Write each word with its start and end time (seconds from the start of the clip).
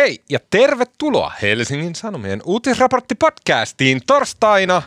Hei 0.00 0.24
ja 0.28 0.38
tervetuloa 0.50 1.32
Helsingin 1.42 1.94
Sanomien 1.94 2.40
uutisraporttipodcastiin 2.44 4.00
torstaina 4.06 4.82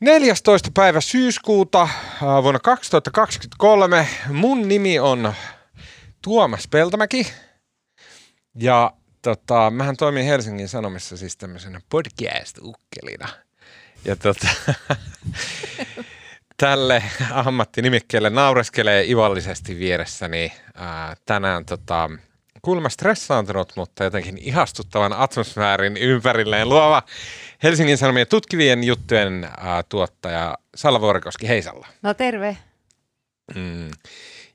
14. 0.00 0.70
päivä 0.74 1.00
syyskuuta 1.00 1.88
vuonna 2.42 2.60
2023. 2.60 4.08
Mun 4.28 4.68
nimi 4.68 4.98
on 4.98 5.34
Tuomas 6.22 6.68
Peltomäki 6.68 7.32
ja 8.54 8.92
tota, 9.22 9.70
mähän 9.70 9.96
toimin 9.96 10.24
Helsingin 10.24 10.68
Sanomissa 10.68 11.16
siis 11.16 11.36
tämmöisenä 11.36 11.80
podcast-ukkelina. 11.88 13.28
Ja 14.04 14.16
tota, 14.16 14.48
tälle 16.62 17.02
ammattinimikkeelle 17.30 18.30
naureskelee 18.30 19.04
ivallisesti 19.04 19.78
vieressäni 19.78 20.52
ää, 20.74 21.16
tänään 21.24 21.64
tota, 21.64 22.10
kuulemma 22.62 22.88
stressaantunut, 22.88 23.72
mutta 23.76 24.04
jotenkin 24.04 24.38
ihastuttavan 24.38 25.12
atmosfäärin 25.12 25.96
ympärilleen 25.96 26.68
luova 26.68 27.02
Helsingin 27.62 27.98
Sanomien 27.98 28.26
tutkivien 28.26 28.84
juttujen 28.84 29.48
ää, 29.56 29.82
tuottaja 29.82 30.58
Salla 30.74 31.00
Vuorikoski, 31.00 31.48
hei 31.48 31.62
Salla. 31.62 31.86
No 32.02 32.14
terve. 32.14 32.56
Mm. 33.54 33.90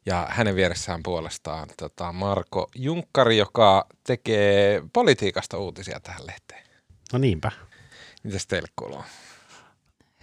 Ja 0.06 0.28
hänen 0.30 0.56
vieressään 0.56 1.04
puolestaan 1.04 1.70
tota, 1.78 2.12
Marko 2.12 2.70
Junkkari, 2.76 3.38
joka 3.38 3.88
tekee 4.04 4.84
politiikasta 4.94 5.58
uutisia 5.58 6.00
tähän 6.00 6.28
lehteen. 6.28 6.64
No 7.14 7.20
niinpä. 7.20 7.52
Mitäs 8.24 8.48
teille 8.48 8.68
kuuluu? 8.76 9.04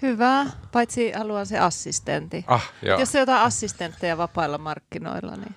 Hyvä, 0.02 0.46
paitsi 0.72 1.12
haluan 1.12 1.46
se 1.46 1.58
assistentti. 1.58 2.44
Ah, 2.46 2.72
joo. 2.82 3.00
Jos 3.00 3.14
on 3.14 3.18
jotain 3.18 3.42
assistentteja 3.42 4.18
vapailla 4.18 4.58
markkinoilla, 4.58 5.36
niin 5.36 5.54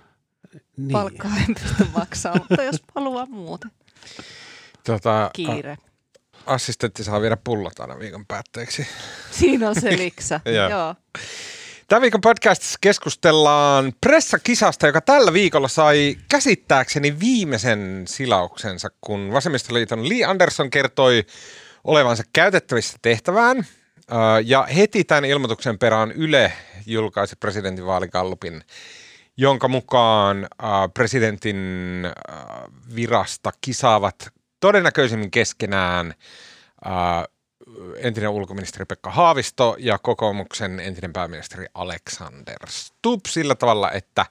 niin. 0.81 0.91
palkkaa 0.91 1.31
en 1.47 1.55
pysty 1.55 1.85
maksamaan, 1.93 2.45
mutta 2.49 2.63
jos 2.63 2.83
haluaa 2.95 3.25
muuten. 3.25 3.71
Tota, 4.83 5.29
Kiire. 5.33 5.71
A- 5.71 6.53
assistentti 6.53 7.03
saa 7.03 7.21
viedä 7.21 7.37
pullot 7.43 7.79
aina 7.79 7.99
viikon 7.99 8.25
päätteeksi. 8.25 8.87
Siinä 9.31 9.69
on 9.69 9.81
se 9.81 9.97
liksa, 10.03 10.39
joo. 10.69 10.95
Tämän 11.87 12.01
viikon 12.01 12.21
podcastissa 12.21 12.77
keskustellaan 12.81 13.93
pressakisasta, 14.01 14.87
joka 14.87 15.01
tällä 15.01 15.33
viikolla 15.33 15.67
sai 15.67 16.17
käsittääkseni 16.29 17.19
viimeisen 17.19 18.03
silauksensa, 18.07 18.89
kun 19.01 19.29
Vasemmistoliiton 19.33 20.09
Lee 20.09 20.23
Anderson 20.25 20.69
kertoi 20.69 21.25
olevansa 21.83 22.23
käytettävissä 22.33 22.97
tehtävään. 23.01 23.65
Ja 24.45 24.67
heti 24.75 25.03
tämän 25.03 25.25
ilmoituksen 25.25 25.79
perään 25.79 26.11
Yle 26.11 26.53
julkaisi 26.85 27.35
presidentinvaalikallupin 27.35 28.63
jonka 29.37 29.67
mukaan 29.67 30.37
äh, 30.43 30.69
presidentin 30.93 31.57
äh, 32.05 32.45
virasta 32.95 33.51
kisaavat 33.61 34.29
todennäköisemmin 34.59 35.31
keskenään 35.31 36.13
äh, 36.85 36.93
entinen 37.97 38.29
ulkoministeri 38.29 38.85
Pekka 38.85 39.11
Haavisto 39.11 39.75
ja 39.79 39.97
kokoomuksen 39.97 40.79
entinen 40.79 41.13
pääministeri 41.13 41.65
Alexander 41.73 42.57
Stubb 42.67 43.25
sillä 43.27 43.55
tavalla, 43.55 43.91
että 43.91 44.25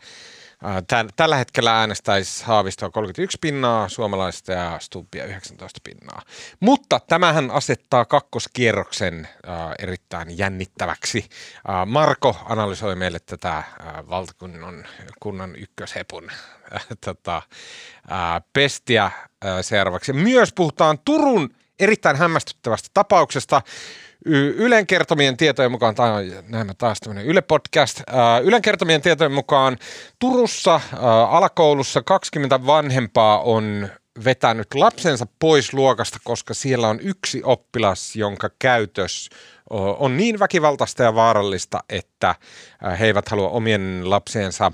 Tän, 0.89 1.09
tällä 1.17 1.37
hetkellä 1.37 1.79
äänestäisi 1.79 2.45
Haavistoa 2.45 2.91
31 2.91 3.39
pinnaa, 3.41 3.89
suomalaista 3.89 4.53
ja 4.53 4.79
Stubbia 4.81 5.25
19 5.25 5.81
pinnaa. 5.85 6.23
Mutta 6.61 7.01
tämähän 7.01 7.51
asettaa 7.51 8.05
kakkoskierroksen 8.05 9.29
äh, 9.49 9.55
erittäin 9.79 10.39
jännittäväksi. 10.39 11.25
Äh, 11.71 11.87
Marko 11.87 12.37
analysoi 12.45 12.97
meille 12.97 13.19
tätä 13.27 13.57
äh, 13.57 13.65
valtakunnan 14.11 14.87
kunnan 15.21 15.57
ykköshepun 15.57 16.31
äh, 16.75 16.87
tota, 17.05 17.37
äh, 17.37 18.43
pestiä 18.53 19.05
äh, 19.05 19.13
seuraavaksi. 19.61 20.13
Myös 20.13 20.53
puhutaan 20.53 20.99
Turun 20.99 21.55
erittäin 21.79 22.17
hämmästyttävästä 22.17 22.89
tapauksesta. 22.95 23.63
Ylen 24.57 24.87
kertomien 24.87 25.37
tietojen 25.37 25.71
mukaan, 25.71 25.95
tämä 25.95 26.15
on 26.15 26.25
näemme 26.49 26.75
taas 26.79 27.01
tämmöinen 27.01 27.27
Yle 27.27 27.41
podcast, 27.41 28.03
Ylen 28.43 28.63
kertomien 28.63 29.03
tietojen 29.03 29.33
mukaan 29.33 29.79
Turussa 30.19 30.81
alakoulussa 31.29 32.03
20 32.03 32.67
vanhempaa 32.67 33.41
on 33.41 33.89
vetänyt 34.25 34.75
lapsensa 34.75 35.27
pois 35.39 35.73
luokasta, 35.73 36.19
koska 36.25 36.55
siellä 36.55 36.89
on 36.89 37.01
yksi 37.01 37.43
oppilas, 37.45 38.17
jonka 38.17 38.51
käytös 38.59 39.31
on 39.99 40.17
niin 40.17 40.39
väkivaltaista 40.39 41.03
ja 41.03 41.15
vaarallista, 41.15 41.85
että 41.89 42.35
he 42.99 43.07
eivät 43.07 43.29
halua 43.29 43.49
omien 43.49 44.03
Mm, 44.11 44.73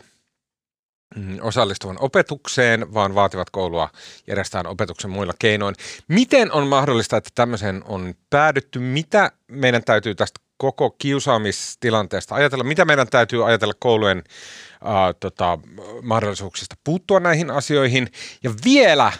osallistuvan 1.41 1.97
opetukseen, 2.01 2.95
vaan 2.95 3.15
vaativat 3.15 3.51
koulua 3.51 3.91
järjestään 4.27 4.67
opetuksen 4.67 5.11
muilla 5.11 5.33
keinoin. 5.39 5.75
Miten 6.09 6.53
on 6.53 6.67
mahdollista, 6.67 7.17
että 7.17 7.31
tämmöiseen 7.35 7.83
on 7.85 8.15
päädytty? 8.31 8.79
Mitä 8.79 9.33
meidän 9.49 9.85
täytyy 9.85 10.15
tästä 10.15 10.41
koko 10.57 10.91
kiusaamistilanteesta 10.91 12.35
ajatella? 12.35 12.65
Mitä 12.65 12.85
meidän 12.85 13.09
täytyy 13.09 13.49
ajatella 13.49 13.75
koulujen 13.79 14.19
äh, 14.19 15.15
tota, 15.21 15.59
mahdollisuuksista 16.03 16.77
puuttua 16.85 17.21
näihin 17.21 17.51
asioihin? 17.51 18.13
Ja 18.43 18.51
vielä 18.65 19.13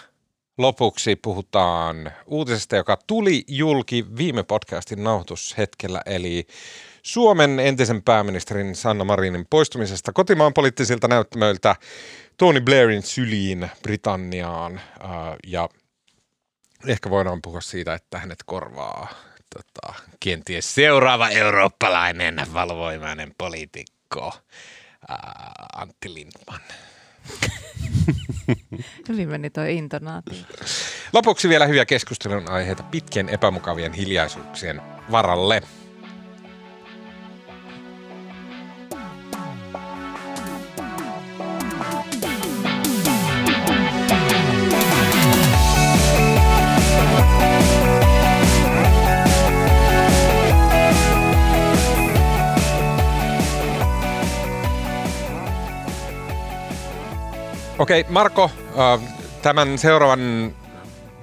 lopuksi 0.57 1.15
puhutaan 1.15 2.11
uutisesta, 2.25 2.75
joka 2.75 2.97
tuli 3.07 3.43
julki 3.47 4.05
viime 4.17 4.43
podcastin 4.43 5.03
nauhoitushetkellä, 5.03 6.01
eli 6.05 6.47
Suomen 7.07 7.59
entisen 7.59 8.03
pääministerin 8.03 8.75
Sanna 8.75 9.03
Marinin 9.03 9.45
poistumisesta 9.49 10.13
kotimaan 10.13 10.53
poliittisilta 10.53 11.07
näyttämöiltä 11.07 11.75
Tony 12.37 12.61
Blairin 12.61 13.03
syliin 13.03 13.69
Britanniaan. 13.83 14.81
ja 15.47 15.69
ehkä 16.87 17.09
voidaan 17.09 17.41
puhua 17.41 17.61
siitä, 17.61 17.93
että 17.93 18.19
hänet 18.19 18.39
korvaa 18.45 19.07
tota, 19.55 19.93
kenties 20.19 20.75
seuraava 20.75 21.29
eurooppalainen 21.29 22.41
valvoimainen 22.53 23.35
poliitikko 23.37 24.33
Antti 25.75 26.13
Lindman. 26.13 26.61
Hyvin 29.09 29.29
meni 29.29 29.49
toi 29.49 29.75
intonaatio. 29.75 30.39
Lopuksi 31.13 31.49
vielä 31.49 31.65
hyviä 31.65 31.85
keskustelun 31.85 32.49
aiheita 32.49 32.83
pitkien 32.83 33.29
epämukavien 33.29 33.93
hiljaisuuksien 33.93 34.81
varalle. 35.11 35.61
Okei, 57.79 58.01
okay, 58.01 58.13
Marko, 58.13 58.51
äh, 58.79 59.01
tämän 59.41 59.77
seuraavan 59.77 60.55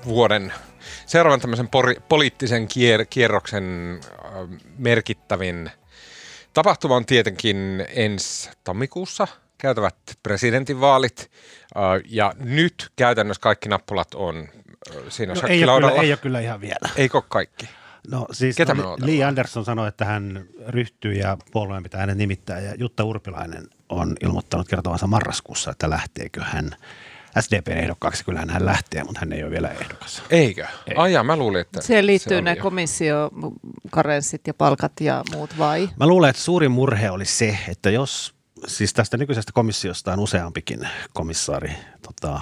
vuoden, 0.04 0.52
seuraavan 1.06 1.40
tämmöisen 1.40 1.68
pori, 1.68 1.96
poliittisen 2.08 2.68
kier, 2.68 3.06
kierroksen 3.10 3.98
äh, 4.24 4.32
merkittävin 4.78 5.70
tapahtuma 6.52 6.96
on 6.96 7.06
tietenkin 7.06 7.86
ensi 7.88 8.50
tammikuussa 8.64 9.28
käytävät 9.58 9.96
presidentinvaalit. 10.22 11.30
Äh, 11.76 11.82
ja 12.04 12.32
nyt 12.38 12.90
käytännössä 12.96 13.40
kaikki 13.40 13.68
nappulat 13.68 14.14
on 14.14 14.48
siinä 15.08 15.34
no, 15.34 15.40
ei, 15.48 15.64
ole 15.64 15.80
kyllä, 15.80 16.02
ei 16.02 16.10
ole 16.10 16.16
kyllä 16.16 16.40
ihan 16.40 16.60
vielä. 16.60 16.90
Eikö 16.96 17.22
kaikki? 17.28 17.68
No 18.10 18.26
siis 18.32 18.56
Ketä 18.56 18.74
no, 18.74 18.96
Lee 19.00 19.24
Anderson 19.24 19.64
sanoi, 19.64 19.88
että 19.88 20.04
hän 20.04 20.44
ryhtyy 20.68 21.12
ja 21.12 21.36
puolueen 21.52 21.82
pitää 21.82 22.00
hänen 22.00 22.18
nimittää 22.18 22.60
ja 22.60 22.74
Jutta 22.78 23.04
Urpilainen 23.04 23.66
on 23.88 24.16
ilmoittanut 24.22 24.68
kertovansa 24.68 25.06
marraskuussa, 25.06 25.70
että 25.70 25.90
lähteekö 25.90 26.42
hän 26.42 26.70
SDPn 27.40 27.72
ehdokkaaksi. 27.72 28.24
Kyllähän 28.24 28.50
hän 28.50 28.66
lähtee, 28.66 29.04
mutta 29.04 29.20
hän 29.20 29.32
ei 29.32 29.42
ole 29.42 29.50
vielä 29.50 29.68
ehdokas. 29.68 30.22
Eikö? 30.30 30.66
Ei. 30.86 30.96
Ai 30.96 31.24
mä 31.24 31.36
luulin, 31.36 31.60
että 31.60 31.82
Se 31.82 32.06
liittyy 32.06 32.36
se 32.36 32.42
ne 32.42 32.56
komissiokarenssit 32.56 34.46
ja 34.46 34.54
palkat 34.54 34.92
ja 35.00 35.22
muut 35.32 35.58
vai? 35.58 35.88
Mä 36.00 36.06
luulen, 36.06 36.30
että 36.30 36.42
suurin 36.42 36.70
murhe 36.70 37.10
oli 37.10 37.24
se, 37.24 37.58
että 37.68 37.90
jos, 37.90 38.34
siis 38.66 38.92
tästä 38.92 39.16
nykyisestä 39.16 39.52
komissiosta 39.52 40.12
on 40.12 40.18
useampikin 40.18 40.88
komissaari 41.12 41.72
tota, 42.02 42.40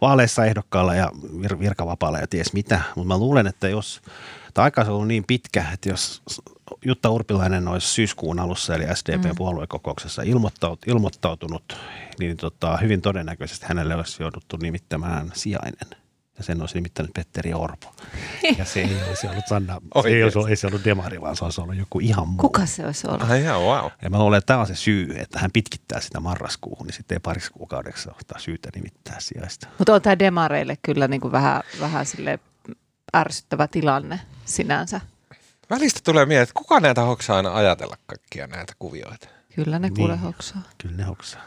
vaaleissa 0.00 0.44
ehdokkaalla 0.44 0.94
ja 0.94 1.10
vir- 1.40 1.58
virkavapaalla 1.58 2.18
ja 2.18 2.26
ties 2.26 2.52
mitä, 2.52 2.80
mutta 2.96 3.08
mä 3.08 3.18
luulen, 3.18 3.46
että 3.46 3.68
jos 3.68 4.02
Tämä 4.54 4.64
aika 4.64 4.80
on 4.80 4.88
ollut 4.88 5.08
niin 5.08 5.24
pitkä, 5.26 5.64
että 5.72 5.88
jos 5.88 6.22
Jutta 6.84 7.10
Urpilainen 7.10 7.68
olisi 7.68 7.86
syyskuun 7.86 8.38
alussa 8.38 8.74
eli 8.74 8.84
SDP-puoluekokouksessa 8.94 10.22
mm. 10.22 10.28
ilmoittautunut, 10.86 11.76
niin 12.18 12.36
tota, 12.36 12.76
hyvin 12.76 13.00
todennäköisesti 13.00 13.66
hänelle 13.68 13.94
olisi 13.94 14.22
jouduttu 14.22 14.56
nimittämään 14.56 15.30
sijainen. 15.34 15.90
ja 16.38 16.44
sen 16.44 16.60
olisi 16.60 16.74
nimittänyt 16.74 17.10
Petteri 17.14 17.54
Orpo. 17.54 17.94
Ja 18.58 18.64
se 18.64 18.80
ei 18.80 18.96
olisi 19.08 19.26
ollut 19.26 19.46
Sanna, 19.48 19.80
se 20.02 20.08
ei 20.08 20.22
olisi, 20.22 20.38
ollut- 20.38 20.50
ei 20.50 20.56
se 20.56 20.66
ollut 20.66 20.84
Demari, 20.84 21.20
vaan 21.20 21.36
se 21.36 21.44
olisi 21.44 21.60
ollut 21.60 21.76
joku 21.76 22.00
ihan 22.00 22.28
muu. 22.28 22.38
Kuka 22.38 22.66
se 22.66 22.86
olisi 22.86 23.06
ollut? 23.06 23.30
Ai 23.30 23.44
jaa, 23.44 23.58
wow. 23.58 23.90
Ja 24.02 24.10
mä 24.10 24.18
luulen, 24.18 24.38
että 24.38 24.46
tämä 24.46 24.60
on 24.60 24.66
se 24.66 24.74
syy, 24.74 25.14
että 25.18 25.38
hän 25.38 25.50
pitkittää 25.52 26.00
sitä 26.00 26.20
marraskuuhun, 26.20 26.86
niin 26.86 26.94
sitten 26.94 27.16
ei 27.16 27.20
parissa 27.20 27.50
kuukaudeksi 27.50 28.10
ottaa 28.10 28.38
syytä 28.38 28.68
nimittää 28.74 29.16
sijaista. 29.18 29.68
Mutta 29.78 29.94
on 29.94 30.02
tämä 30.02 30.18
demareille 30.18 30.78
kyllä 30.82 31.08
niin 31.08 31.20
kuin 31.20 31.32
vähän, 31.32 31.62
vähän 31.80 32.06
sille 32.06 32.38
ärsyttävä 33.16 33.68
tilanne 33.68 34.20
sinänsä. 34.50 35.00
Välistä 35.70 36.00
tulee 36.04 36.26
mieleen, 36.26 36.42
että 36.42 36.54
kuka 36.54 36.80
näitä 36.80 37.02
hoksaa 37.02 37.36
aina 37.36 37.54
ajatella 37.54 37.96
kaikkia 38.06 38.46
näitä 38.46 38.72
kuvioita? 38.78 39.28
Kyllä 39.54 39.78
ne 39.78 39.88
Niin. 39.88 39.96
kuule 39.96 40.16
hoksaa. 40.16 40.62
Kyllä 40.78 40.96
ne 40.96 41.02
hoksaa. 41.02 41.42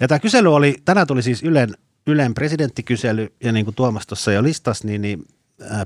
Ja 0.00 0.08
tämä 0.08 0.18
kysely 0.18 0.54
oli, 0.54 0.76
tänään 0.84 1.06
tuli 1.06 1.22
siis 1.22 1.42
Ylen, 1.42 1.74
Ylen 2.06 2.34
presidenttikysely, 2.34 3.32
ja 3.44 3.52
niin 3.52 3.64
kuin 3.64 3.74
Tuomas 3.74 4.06
tuossa 4.06 4.32
jo 4.32 4.42
listasi, 4.42 4.86
niin, 4.86 5.02
niin 5.02 5.26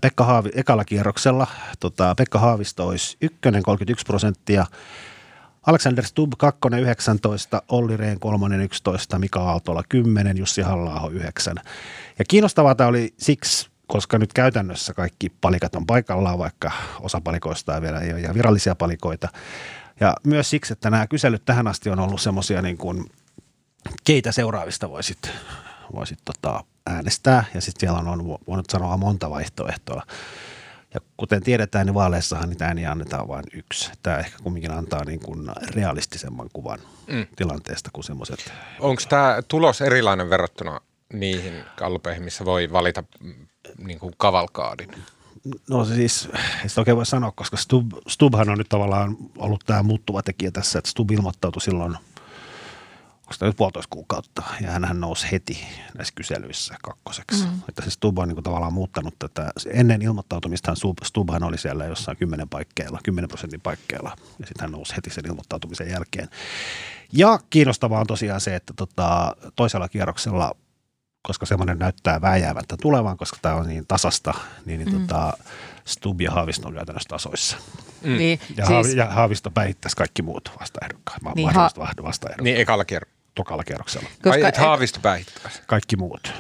Pekka 0.00 0.25
Haavi, 0.25 0.50
ekalla 0.55 0.85
kierroksella 0.85 1.47
tota, 1.81 2.14
Pekka 2.14 2.38
Haavisto 2.38 2.87
olisi 2.87 3.17
ykkönen 3.20 3.62
31 3.62 4.05
prosenttia, 4.06 4.67
Alexander 5.67 6.05
Stubb 6.05 6.32
kakkonen 6.38 6.81
19, 6.81 7.62
Olli 7.69 7.97
Rehn 7.97 8.20
kolmonen 8.20 8.61
11, 8.61 9.19
Mika 9.19 9.41
Aaltola 9.41 9.82
10, 9.88 10.37
Jussi 10.38 10.62
halla 10.62 11.11
9. 11.12 11.56
Ja 12.19 12.25
kiinnostavaa 12.29 12.75
tämä 12.75 12.88
oli 12.88 13.14
siksi, 13.19 13.69
koska 13.86 14.18
nyt 14.18 14.32
käytännössä 14.32 14.94
kaikki 14.94 15.32
palikat 15.40 15.74
on 15.74 15.86
paikallaan, 15.86 16.38
vaikka 16.38 16.72
osa 17.00 17.20
palikoista 17.20 17.74
ei 17.74 17.82
vielä 17.82 18.00
ei 18.00 18.12
ole 18.12 18.20
ihan 18.20 18.34
virallisia 18.34 18.74
palikoita. 18.74 19.28
Ja 20.00 20.14
myös 20.26 20.50
siksi, 20.50 20.72
että 20.72 20.90
nämä 20.90 21.06
kyselyt 21.06 21.44
tähän 21.44 21.66
asti 21.66 21.90
on 21.90 22.00
ollut 22.00 22.20
semmoisia 22.20 22.62
niin 22.62 22.76
kuin, 22.76 23.10
keitä 24.04 24.32
seuraavista 24.32 24.90
voisit, 24.90 25.30
voisit 25.94 26.18
tota, 26.24 26.64
äänestää. 26.86 27.44
Ja 27.54 27.60
sitten 27.60 27.80
siellä 27.80 27.98
on, 27.98 28.08
on 28.08 28.38
voinut 28.46 28.70
sanoa 28.70 28.96
monta 28.96 29.30
vaihtoehtoa. 29.30 30.02
Ja 30.94 31.00
kuten 31.16 31.42
tiedetään, 31.42 31.86
niin 31.86 31.94
vaaleissahan 31.94 32.48
niitä 32.48 32.66
ääniä 32.66 32.90
annetaan 32.90 33.28
vain 33.28 33.44
yksi. 33.52 33.90
Tämä 34.02 34.18
ehkä 34.18 34.38
kumminkin 34.42 34.70
antaa 34.70 35.04
niin 35.04 35.20
kuin 35.20 35.50
realistisemman 35.74 36.48
kuvan 36.52 36.78
mm. 37.06 37.26
tilanteesta 37.36 37.90
kuin 37.92 38.04
semmoiset. 38.04 38.52
Onko 38.78 39.02
tämä 39.08 39.42
tulos 39.48 39.80
erilainen 39.80 40.30
verrattuna 40.30 40.80
niihin 41.12 41.64
kalpeihin, 41.76 42.22
missä 42.22 42.44
voi 42.44 42.72
valita 42.72 43.04
niin 43.78 43.98
kuin 43.98 44.14
kavalkaadin? 44.16 44.90
No 45.70 45.84
se 45.84 45.94
siis, 45.94 46.28
ei 46.62 46.68
sitä 46.68 46.80
oikein 46.80 46.96
voi 46.96 47.06
sanoa, 47.06 47.32
koska 47.32 47.56
Stub, 47.56 47.92
Stubhan 48.08 48.48
on 48.48 48.58
nyt 48.58 48.68
tavallaan 48.68 49.16
ollut 49.38 49.64
tämä 49.66 49.82
muuttuva 49.82 50.22
tekijä 50.22 50.50
tässä, 50.50 50.78
että 50.78 50.90
Stub 50.90 51.10
ilmoittautui 51.10 51.62
silloin, 51.62 51.96
onko 53.20 53.32
sitä 53.32 53.46
nyt 53.46 53.56
puolitoista 53.56 53.90
kuukautta, 53.90 54.42
ja 54.60 54.70
hän 54.70 55.00
nousi 55.00 55.26
heti 55.32 55.58
näissä 55.96 56.14
kyselyissä 56.14 56.76
kakkoseksi. 56.82 57.44
Mm. 57.44 57.60
Että 57.68 57.82
se 57.82 57.90
Stub 57.90 58.18
on 58.18 58.28
niin 58.28 58.36
kuin 58.36 58.44
tavallaan 58.44 58.72
muuttanut 58.72 59.14
tätä. 59.18 59.50
Ennen 59.70 60.02
ilmoittautumistahan 60.02 60.76
Stub, 60.76 60.98
Stubhan 61.04 61.42
oli 61.42 61.58
siellä 61.58 61.84
jossain 61.84 62.16
10 62.16 62.48
paikkeilla, 62.48 63.00
10 63.02 63.28
prosentin 63.28 63.60
paikkeilla, 63.60 64.16
ja 64.38 64.46
sitten 64.46 64.60
hän 64.60 64.72
nousi 64.72 64.96
heti 64.96 65.10
sen 65.10 65.26
ilmoittautumisen 65.26 65.90
jälkeen. 65.90 66.28
Ja 67.12 67.38
kiinnostavaa 67.50 68.00
on 68.00 68.06
tosiaan 68.06 68.40
se, 68.40 68.56
että 68.56 68.72
tota, 68.76 69.36
toisella 69.56 69.88
kierroksella 69.88 70.56
koska 71.26 71.46
semmoinen 71.46 71.78
näyttää 71.78 72.20
vääjäämättä 72.20 72.76
tulevan, 72.82 73.17
koska 73.17 73.38
tämä 73.43 73.55
on 73.55 73.67
niin 73.69 73.87
tasasta, 73.88 74.34
niin, 74.64 74.81
niin 74.84 74.94
mm. 74.94 75.06
tota, 75.06 75.32
Stub 75.84 76.20
ja 76.20 76.31
Haavisto 76.31 76.69
on 76.69 76.75
käytännössä 76.75 77.08
tasoissa. 77.08 77.56
Mm. 78.02 78.17
Niin, 78.19 78.40
Ja, 78.56 78.67
siis, 78.67 78.69
Haavi, 78.69 78.96
ja 78.96 79.06
Haavisto 79.06 79.50
päihittäisi 79.50 79.96
kaikki 79.96 80.23
muut 80.23 80.50
vastaehdokkaat, 80.61 81.23
Niin, 81.23 81.34
niin, 81.34 81.50
ha- 81.55 81.62
vastaehdokkaat 81.62 82.40
Niin 82.40 82.56
ekalla 82.56 82.84
kierroksella. 82.84 83.17
tokalla 83.34 83.64
kierroksella. 83.64 84.08
Ai, 84.31 84.44
et 84.44 84.56
Haavisto 84.56 85.00
päihittäisi. 85.00 85.62
Kaikki 85.67 85.96
muut. 85.96 86.32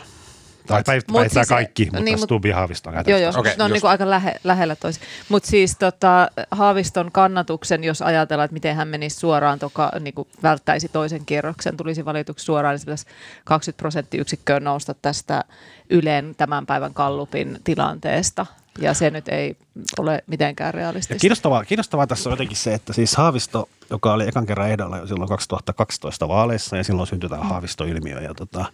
Tai 0.66 0.78
Mut 0.78 1.14
päihittää 1.14 1.42
siis- 1.44 1.48
kaikki, 1.48 1.84
mutta 1.84 1.96
niin, 1.98 2.04
niin, 2.04 2.18
mut- 2.18 2.24
Stub 2.24 2.44
ja 2.44 2.56
Haavisto 2.56 2.90
on 2.90 2.96
Joo, 3.06 3.18
joo. 3.18 3.32
Okei, 3.36 3.56
ne 3.56 3.64
on 3.64 3.70
just. 3.70 3.72
niinku 3.72 3.86
aika 3.86 4.10
lähe, 4.10 4.34
lähellä 4.44 4.76
toisi. 4.76 5.00
Mutta 5.28 5.48
siis 5.48 5.76
tota, 5.78 6.28
Haaviston 6.50 7.12
kannatuksen, 7.12 7.84
jos 7.84 8.02
ajatellaan, 8.02 8.44
että 8.44 8.52
miten 8.52 8.76
hän 8.76 8.88
menisi 8.88 9.16
suoraan, 9.16 9.58
toka, 9.58 9.92
niinku 10.00 10.28
välttäisi 10.42 10.88
toisen 10.88 11.26
kierroksen, 11.26 11.76
tulisi 11.76 12.04
valituksi 12.04 12.44
suoraan, 12.44 12.72
niin 12.72 12.80
se 12.80 12.84
pitäisi 12.84 13.06
20 13.44 13.78
prosenttiyksikköä 13.82 14.60
nousta 14.60 14.94
tästä 14.94 15.44
Ylen 15.90 16.34
tämän 16.36 16.66
päivän 16.66 16.94
kallupin 16.94 17.60
tilanteesta. 17.64 18.46
Ja 18.78 18.94
se 18.94 19.10
nyt 19.10 19.28
ei 19.28 19.56
ole 19.98 20.24
mitenkään 20.26 20.68
Ja 20.68 20.72
realistista. 20.72 21.20
kiinnostavaa, 21.20 21.64
kiinnostavaa 21.64 22.06
tässä 22.06 22.28
on 22.28 22.32
jotenkin 22.32 22.56
se, 22.56 22.74
että 22.74 22.92
siis 22.92 23.16
Haavisto, 23.16 23.68
joka 23.90 24.12
oli 24.12 24.28
ekan 24.28 24.46
kerran 24.46 24.70
ehdolla 24.70 24.98
jo 24.98 25.06
silloin 25.06 25.28
2012 25.28 26.28
vaaleissa 26.28 26.76
ja 26.76 26.84
silloin 26.84 27.06
syntyi 27.06 27.30
tämä 27.30 27.44
Haavisto-ilmiö 27.44 28.20
ja 28.20 28.34
tota, 28.34 28.64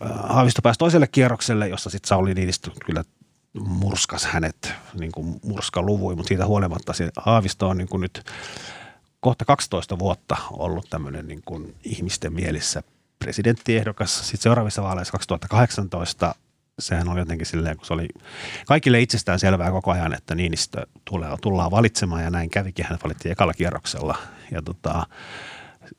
Haavisto 0.00 0.62
pääsi 0.62 0.78
toiselle 0.78 1.06
kierrokselle, 1.06 1.68
jossa 1.68 1.90
sitten 1.90 2.08
Sauli 2.08 2.34
Niinistö 2.34 2.70
kyllä 2.86 3.04
murskas 3.60 4.24
hänet 4.24 4.72
niin 4.94 5.12
kuin 5.12 5.40
murskaluvui, 5.44 6.16
mutta 6.16 6.28
siitä 6.28 6.46
huolimatta 6.46 6.92
se 6.92 7.10
Haavisto 7.16 7.68
on 7.68 7.78
niin 7.78 7.88
kuin 7.88 8.00
nyt 8.00 8.24
kohta 9.20 9.44
12 9.44 9.98
vuotta 9.98 10.36
ollut 10.50 10.90
tämmöinen 10.90 11.28
niin 11.28 11.42
kuin 11.44 11.74
ihmisten 11.84 12.32
mielissä 12.32 12.82
presidenttiehdokas. 13.18 14.18
Sitten 14.18 14.42
seuraavissa 14.42 14.82
vaaleissa 14.82 15.12
2018 15.12 16.34
sehän 16.78 17.08
oli 17.08 17.18
jotenkin 17.18 17.46
silleen, 17.46 17.76
kun 17.76 17.86
se 17.86 17.92
oli 17.92 18.08
kaikille 18.66 19.00
itsestään 19.00 19.38
selvää 19.38 19.70
koko 19.70 19.90
ajan, 19.90 20.14
että 20.14 20.34
Niinistö 20.34 20.86
tulee, 21.04 21.30
tullaan 21.42 21.70
valitsemaan 21.70 22.22
ja 22.22 22.30
näin 22.30 22.50
kävikin. 22.50 22.86
Hän 22.88 22.98
valittiin 23.04 23.32
ekalla 23.32 23.54
kierroksella. 23.54 24.18
Ja 24.50 24.62
tota, 24.62 25.06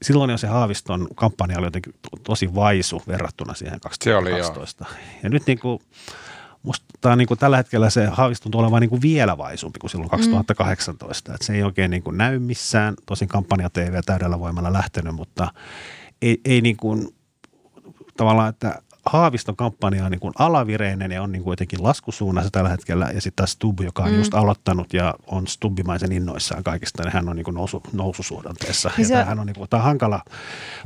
silloin 0.02 0.30
jo 0.30 0.38
se 0.38 0.48
Haaviston 0.48 1.08
kampanja 1.16 1.58
oli 1.58 1.68
jotenkin 1.68 1.94
to- 1.94 2.18
tosi 2.24 2.56
vaisu 2.56 3.02
verrattuna 3.08 3.54
siihen 3.54 3.80
Se 4.04 4.16
oli, 4.16 4.30
joo. 4.30 4.38
2012. 4.38 4.86
ja 5.24 5.30
nyt 5.30 5.48
niin 5.48 5.60
kuin, 5.60 5.80
musta 6.64 7.16
niin 7.16 7.28
kuin 7.28 7.38
tällä 7.38 7.58
hetkellä 7.58 7.90
se 7.90 8.06
Haavisto 8.06 8.44
tuntuu 8.44 8.62
olevan 8.62 8.82
niin 8.82 8.90
kuin 8.90 9.02
vielä 9.02 9.38
vaisumpi 9.38 9.80
kuin 9.80 9.92
silloin 9.92 10.10
2018. 10.10 11.32
Mm. 11.32 11.36
Että 11.36 11.46
se 11.46 11.54
ei 11.54 11.64
oikein 11.64 11.92
niin 11.92 12.04
kuin 12.04 12.18
näy 12.18 12.40
missään. 12.40 12.94
Tosin 13.06 13.28
kampanjat 13.28 13.78
ei 13.78 13.92
vielä 13.92 14.04
täydellä 14.06 14.40
voimalla 14.40 14.74
lähtenyt, 14.74 15.16
mutta 15.16 15.48
ei, 16.22 16.42
ei 16.46 16.62
niin 16.62 16.78
kuin, 16.78 17.16
tavallaan, 18.18 18.50
että 18.50 18.82
Haaviston 19.06 19.56
kampanja 19.56 20.06
on 20.06 20.12
niin 20.12 20.20
kuin 20.20 20.34
alavireinen 20.40 21.12
ja 21.12 21.24
on 21.24 21.32
niin 21.32 21.44
kuin 21.44 21.52
jotenkin 21.52 21.84
laskusuunnassa 21.84 22.50
tällä 22.52 22.70
hetkellä. 22.70 23.12
Ja 23.14 23.22
sitten 23.22 23.36
taas 23.36 23.52
Stubb, 23.52 23.80
joka 23.80 24.04
on 24.04 24.12
mm. 24.12 24.18
just 24.18 24.34
aloittanut 24.34 24.94
ja 24.94 25.14
on 25.28 25.48
Stubbimaisen 25.48 26.12
innoissaan 26.12 26.64
kaikista, 26.64 27.04
niin 27.04 27.14
hän 27.14 27.30
on 27.30 27.36
niin 27.36 27.44
kuin 27.46 27.56
nousu, 27.56 27.82
noususuhdanteessa. 27.94 28.90
Niin 28.90 29.04
Ja 29.04 29.08
se- 29.08 29.14
tämähän 29.14 29.40
on, 29.40 29.48
niin 29.48 29.56
kuin, 29.56 29.70
tämä 29.70 29.82
on 29.82 29.86
hankala 29.86 30.22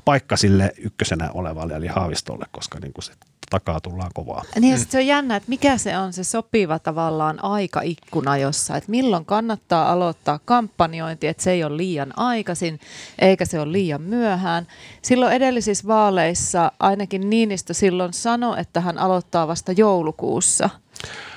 paikka 0.06 0.38
sille 0.38 0.74
ykkösenä 0.78 1.30
olevalle, 1.34 1.76
eli 1.76 1.88
Haavistolle, 1.88 2.46
koska 2.52 2.80
niin 2.80 2.94
kuin 2.94 3.04
se 3.04 3.14
takaa 3.50 3.80
tullaan 3.82 4.12
kovaa. 4.14 4.44
Niin 4.60 4.72
ja 4.72 4.78
sit 4.78 4.92
se 4.92 4.98
on 4.98 5.08
jännä, 5.08 5.36
että 5.36 5.50
mikä 5.50 5.78
se 5.78 5.98
on 5.98 6.14
se 6.14 6.24
sopiva 6.24 6.80
tavallaan 6.80 7.44
aikaikkuna 7.44 8.38
jossa, 8.38 8.78
että 8.78 8.92
milloin 8.92 9.26
kannattaa 9.26 9.92
aloittaa 9.92 10.40
kampanjointi, 10.46 11.28
että 11.28 11.44
se 11.44 11.52
ei 11.52 11.64
ole 11.64 11.78
liian 11.78 12.20
aikaisin 12.20 12.80
eikä 13.20 13.46
se 13.46 13.60
ole 13.60 13.72
liian 13.72 14.02
myöhään. 14.02 14.68
Silloin 15.02 15.34
edellisissä 15.34 15.88
vaaleissa 15.88 16.72
ainakin 16.80 17.30
Niinistö 17.30 17.74
silloin 17.74 18.13
sanoi, 18.14 18.60
että 18.60 18.82
hän 18.82 18.98
aloittaa 18.98 19.48
vasta 19.48 19.72
joulukuussa 19.72 20.70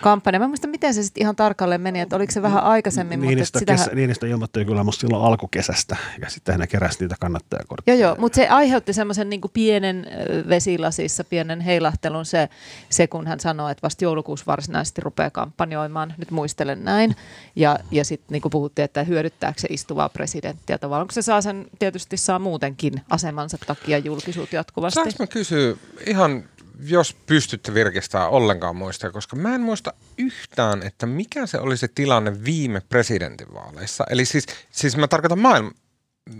kampanja. 0.01 0.41
Mä 0.41 0.49
muista, 0.49 0.69
miten 0.69 0.95
se 0.95 1.03
sitten 1.03 1.21
ihan 1.21 1.37
tarkalleen 1.37 1.81
meni, 1.81 2.01
että 2.01 2.17
oliko 2.17 2.33
se 2.33 2.43
vähän 2.43 2.63
aikaisemmin, 2.63 3.21
Niinistö, 3.21 3.43
mutta 3.43 3.59
sitähän... 3.59 3.79
kesä, 3.79 3.95
Niinistö 3.95 4.29
ilmoittoi 4.29 4.65
kyllä 4.65 4.85
musta 4.85 5.01
silloin 5.01 5.25
alkukesästä, 5.25 5.97
ja 6.21 6.31
sitten 6.31 6.59
hän 6.59 6.69
keräsi 6.69 6.99
niitä 7.01 7.15
kannattajakortteja. 7.21 7.97
Joo, 7.99 8.09
joo, 8.09 8.17
mutta 8.21 8.37
se 8.37 8.49
aiheutti 8.49 8.93
semmoisen 8.93 9.31
niin 9.31 9.41
pienen 9.53 10.07
vesilasissa, 10.49 11.25
pienen 11.25 11.61
heilahtelun 11.61 12.25
se, 12.25 12.49
se, 12.89 13.07
kun 13.07 13.27
hän 13.27 13.41
sanoi, 13.41 13.71
että 13.73 13.83
vasta 13.83 14.05
joulukuussa 14.05 14.47
varsinaisesti 14.47 15.01
rupeaa 15.01 15.31
kampanjoimaan, 15.31 16.15
nyt 16.19 16.31
muistelen 16.31 16.85
näin. 16.85 17.17
Ja, 17.57 17.79
ja 17.91 18.05
sitten 18.05 18.33
niin 18.33 18.51
puhuttiin, 18.51 18.85
että 18.85 19.05
hyödyttääkö 19.05 19.61
se 19.61 19.69
istuvaa 19.71 20.09
presidenttiä 20.09 20.79
tavallaan, 20.79 21.07
kun 21.07 21.15
se 21.15 21.23
saa 21.23 21.41
sen, 21.41 21.67
tietysti 21.79 22.17
saa 22.17 22.39
muutenkin 22.39 23.01
asemansa 23.11 23.59
takia 23.67 23.99
julkisuutta 23.99 24.57
jatkuvasti. 24.57 24.95
Saanko 24.95 25.15
mä 25.19 25.27
kysyä 25.27 25.77
ihan, 26.07 26.45
jos 26.81 27.17
pystytte 27.27 27.75
virkistämään 27.75 28.31
ollenkaan 28.31 28.77
muistaa, 28.77 29.11
koska 29.11 29.37
mä 29.37 29.55
en 29.55 29.61
muista 29.61 29.93
yhtään, 30.19 30.83
että 30.83 31.07
mikä 31.07 31.47
se 31.47 31.59
oli 31.59 31.77
se 31.77 31.89
tilanne 31.89 32.45
viime 32.45 32.83
presidentinvaaleissa. 32.89 34.05
Eli 34.11 34.25
siis, 34.25 34.47
siis 34.71 34.97
mä 34.97 35.09
tarkoitan 35.09 35.39
maailman, 35.39 35.73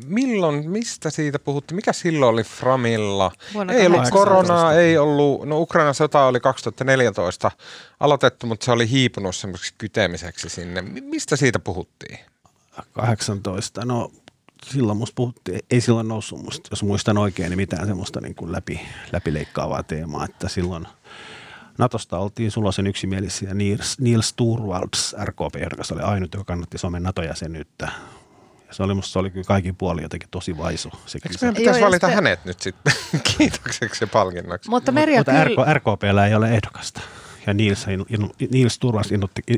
milloin, 0.05 0.71
mistä 0.71 1.11
siitä 1.11 1.39
puhuttiin, 1.39 1.77
mikä 1.77 1.93
silloin 1.93 2.33
oli 2.33 2.43
Framilla? 2.43 3.33
Vuonna 3.55 3.73
ei 3.73 3.87
ollut 3.87 4.01
18. 4.01 4.19
koronaa, 4.19 4.75
ei 4.75 4.99
ollut, 4.99 5.49
no 5.49 5.61
Ukrainan 5.61 5.95
sota 5.95 6.27
oli 6.27 6.41
2014 6.41 7.51
aloitettu, 8.01 8.47
mutta 8.47 8.65
se 8.65 8.73
oli 8.73 8.91
hiipunut 8.91 9.37
semmoiseksi 9.37 9.75
kytemiseksi 9.79 10.49
sinne. 10.49 10.83
Mi- 10.83 11.01
Mistä 11.01 11.37
siitä 11.37 11.59
puhuttiin? 11.59 12.19
18, 12.93 13.85
no 13.85 14.11
silloin 14.65 14.99
musta 14.99 15.15
puhuttiin, 15.15 15.61
ei 15.71 15.81
silloin 15.81 16.09
noussut 16.09 16.43
musta, 16.43 16.69
jos 16.73 16.83
muistan 16.83 17.19
oikein, 17.19 17.51
niin 17.51 17.57
mitään 17.59 17.87
semmoista 17.87 18.21
niin 18.21 18.35
kuin 18.35 18.53
läpi, 18.53 18.81
läpileikkaavaa 19.13 19.83
teemaa, 19.83 20.25
että 20.25 20.49
silloin 20.49 20.87
Natosta 21.79 22.19
oltiin 22.19 22.51
sulosen 22.51 22.87
yksimielisiä. 22.87 23.55
Niels, 23.55 23.99
Niels 24.01 24.33
Turvalds, 24.33 25.17
RKP-ehdokas, 25.25 25.93
oli 25.93 26.03
ainut, 26.03 26.35
joka 26.35 26.45
kannatti 26.45 26.79
Suomen 26.79 27.03
NATO-jäsenyyttä. 27.03 27.89
Ja 28.69 28.75
se 28.75 28.83
oli 28.83 28.95
musta 28.95 29.13
se 29.13 29.19
oli 29.19 29.31
kyllä 29.31 29.45
kaikin 29.45 29.77
puolin 29.77 30.03
jotenkin 30.03 30.29
tosi 30.31 30.59
vaisu. 30.59 30.91
Se 31.07 31.19
Eikö 31.19 31.39
meidän 31.41 31.55
pitäisi 31.55 31.81
Joo, 31.81 31.87
valita 31.87 32.07
sitten- 32.07 32.15
hänet 32.15 32.45
nyt 32.45 32.61
sitten 32.61 32.93
kiitokseksi 33.39 34.05
ja 34.05 34.09
palkinnoksi? 34.09 34.71
Mutta 34.71 34.93
Merja 34.93 35.19
Mutta. 35.21 35.45
RK, 35.45 35.53
RKPllä 35.73 36.27
ei 36.27 36.35
ole 36.35 36.51
ehdokasta. 36.55 37.01
ja 37.47 37.55
Niils, 37.55 37.87
Niils 38.53 38.79
Turvas 38.79 39.09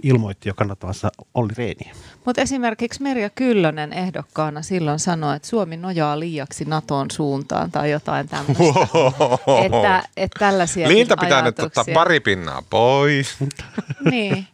ilmoitti 0.03 0.49
jo 0.49 0.55
kannattavansa 0.55 1.11
Olli 1.35 1.53
Reini. 1.57 1.91
Mutta 2.25 2.43
esimerkiksi 2.43 3.03
Merja 3.03 3.31
Kyllönen 3.31 3.93
ehdokkaana 3.93 4.63
silloin 4.63 4.99
sanoi, 4.99 5.37
että 5.37 5.49
Suomi 5.49 5.77
nojaa 5.77 6.21
liiaksi 6.21 6.65
Naton 6.65 7.11
suuntaan 7.11 7.71
tai 7.71 7.91
jotain 7.91 8.29
tämmöistä. 8.29 8.63
Wow. 8.65 9.65
Että, 9.65 10.03
että 10.17 10.39
tällaisia 10.39 10.89
Liiltä 10.89 11.17
pitää 11.17 11.43
nyt 11.43 11.59
ottaa 11.59 11.85
pari 11.95 12.21
pinnaa 12.21 12.63
pois. 12.71 13.37
niin, 14.11 14.47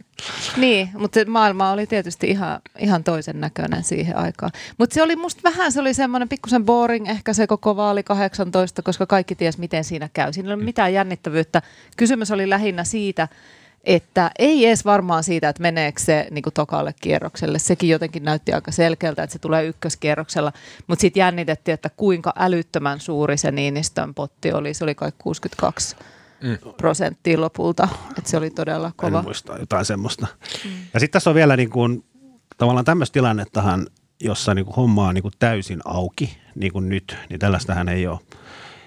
niin, 0.56 0.90
mutta 0.98 1.20
maailma 1.26 1.70
oli 1.70 1.86
tietysti 1.86 2.30
ihan, 2.30 2.60
ihan 2.78 3.04
toisen 3.04 3.40
näköinen 3.40 3.84
siihen 3.84 4.16
aikaan. 4.16 4.52
Mutta 4.78 4.94
se 4.94 5.02
oli 5.02 5.16
musta 5.16 5.40
vähän, 5.44 5.72
se 5.72 5.80
oli 5.80 5.94
semmoinen 5.94 6.28
pikkusen 6.28 6.64
boring 6.64 7.08
ehkä 7.08 7.32
se 7.32 7.46
koko 7.46 7.76
vaali 7.76 8.02
18, 8.02 8.82
koska 8.82 9.06
kaikki 9.06 9.34
ties 9.34 9.58
miten 9.58 9.84
siinä 9.84 10.08
käy. 10.12 10.32
Siinä 10.32 10.48
ei 10.48 10.54
ole 10.54 10.64
mitään 10.64 10.92
jännittävyyttä. 10.92 11.62
Kysymys 11.96 12.30
oli 12.30 12.50
lähinnä 12.50 12.84
siitä, 12.84 13.28
että 13.86 14.30
ei 14.38 14.66
edes 14.66 14.84
varmaan 14.84 15.24
siitä, 15.24 15.48
että 15.48 15.62
meneekö 15.62 16.00
se 16.00 16.28
niin 16.30 16.42
kuin 16.42 16.54
tokalle 16.54 16.94
kierrokselle. 17.00 17.58
Sekin 17.58 17.90
jotenkin 17.90 18.24
näytti 18.24 18.52
aika 18.52 18.72
selkeältä, 18.72 19.22
että 19.22 19.32
se 19.32 19.38
tulee 19.38 19.66
ykköskierroksella, 19.66 20.52
mutta 20.86 21.00
sitten 21.00 21.20
jännitettiin, 21.20 21.74
että 21.74 21.90
kuinka 21.96 22.32
älyttömän 22.36 23.00
suuri 23.00 23.36
se 23.36 23.50
Niinistön 23.50 24.14
potti 24.14 24.52
oli. 24.52 24.74
Se 24.74 24.84
oli 24.84 24.94
kai 24.94 25.12
62 25.18 25.96
mm. 26.42 26.58
prosenttia 26.76 27.40
lopulta, 27.40 27.88
että 28.18 28.30
se 28.30 28.36
oli 28.36 28.50
todella 28.50 28.92
kova. 28.96 29.18
En 29.18 29.24
muista 29.24 29.58
jotain 29.58 29.84
semmoista. 29.84 30.26
Mm. 30.64 30.70
Ja 30.94 31.00
sitten 31.00 31.12
tässä 31.12 31.30
on 31.30 31.36
vielä 31.36 31.56
niin 31.56 31.70
kuin, 31.70 32.04
tavallaan 32.56 32.84
tämmöistä 32.84 33.12
tilannettahan, 33.12 33.86
jossa 34.20 34.54
niin 34.54 34.64
kuin 34.64 34.76
homma 34.76 35.08
on 35.08 35.14
niin 35.14 35.22
kuin 35.22 35.34
täysin 35.38 35.80
auki, 35.84 36.38
niin 36.54 36.72
kuin 36.72 36.88
nyt, 36.88 37.16
niin 37.30 37.40
tällaistähän 37.40 37.88
ei 37.88 38.06
ole, 38.06 38.18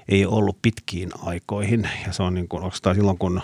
ei 0.10 0.26
ollut 0.26 0.58
pitkiin 0.62 1.10
aikoihin. 1.26 1.90
Ja 2.06 2.14
se 2.14 2.24
on 2.24 2.34
niin 2.34 2.48
kuin, 2.48 2.72
silloin, 2.96 3.18
kun 3.18 3.42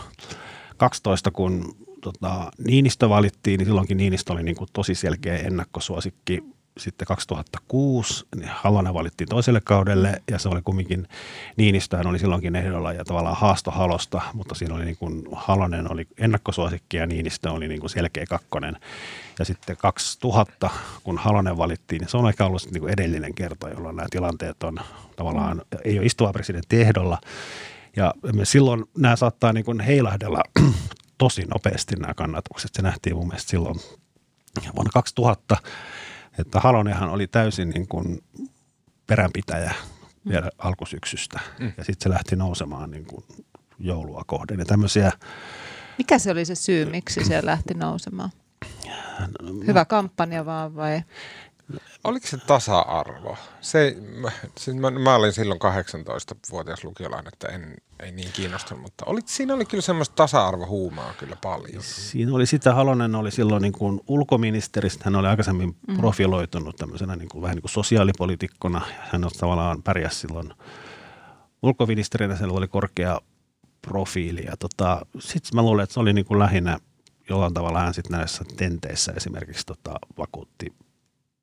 12, 0.84 1.32
kun 1.32 1.76
tota, 2.02 2.52
Niinistö 2.68 3.10
valittiin, 3.10 3.58
niin 3.58 3.66
silloinkin 3.66 3.98
Niinistö 3.98 4.34
oli 4.34 4.44
niin 4.44 4.56
kuin 4.56 4.70
tosi 4.74 4.96
selkeä 4.96 5.38
ennakkosuosikki 5.38 6.44
sitten 6.78 7.08
2006 7.08 8.26
niin 8.36 8.50
Halonen 8.54 8.94
valittiin 8.94 9.30
toiselle 9.30 9.62
kaudelle 9.64 10.22
ja 10.32 10.40
se 10.40 10.50
oli 10.50 10.62
kumminkin, 10.62 11.08
Niinistöhän 11.58 12.08
oli 12.08 12.20
silloinkin 12.20 12.56
ehdolla 12.56 12.94
ja 12.94 13.06
tavallaan 13.06 13.38
haasto 13.38 13.72
Halosta, 13.72 14.22
mutta 14.34 14.56
siinä 14.56 14.76
oli 14.76 14.86
niin 14.86 14.98
kuin, 14.98 15.24
Halonen 15.32 15.92
oli 15.92 16.08
ennakkosuosikki 16.18 16.98
ja 16.98 17.08
Niinistö 17.08 17.52
oli 17.52 17.68
niin 17.68 17.80
kuin 17.80 17.90
selkeä 17.90 18.26
kakkonen. 18.26 18.78
Ja 19.40 19.46
sitten 19.46 19.78
2000, 19.78 20.70
kun 21.04 21.18
Halonen 21.18 21.58
valittiin, 21.58 22.00
niin 22.00 22.10
se 22.10 22.18
on 22.18 22.30
ehkä 22.30 22.46
ollut 22.46 22.72
niin 22.72 22.82
kuin 22.82 22.94
edellinen 22.94 23.34
kerta, 23.34 23.70
jolloin 23.70 23.96
nämä 23.96 24.08
tilanteet 24.12 24.64
on 24.64 24.80
tavallaan, 25.16 25.62
ei 25.84 26.00
ole 26.00 26.06
istuva 26.06 26.34
presidentti 26.34 26.82
ehdolla. 26.82 27.18
Ja 27.96 28.14
silloin 28.44 28.86
nämä 28.98 29.16
saattaa 29.16 29.54
niin 29.54 29.66
kuin 29.66 29.80
heilahdella 29.80 30.44
tosi 31.18 31.46
nopeasti 31.46 31.96
nämä 31.96 32.14
kannatukset. 32.14 32.72
Se 32.74 32.82
nähtiin 32.82 33.16
mun 33.16 33.28
mielestä 33.28 33.50
silloin 33.50 33.80
vuonna 34.76 34.92
2000 34.94 35.58
että 36.40 36.60
Halonenhan 36.60 37.10
oli 37.10 37.28
täysin 37.28 37.70
niin 37.70 37.88
kuin 37.88 38.24
peränpitäjä 39.08 39.74
vielä 40.28 40.46
mm. 40.46 40.58
alkusyksystä 40.58 41.40
mm. 41.60 41.74
ja 41.78 41.84
sitten 41.84 42.04
se 42.04 42.10
lähti 42.10 42.36
nousemaan 42.36 42.92
niin 42.92 43.06
kuin 43.06 43.24
joulua 43.80 44.24
kohden 44.28 44.60
ja 44.60 44.66
tämmöisiä. 44.66 45.12
Mikä 45.98 46.20
se 46.20 46.32
oli 46.32 46.46
se 46.46 46.56
syy, 46.56 46.86
miksi 46.86 47.26
se 47.26 47.46
lähti 47.46 47.74
nousemaan? 47.74 48.30
Hyvä 49.68 49.86
kampanja 49.86 50.46
vaan 50.46 50.76
vai? 50.76 51.02
Oliko 52.04 52.28
se 52.28 52.38
tasa-arvo? 52.38 53.38
Se, 53.62 53.98
se, 54.58 54.74
mä, 54.74 54.92
mä 54.92 55.16
olin 55.16 55.34
silloin 55.34 55.60
18-vuotias 55.62 56.84
lukiolainen, 56.84 57.34
että 57.34 57.48
en, 57.48 57.76
ei 58.00 58.12
niin 58.12 58.32
kiinnostunut, 58.34 58.84
mutta 58.84 59.06
oli, 59.08 59.22
siinä 59.26 59.54
oli 59.54 59.66
kyllä 59.66 59.82
semmoista 59.82 60.16
tasa-arvohuumaa 60.16 61.14
kyllä 61.14 61.36
paljon. 61.42 61.84
Siinä 61.84 62.34
oli 62.34 62.46
sitä, 62.46 62.74
Halonen 62.74 63.16
oli 63.16 63.32
silloin 63.32 63.62
niin 63.62 63.74
kuin 63.74 64.02
ulkoministeristä, 64.08 65.04
hän 65.06 65.16
oli 65.16 65.28
aikaisemmin 65.28 65.76
mm. 65.88 65.98
profiloitunut 65.98 66.76
tämmöisenä 66.76 67.16
niin 67.16 67.30
kuin, 67.30 67.42
vähän 67.42 67.56
niin 67.56 67.62
kuin 67.62 67.72
sosiaalipolitiikkona. 67.72 68.82
Hän 69.00 69.22
tavallaan 69.40 69.84
pärjäs 69.84 70.22
silloin 70.22 70.54
ulkoministerinä, 71.64 72.36
siellä 72.36 72.58
oli 72.58 72.68
korkea 72.68 73.20
profiili 73.82 74.46
ja 74.46 74.58
tota, 74.58 75.06
sitten 75.20 75.56
mä 75.56 75.62
luulen, 75.62 75.84
että 75.84 75.94
se 75.94 76.00
oli 76.00 76.14
niin 76.14 76.26
kuin 76.26 76.40
lähinnä 76.40 76.80
jollain 77.30 77.54
tavalla 77.54 77.80
hän 77.80 77.94
sitten 77.94 78.18
näissä 78.18 78.44
tenteissä 78.58 79.14
esimerkiksi 79.16 79.66
tota, 79.66 79.94
vakuutti. 80.18 80.74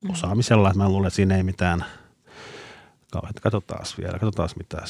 Osaamisella. 0.09 0.69
Että 0.69 0.83
mä 0.83 0.89
luulen, 0.89 1.07
että 1.07 1.17
siinä 1.17 1.37
ei 1.37 1.43
mitään, 1.43 1.85
katsotaan 3.43 3.85
vielä, 3.99 4.19
katsotaan 4.19 4.49
mitä 4.57 4.83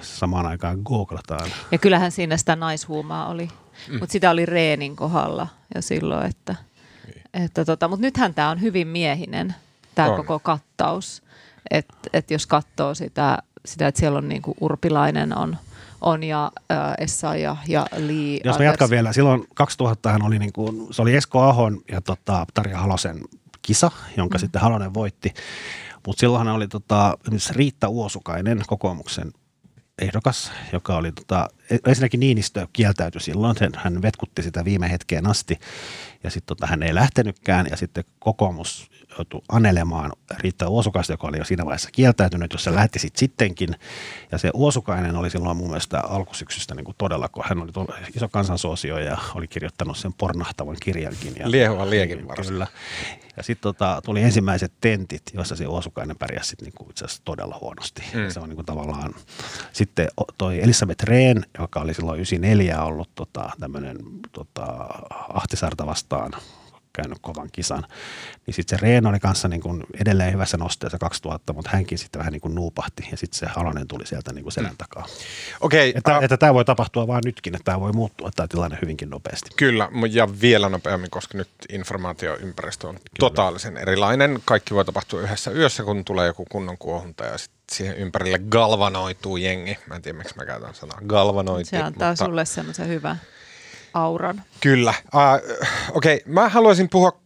samaan 0.00 0.46
aikaan 0.46 0.78
googlataan. 0.84 1.50
Ja 1.72 1.78
kyllähän 1.78 2.12
siinä 2.12 2.36
sitä 2.36 2.56
naishuumaa 2.56 3.28
oli, 3.28 3.48
mm. 3.88 3.98
mutta 3.98 4.12
sitä 4.12 4.30
oli 4.30 4.46
Reenin 4.46 4.96
kohdalla 4.96 5.48
jo 5.74 5.82
silloin, 5.82 6.26
että, 6.26 6.54
niin. 7.06 7.22
että 7.44 7.64
tota, 7.64 7.88
mutta 7.88 8.06
nythän 8.06 8.34
tämä 8.34 8.50
on 8.50 8.60
hyvin 8.60 8.88
miehinen, 8.88 9.54
tämä 9.94 10.16
koko 10.16 10.38
kattaus. 10.38 11.22
Että 11.70 12.10
et 12.12 12.30
jos 12.30 12.46
katsoo 12.46 12.94
sitä, 12.94 13.38
sitä, 13.64 13.88
että 13.88 13.98
siellä 14.00 14.18
on 14.18 14.28
niin 14.28 14.42
kuin 14.42 14.56
Urpilainen 14.60 15.38
on, 15.38 15.56
on 16.00 16.22
ja 16.22 16.52
äh, 16.72 16.94
Essa 16.98 17.36
ja 17.36 17.56
Li. 17.96 18.40
Jos 18.44 18.58
mä 18.58 18.64
jatkan 18.64 18.90
vielä, 18.90 19.12
silloin 19.12 19.44
2000 19.54 20.12
hän 20.12 20.22
oli, 20.22 20.38
niin 20.38 20.52
kuin, 20.52 20.94
se 20.94 21.02
oli 21.02 21.16
Esko 21.16 21.40
Ahon 21.40 21.80
ja 21.92 22.00
tota, 22.00 22.46
Tarja 22.54 22.78
Halosen 22.78 23.20
kisa, 23.68 23.90
jonka 24.16 24.38
mm. 24.38 24.40
sitten 24.40 24.62
Halonen 24.62 24.94
voitti. 24.94 25.34
Mutta 26.06 26.20
silloinhan 26.20 26.54
oli 26.54 26.68
tota, 26.68 27.18
Riitta 27.50 27.88
Uosukainen, 27.88 28.62
kokoomuksen 28.66 29.32
ehdokas, 29.98 30.52
joka 30.72 30.96
oli, 30.96 31.12
tota, 31.12 31.48
ensinnäkin 31.86 32.20
Niinistö 32.20 32.66
kieltäytyi 32.72 33.20
silloin, 33.20 33.56
hän 33.76 34.02
vetkutti 34.02 34.42
sitä 34.42 34.64
viime 34.64 34.90
hetkeen 34.90 35.26
asti 35.26 35.58
ja 36.24 36.30
sitten 36.30 36.56
tota, 36.56 36.66
hän 36.66 36.82
ei 36.82 36.94
lähtenytkään 36.94 37.66
ja 37.70 37.76
sitten 37.76 38.04
kokoomus 38.18 38.90
joutui 39.18 39.42
anelemaan 39.48 40.12
Riitta 40.38 40.68
Uosukasta, 40.68 41.12
joka 41.12 41.26
oli 41.26 41.38
jo 41.38 41.44
siinä 41.44 41.64
vaiheessa 41.64 41.88
kieltäytynyt, 41.92 42.52
jos 42.52 42.64
se 42.64 42.74
lähti 42.74 42.98
sitten 42.98 43.18
sittenkin. 43.18 43.74
Ja 44.32 44.38
se 44.38 44.50
Uosukainen 44.54 45.16
oli 45.16 45.30
silloin 45.30 45.56
mun 45.56 45.68
mielestä 45.68 46.00
alkusyksystä 46.00 46.74
niin 46.74 46.84
kuin 46.84 46.94
todella, 46.98 47.28
kun 47.28 47.44
hän 47.48 47.62
oli 47.62 47.72
iso 48.16 48.28
kansansuosio 48.28 48.98
ja 48.98 49.18
oli 49.34 49.48
kirjoittanut 49.48 49.96
sen 49.96 50.12
pornahtavan 50.12 50.76
kirjankin. 50.82 51.34
Ja, 51.38 51.50
Liehuvan 51.50 51.90
liekin 51.90 52.28
varsin. 52.28 52.52
Kyllä. 52.52 52.66
Ja 53.36 53.42
sitten 53.42 53.62
tota, 53.62 54.00
tuli 54.04 54.22
ensimmäiset 54.22 54.72
tentit, 54.80 55.22
joissa 55.34 55.56
se 55.56 55.66
Uosukainen 55.66 56.16
pärjäsi 56.16 56.48
sit 56.48 56.62
niinku 56.62 56.86
itse 56.90 57.04
asiassa 57.04 57.22
todella 57.24 57.58
huonosti. 57.60 58.02
Mm. 58.14 58.30
Se 58.30 58.40
on 58.40 58.48
niinku 58.48 58.62
tavallaan, 58.62 59.14
sitten 59.72 60.08
toi 60.38 60.62
Elisabeth 60.62 61.04
Rehn, 61.04 61.42
joka 61.58 61.80
oli 61.80 61.94
silloin 61.94 62.16
94 62.16 62.82
ollut 62.82 63.10
tota, 63.14 63.50
tämmöinen 63.60 63.98
tota, 64.32 64.66
Ahtisaarta 65.34 65.86
vastaan 65.86 66.07
käynyt 67.02 67.18
kovan 67.20 67.48
kisan. 67.52 67.84
Niin 68.46 68.54
sitten 68.54 68.78
se 68.78 68.82
Reen 68.82 69.06
oli 69.06 69.20
kanssa 69.20 69.48
niin 69.48 69.60
kuin 69.60 69.84
edelleen 70.00 70.32
hyvässä 70.32 70.56
nosteessa 70.56 70.98
2000, 70.98 71.52
mutta 71.52 71.70
hänkin 71.72 71.98
sitten 71.98 72.18
vähän 72.18 72.32
niin 72.32 72.40
kuin 72.40 72.54
nuupahti 72.54 73.08
ja 73.10 73.16
sitten 73.16 73.38
se 73.38 73.46
Halonen 73.46 73.88
tuli 73.88 74.06
sieltä 74.06 74.32
niin 74.32 74.42
kuin 74.42 74.52
selän 74.52 74.70
mm. 74.70 74.76
takaa. 74.76 75.06
Okay, 75.60 75.92
että, 75.94 76.18
uh, 76.18 76.24
että 76.24 76.36
tämä 76.36 76.54
voi 76.54 76.64
tapahtua 76.64 77.06
vain 77.06 77.22
nytkin, 77.24 77.54
että 77.54 77.64
tämä 77.64 77.80
voi 77.80 77.92
muuttua 77.92 78.30
tämä 78.36 78.48
tilanne 78.48 78.78
hyvinkin 78.82 79.10
nopeasti. 79.10 79.50
Kyllä, 79.56 79.88
ja 80.10 80.28
vielä 80.40 80.68
nopeammin, 80.68 81.10
koska 81.10 81.38
nyt 81.38 81.48
informaatioympäristö 81.68 82.88
on 82.88 82.94
Kyllä. 82.94 83.06
totaalisen 83.20 83.76
erilainen. 83.76 84.38
Kaikki 84.44 84.74
voi 84.74 84.84
tapahtua 84.84 85.20
yhdessä 85.20 85.50
yössä, 85.50 85.82
kun 85.82 86.04
tulee 86.04 86.26
joku 86.26 86.44
kunnon 86.50 86.78
kuohunta 86.78 87.24
ja 87.24 87.38
sitten 87.38 87.58
siihen 87.72 87.96
ympärille 87.96 88.38
galvanoituu 88.38 89.36
jengi. 89.36 89.78
Mä 89.86 89.94
en 89.94 90.02
tiedä, 90.02 90.18
miksi 90.18 90.36
mä 90.36 90.46
käytän 90.46 90.74
sanaa 90.74 90.98
galvanoitu. 91.06 91.70
Se 91.70 91.76
antaa 91.76 92.10
mutta... 92.10 92.24
sulle 92.24 92.44
semmoisen 92.44 92.88
hyvän 92.88 93.20
auran. 93.94 94.42
Kyllä. 94.60 94.94
Uh, 95.14 95.56
Okei, 95.94 96.16
okay. 96.16 96.32
mä 96.32 96.48
haluaisin 96.48 96.88
puhua 96.88 97.20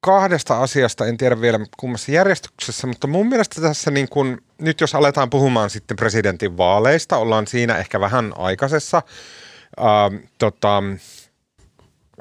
kahdesta 0.00 0.62
asiasta, 0.62 1.06
en 1.06 1.16
tiedä 1.16 1.40
vielä 1.40 1.60
kummassa 1.76 2.12
järjestyksessä, 2.12 2.86
mutta 2.86 3.06
mun 3.06 3.28
mielestä 3.28 3.60
tässä 3.60 3.90
niin 3.90 4.08
kun, 4.08 4.42
nyt 4.58 4.80
jos 4.80 4.94
aletaan 4.94 5.30
puhumaan 5.30 5.70
sitten 5.70 5.96
presidentin 5.96 6.56
vaaleista, 6.56 7.16
ollaan 7.16 7.46
siinä 7.46 7.76
ehkä 7.76 8.00
vähän 8.00 8.32
aikaisessa, 8.36 9.02
uh, 9.80 10.28
tota, 10.38 10.82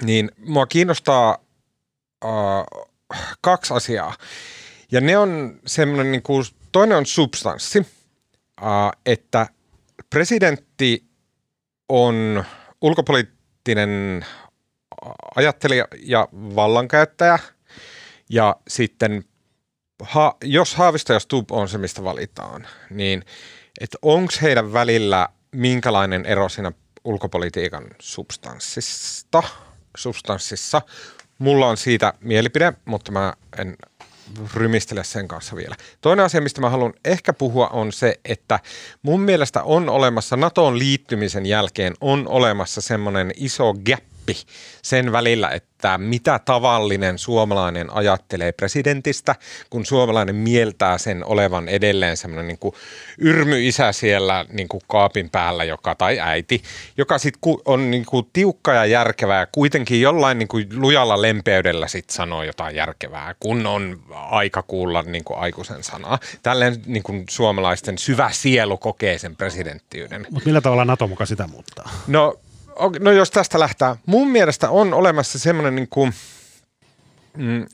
niin 0.02 0.32
mua 0.38 0.66
kiinnostaa 0.66 1.38
uh, 2.26 2.88
kaksi 3.42 3.74
asiaa. 3.74 4.14
Ja 4.92 5.02
ne 5.02 5.18
on 5.18 5.60
semmoinen, 5.66 6.12
niin 6.12 6.24
kuin, 6.24 6.46
toinen 6.72 6.98
on 6.98 7.06
substanssi, 7.06 7.80
uh, 7.80 8.92
että 9.06 9.48
presidentti 10.10 11.06
on 11.90 12.44
ulkopoliittinen 12.82 13.33
poliittinen 13.64 14.26
ajattelija 15.36 15.88
ja 16.00 16.28
vallankäyttäjä. 16.34 17.40
Ja 18.30 18.56
sitten, 18.68 19.24
ha, 20.02 20.36
jos 20.44 20.76
Haavisto 20.76 21.14
ja 21.14 21.20
Stub 21.20 21.52
on 21.52 21.70
se, 21.70 21.78
mistä 21.78 22.04
valitaan, 22.04 22.68
niin 22.90 23.26
onko 24.02 24.34
heidän 24.42 24.74
välillä 24.74 25.30
minkälainen 25.52 26.26
ero 26.26 26.50
siinä 26.50 26.72
ulkopolitiikan 27.04 27.88
substanssista, 28.00 29.44
substanssissa. 29.98 30.82
Mulla 31.40 31.68
on 31.68 31.78
siitä 31.78 32.14
mielipide, 32.20 32.74
mutta 32.86 33.12
mä 33.12 33.34
en 33.58 33.76
rymistele 34.54 35.04
sen 35.04 35.28
kanssa 35.28 35.56
vielä. 35.56 35.76
Toinen 36.02 36.26
asia, 36.26 36.42
mistä 36.42 36.62
mä 36.62 36.70
haluan 36.70 36.94
ehkä 37.06 37.34
puhua, 37.34 37.68
on 37.68 37.92
se, 37.92 38.20
että 38.26 38.60
mun 39.02 39.22
mielestä 39.22 39.64
on 39.64 39.90
olemassa, 39.90 40.38
NATOon 40.38 40.80
liittymisen 40.80 41.46
jälkeen 41.46 41.94
on 42.02 42.28
olemassa 42.28 42.82
semmoinen 42.82 43.34
iso 43.36 43.74
gap 43.74 44.13
sen 44.82 45.12
välillä, 45.12 45.50
että 45.50 45.98
mitä 45.98 46.40
tavallinen 46.46 47.18
suomalainen 47.18 47.94
ajattelee 47.94 48.52
presidentistä, 48.52 49.36
kun 49.70 49.86
suomalainen 49.86 50.36
mieltää 50.36 50.98
sen 50.98 51.26
olevan 51.26 51.70
edelleen 51.70 52.18
semmoinen 52.18 52.48
niin 52.48 52.60
kuin 52.60 52.76
yrmy-isä 53.18 53.92
siellä 53.92 54.46
niin 54.50 54.68
kuin 54.68 54.82
kaapin 54.88 55.30
päällä, 55.30 55.64
joka, 55.64 55.96
tai 55.96 56.20
äiti, 56.20 56.64
joka 56.98 57.18
sitten 57.18 57.54
on 57.66 57.92
niin 57.92 58.06
kuin 58.06 58.30
tiukka 58.34 58.74
ja 58.74 58.86
järkevää 58.86 59.40
ja 59.40 59.48
kuitenkin 59.52 60.02
jollain 60.02 60.38
niin 60.40 60.48
kuin 60.48 60.68
lujalla 60.76 61.22
lempeydellä 61.22 61.88
sit 61.88 62.10
sanoo 62.10 62.44
jotain 62.44 62.76
järkevää, 62.76 63.36
kun 63.40 63.68
on 63.68 64.00
aika 64.14 64.64
kuulla 64.64 65.02
niin 65.02 65.24
kuin 65.24 65.40
aikuisen 65.40 65.84
sanaa. 65.84 66.20
Tälleen 66.44 66.82
niin 66.86 67.04
kuin 67.04 67.26
suomalaisten 67.30 67.98
syvä 67.98 68.30
sielu 68.32 68.78
kokee 68.78 69.18
sen 69.18 69.36
presidenttiyden. 69.36 70.28
Mutta 70.32 70.46
millä 70.46 70.62
tavalla 70.62 70.86
NATO 70.86 71.08
mukaan 71.08 71.28
sitä 71.28 71.48
muuttaa? 71.48 71.90
No 72.08 72.40
no 73.00 73.12
jos 73.12 73.32
tästä 73.32 73.60
lähtää, 73.60 73.96
mun 74.06 74.28
mielestä 74.28 74.70
on 74.70 74.94
olemassa 74.94 75.40
semmoinen 75.40 75.76
niin 75.76 75.88
kuin, 75.90 76.14
mm, 77.38 77.66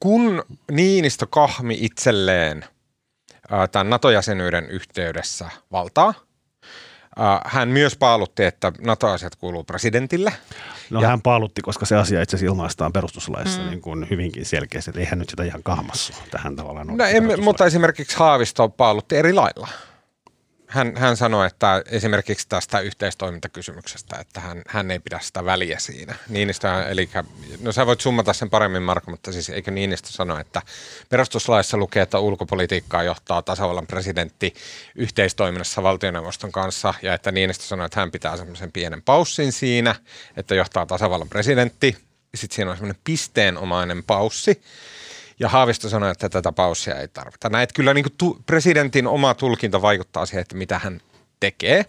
kun 0.00 0.42
Niinistö 0.70 1.26
kahmi 1.30 1.78
itselleen 1.80 2.64
tämän 3.72 3.90
NATO-jäsenyyden 3.90 4.70
yhteydessä 4.70 5.50
valtaa, 5.72 6.14
hän 7.44 7.68
myös 7.68 7.96
paalutti, 7.96 8.44
että 8.44 8.72
NATO-asiat 8.80 9.36
kuuluu 9.36 9.64
presidentille. 9.64 10.32
No 10.90 11.00
ja, 11.00 11.08
hän 11.08 11.22
paalutti, 11.22 11.62
koska 11.62 11.86
se 11.86 11.96
asia 11.96 12.22
itse 12.22 12.36
asiassa 12.36 12.52
ilmaistaan 12.52 12.92
perustuslaissa 12.92 13.60
mm. 13.60 13.66
niin 13.66 13.80
kuin 13.80 14.06
hyvinkin 14.10 14.46
selkeästi, 14.46 14.90
että 14.90 15.00
eihän 15.00 15.18
nyt 15.18 15.30
sitä 15.30 15.44
ihan 15.44 15.62
kahmassu 15.62 16.12
tähän 16.30 16.56
tavallaan. 16.56 16.86
No, 16.86 17.04
emme, 17.04 17.36
mutta 17.36 17.66
esimerkiksi 17.66 18.16
Haavisto 18.16 18.68
paalutti 18.68 19.16
eri 19.16 19.32
lailla 19.32 19.68
hän, 20.72 20.96
hän 20.96 21.16
sanoi, 21.16 21.46
että 21.46 21.82
esimerkiksi 21.86 22.48
tästä 22.48 22.80
yhteistoimintakysymyksestä, 22.80 24.16
että 24.20 24.40
hän, 24.40 24.62
hän 24.68 24.90
ei 24.90 24.98
pidä 24.98 25.18
sitä 25.22 25.44
väliä 25.44 25.78
siinä. 25.78 26.14
Niinistö, 26.28 26.68
eli, 26.88 27.08
no 27.60 27.72
sä 27.72 27.86
voit 27.86 28.00
summata 28.00 28.32
sen 28.32 28.50
paremmin 28.50 28.82
Marko, 28.82 29.10
mutta 29.10 29.32
siis 29.32 29.50
eikö 29.50 29.70
Niinistö 29.70 30.08
sano, 30.08 30.38
että 30.38 30.62
perustuslaissa 31.08 31.76
lukee, 31.76 32.02
että 32.02 32.18
ulkopolitiikkaa 32.18 33.02
johtaa 33.02 33.42
tasavallan 33.42 33.86
presidentti 33.86 34.54
yhteistoiminnassa 34.94 35.82
valtioneuvoston 35.82 36.52
kanssa 36.52 36.94
ja 37.02 37.14
että 37.14 37.32
Niinistö 37.32 37.64
sanoi, 37.64 37.86
että 37.86 38.00
hän 38.00 38.10
pitää 38.10 38.36
semmoisen 38.36 38.72
pienen 38.72 39.02
paussin 39.02 39.52
siinä, 39.52 39.94
että 40.36 40.54
johtaa 40.54 40.86
tasavallan 40.86 41.28
presidentti. 41.28 41.96
Sitten 42.34 42.56
siinä 42.56 42.70
on 42.70 42.76
semmoinen 42.76 43.02
pisteenomainen 43.04 44.04
paussi 44.04 44.62
ja 45.42 45.48
Haavisto 45.48 45.88
sanoi, 45.88 46.10
että 46.10 46.28
tätä 46.28 46.52
paussia 46.52 46.94
ei 46.94 47.08
tarvita. 47.08 47.48
Näet 47.48 47.72
kyllä 47.72 47.94
niin 47.94 48.04
tu- 48.18 48.38
presidentin 48.46 49.06
oma 49.06 49.34
tulkinta 49.34 49.82
vaikuttaa 49.82 50.26
siihen, 50.26 50.42
että 50.42 50.56
mitä 50.56 50.78
hän 50.78 51.00
tekee. 51.40 51.84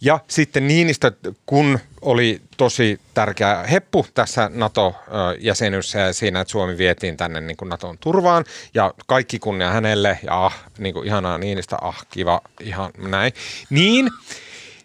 Ja 0.00 0.20
sitten 0.28 0.68
Niinistö, 0.68 1.12
kun 1.46 1.78
oli 2.02 2.40
tosi 2.56 3.00
tärkeä 3.14 3.62
heppu 3.62 4.06
tässä 4.14 4.50
NATO-jäsenyydessä 4.54 5.98
ja 5.98 6.12
siinä, 6.12 6.40
että 6.40 6.52
Suomi 6.52 6.78
vietiin 6.78 7.16
tänne 7.16 7.40
niin 7.40 7.56
kuin 7.56 7.68
NATOn 7.68 7.98
turvaan 7.98 8.44
ja 8.74 8.94
kaikki 9.06 9.38
kunnia 9.38 9.70
hänelle 9.70 10.18
ja 10.22 10.44
ah, 10.44 10.64
niin 10.78 10.94
kuin 10.94 11.06
ihanaa 11.06 11.38
Niinistä, 11.38 11.76
ah 11.80 12.06
kiva, 12.10 12.40
ihan 12.60 12.90
näin. 12.98 13.32
Niin 13.70 14.10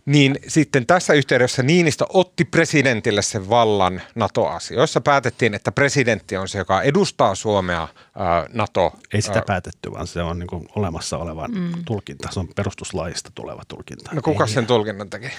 niin 0.06 0.40
sitten 0.48 0.86
tässä 0.86 1.14
yhteydessä 1.14 1.64
Niinistö 1.64 2.06
otti 2.10 2.46
presidentille 2.46 3.22
sen 3.22 3.50
vallan 3.50 4.02
NATO-asioissa. 4.16 5.02
Päätettiin, 5.02 5.54
että 5.54 5.72
presidentti 5.72 6.38
on 6.38 6.48
se, 6.48 6.58
joka 6.58 6.82
edustaa 6.82 7.36
Suomea 7.36 7.88
ää, 8.16 8.46
NATO. 8.54 8.94
Ei 9.14 9.22
sitä 9.22 9.36
ää, 9.36 9.44
päätetty, 9.48 9.92
vaan 9.92 10.08
se 10.08 10.22
on 10.22 10.40
niin 10.40 10.48
kuin 10.48 10.68
olemassa 10.76 11.18
oleva 11.18 11.48
mm. 11.48 11.72
tulkinta. 11.86 12.30
Se 12.32 12.40
on 12.40 12.48
perustuslaista 12.56 13.32
tuleva 13.36 13.62
tulkinta. 13.68 14.12
No 14.14 14.22
kuka 14.22 14.48
sen 14.48 14.68
tulkinnan 14.68 15.10
teki? 15.10 15.32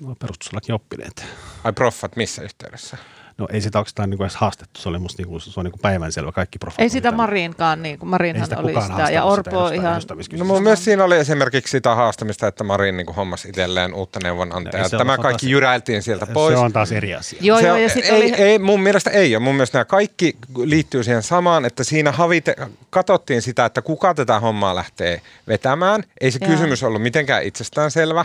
No, 0.00 0.14
perustuslaki 0.14 0.72
oppineet. 0.72 1.24
Ai 1.64 1.72
proffat 1.72 2.16
missä 2.16 2.42
yhteydessä? 2.42 2.96
No 3.38 3.48
ei 3.52 3.60
sitä 3.60 3.78
oikeastaan 3.78 4.10
niin 4.10 4.18
kuin 4.18 4.24
edes 4.24 4.36
haastettu, 4.36 4.80
se 4.80 4.88
oli 4.88 4.98
musta 4.98 5.22
niin 5.22 5.28
kuin, 5.28 5.40
se 5.40 5.60
on 5.60 5.64
niin 5.64 5.72
kuin 5.72 5.80
päivänselvä, 5.80 6.32
kaikki 6.32 6.58
profit. 6.58 6.80
Ei 6.80 6.88
sitä 6.88 7.12
Marinkaan, 7.12 7.82
niin 7.82 7.98
kuin 7.98 8.08
Marinhan 8.08 8.46
sitä 8.46 8.58
oli 8.58 8.82
sitä, 8.82 9.10
ja 9.10 9.24
Orpo 9.24 9.68
sitä 9.68 9.74
ihan... 9.74 10.02
No 10.38 10.44
mun 10.44 10.62
mielestä 10.62 10.84
siinä 10.84 11.04
oli 11.04 11.16
esimerkiksi 11.16 11.70
sitä 11.70 11.94
haastamista, 11.94 12.46
että 12.46 12.64
Marin 12.64 12.96
niin 12.96 13.06
kuin 13.06 13.16
hommasi 13.16 13.48
itselleen 13.48 13.94
uutta 13.94 14.20
neuvonantajaa. 14.22 14.88
No, 14.92 14.98
Tämä 14.98 15.18
kaikki 15.18 15.46
taas, 15.46 15.50
jyräiltiin 15.50 16.02
sieltä 16.02 16.26
pois. 16.26 16.54
Se 16.54 16.64
on 16.64 16.72
taas 16.72 16.92
eri 16.92 17.14
asia. 17.14 17.38
Joo, 17.42 17.60
se 17.60 17.66
joo, 17.66 17.76
ja 17.76 17.88
ei, 18.02 18.16
oli... 18.16 18.34
ei, 18.34 18.58
mun 18.58 18.80
mielestä 18.80 19.10
ei 19.10 19.36
ole. 19.36 19.44
Mun 19.44 19.54
mielestä 19.54 19.78
nämä 19.78 19.84
kaikki 19.84 20.36
liittyy 20.64 21.04
siihen 21.04 21.22
samaan, 21.22 21.64
että 21.64 21.84
siinä 21.84 22.12
havite, 22.12 22.56
katsottiin 22.90 23.42
sitä, 23.42 23.64
että 23.64 23.82
kuka 23.82 24.14
tätä 24.14 24.40
hommaa 24.40 24.74
lähtee 24.74 25.20
vetämään. 25.48 26.02
Ei 26.20 26.30
se 26.30 26.38
joo. 26.42 26.50
kysymys 26.50 26.82
ollut 26.82 27.02
mitenkään 27.02 27.42
itsestäänselvä 27.42 28.24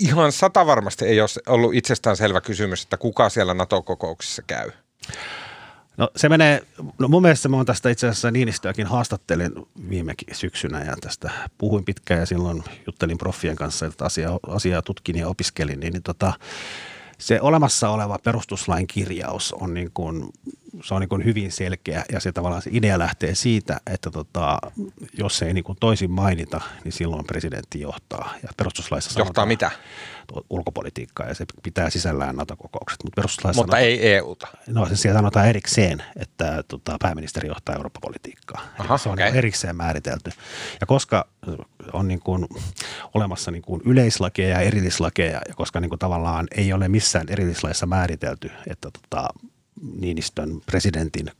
ihan 0.00 0.32
sata 0.32 0.66
varmasti 0.66 1.04
ei 1.04 1.20
ole 1.20 1.28
ollut 1.46 1.74
itsestään 1.74 2.16
selvä 2.16 2.40
kysymys, 2.40 2.82
että 2.82 2.96
kuka 2.96 3.28
siellä 3.28 3.54
NATO-kokouksissa 3.54 4.42
käy. 4.42 4.70
No 5.96 6.08
se 6.16 6.28
menee, 6.28 6.62
no 6.98 7.08
mun 7.08 7.22
mielestä 7.22 7.48
mä 7.48 7.56
oon 7.56 7.66
tästä 7.66 7.90
itse 7.90 8.08
asiassa 8.08 8.30
Niinistöäkin 8.30 8.86
haastattelin 8.86 9.52
viime 9.90 10.14
syksynä 10.32 10.84
ja 10.84 10.96
tästä 11.00 11.30
puhuin 11.58 11.84
pitkään 11.84 12.20
ja 12.20 12.26
silloin 12.26 12.64
juttelin 12.86 13.18
proffien 13.18 13.56
kanssa, 13.56 13.86
että 13.86 14.04
asiaa, 14.04 14.38
asiaa 14.46 14.82
tutkin 14.82 15.16
ja 15.16 15.28
opiskelin, 15.28 15.80
niin, 15.80 15.92
niin 15.92 16.02
tota, 16.02 16.32
se 17.18 17.40
olemassa 17.40 17.90
oleva 17.90 18.18
perustuslain 18.24 18.86
kirjaus 18.86 19.52
on 19.52 19.74
niin 19.74 19.90
kuin 19.94 20.28
se 20.82 20.94
on 20.94 21.00
niin 21.00 21.24
hyvin 21.24 21.52
selkeä 21.52 22.04
ja 22.12 22.20
se 22.20 22.32
tavallaan 22.32 22.62
se 22.62 22.70
idea 22.72 22.98
lähtee 22.98 23.34
siitä, 23.34 23.80
että 23.86 24.10
tota, 24.10 24.58
jos 25.18 25.42
ei 25.42 25.54
niin 25.54 25.64
toisin 25.80 26.10
mainita, 26.10 26.60
niin 26.84 26.92
silloin 26.92 27.26
presidentti 27.26 27.80
johtaa. 27.80 28.34
Ja 28.42 28.48
perustuslaissa 28.56 29.20
johtaa 29.20 29.46
mitä? 29.46 29.70
Ulkopolitiikkaa 30.50 31.26
ja 31.26 31.34
se 31.34 31.44
pitää 31.62 31.90
sisällään 31.90 32.36
NATO-kokoukset. 32.36 33.04
Mutta, 33.04 33.16
perustuslaissa 33.16 33.62
Mutta 33.62 33.76
sanotaan, 33.76 33.90
ei 33.90 34.14
EUta. 34.14 34.46
No 34.66 34.86
se 34.86 34.96
siellä 34.96 35.18
sanotaan 35.18 35.48
erikseen, 35.48 36.02
että 36.16 36.64
tota, 36.68 36.96
pääministeri 37.02 37.48
johtaa 37.48 37.74
Eurooppa-politiikkaa. 37.74 38.60
Aha, 38.78 38.98
se 38.98 39.08
on 39.08 39.12
okay. 39.12 39.30
erikseen 39.38 39.76
määritelty. 39.76 40.30
Ja 40.80 40.86
koska 40.86 41.26
on 41.92 42.08
niin 42.08 42.20
kuin 42.20 42.46
olemassa 43.14 43.50
niin 43.50 43.62
kuin 43.62 43.80
yleislakeja 43.84 44.48
ja 44.48 44.60
erillislakeja, 44.60 45.40
ja 45.48 45.54
koska 45.54 45.80
niin 45.80 45.88
kuin 45.88 45.98
tavallaan 45.98 46.46
ei 46.56 46.72
ole 46.72 46.88
missään 46.88 47.26
erillislaissa 47.28 47.86
määritelty, 47.86 48.50
että 48.66 48.88
tota, 48.90 49.28
Niinistön 50.00 50.60
presidentin 50.66 51.30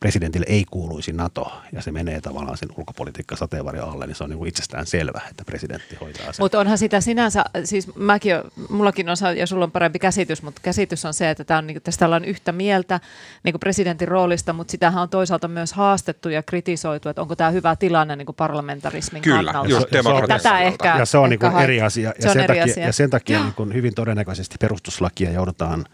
presidentille 0.00 0.46
ei 0.48 0.64
kuuluisi 0.70 1.12
NATO 1.12 1.52
ja 1.72 1.82
se 1.82 1.92
menee 1.92 2.20
tavallaan 2.20 2.56
sen 2.56 2.68
ulkopolitiikka 2.78 3.36
sateenvarjon 3.36 3.88
alle, 3.88 4.06
niin 4.06 4.14
se 4.14 4.24
on 4.24 4.30
niin 4.30 4.38
kuin 4.38 4.48
itsestään 4.48 4.86
selvä, 4.86 5.20
että 5.30 5.44
presidentti 5.44 5.96
hoitaa 6.00 6.32
sen. 6.32 6.42
Mutta 6.42 6.60
onhan 6.60 6.78
sitä 6.78 7.00
sinänsä, 7.00 7.44
siis 7.64 7.96
mäkin, 7.96 8.34
mullakin 8.68 9.08
on, 9.08 9.16
ja 9.36 9.46
sulla 9.46 9.64
on 9.64 9.70
parempi 9.70 9.98
käsitys, 9.98 10.42
mutta 10.42 10.60
käsitys 10.64 11.04
on 11.04 11.14
se, 11.14 11.30
että 11.30 11.44
tämä 11.44 11.58
on, 11.58 11.66
niin 11.66 11.82
tästä 11.82 12.06
ollaan 12.06 12.24
yhtä 12.24 12.52
mieltä 12.52 13.00
niin 13.42 13.52
kuin 13.52 13.60
presidentin 13.60 14.08
roolista, 14.08 14.52
mutta 14.52 14.70
sitähän 14.70 15.02
on 15.02 15.08
toisaalta 15.08 15.48
myös 15.48 15.72
haastettu 15.72 16.28
ja 16.28 16.42
kritisoitu, 16.42 17.08
että 17.08 17.22
onko 17.22 17.36
tämä 17.36 17.50
hyvä 17.50 17.76
tilanne 17.76 18.16
niin 18.16 18.26
kuin 18.26 18.36
parlamentarismin 18.36 19.22
Kyllä, 19.22 19.52
kannalta. 19.52 19.70
just 19.70 19.92
ja 19.92 20.02
tätä 20.28 20.58
ehkä, 20.60 20.96
ja 20.98 21.06
se 21.06 21.18
on 21.18 21.30
niin 21.30 21.40
kuin 21.40 21.56
eri 21.56 21.82
asia. 21.82 22.12
Ja 22.22 22.32
sen, 22.32 22.46
takia, 22.46 22.64
asia. 22.64 22.86
ja 22.86 22.92
sen 22.92 23.10
takia 23.10 23.42
niin 23.42 23.54
kuin 23.54 23.74
hyvin 23.74 23.94
todennäköisesti 23.94 24.56
perustuslakia 24.60 25.30
joudutaan 25.30 25.84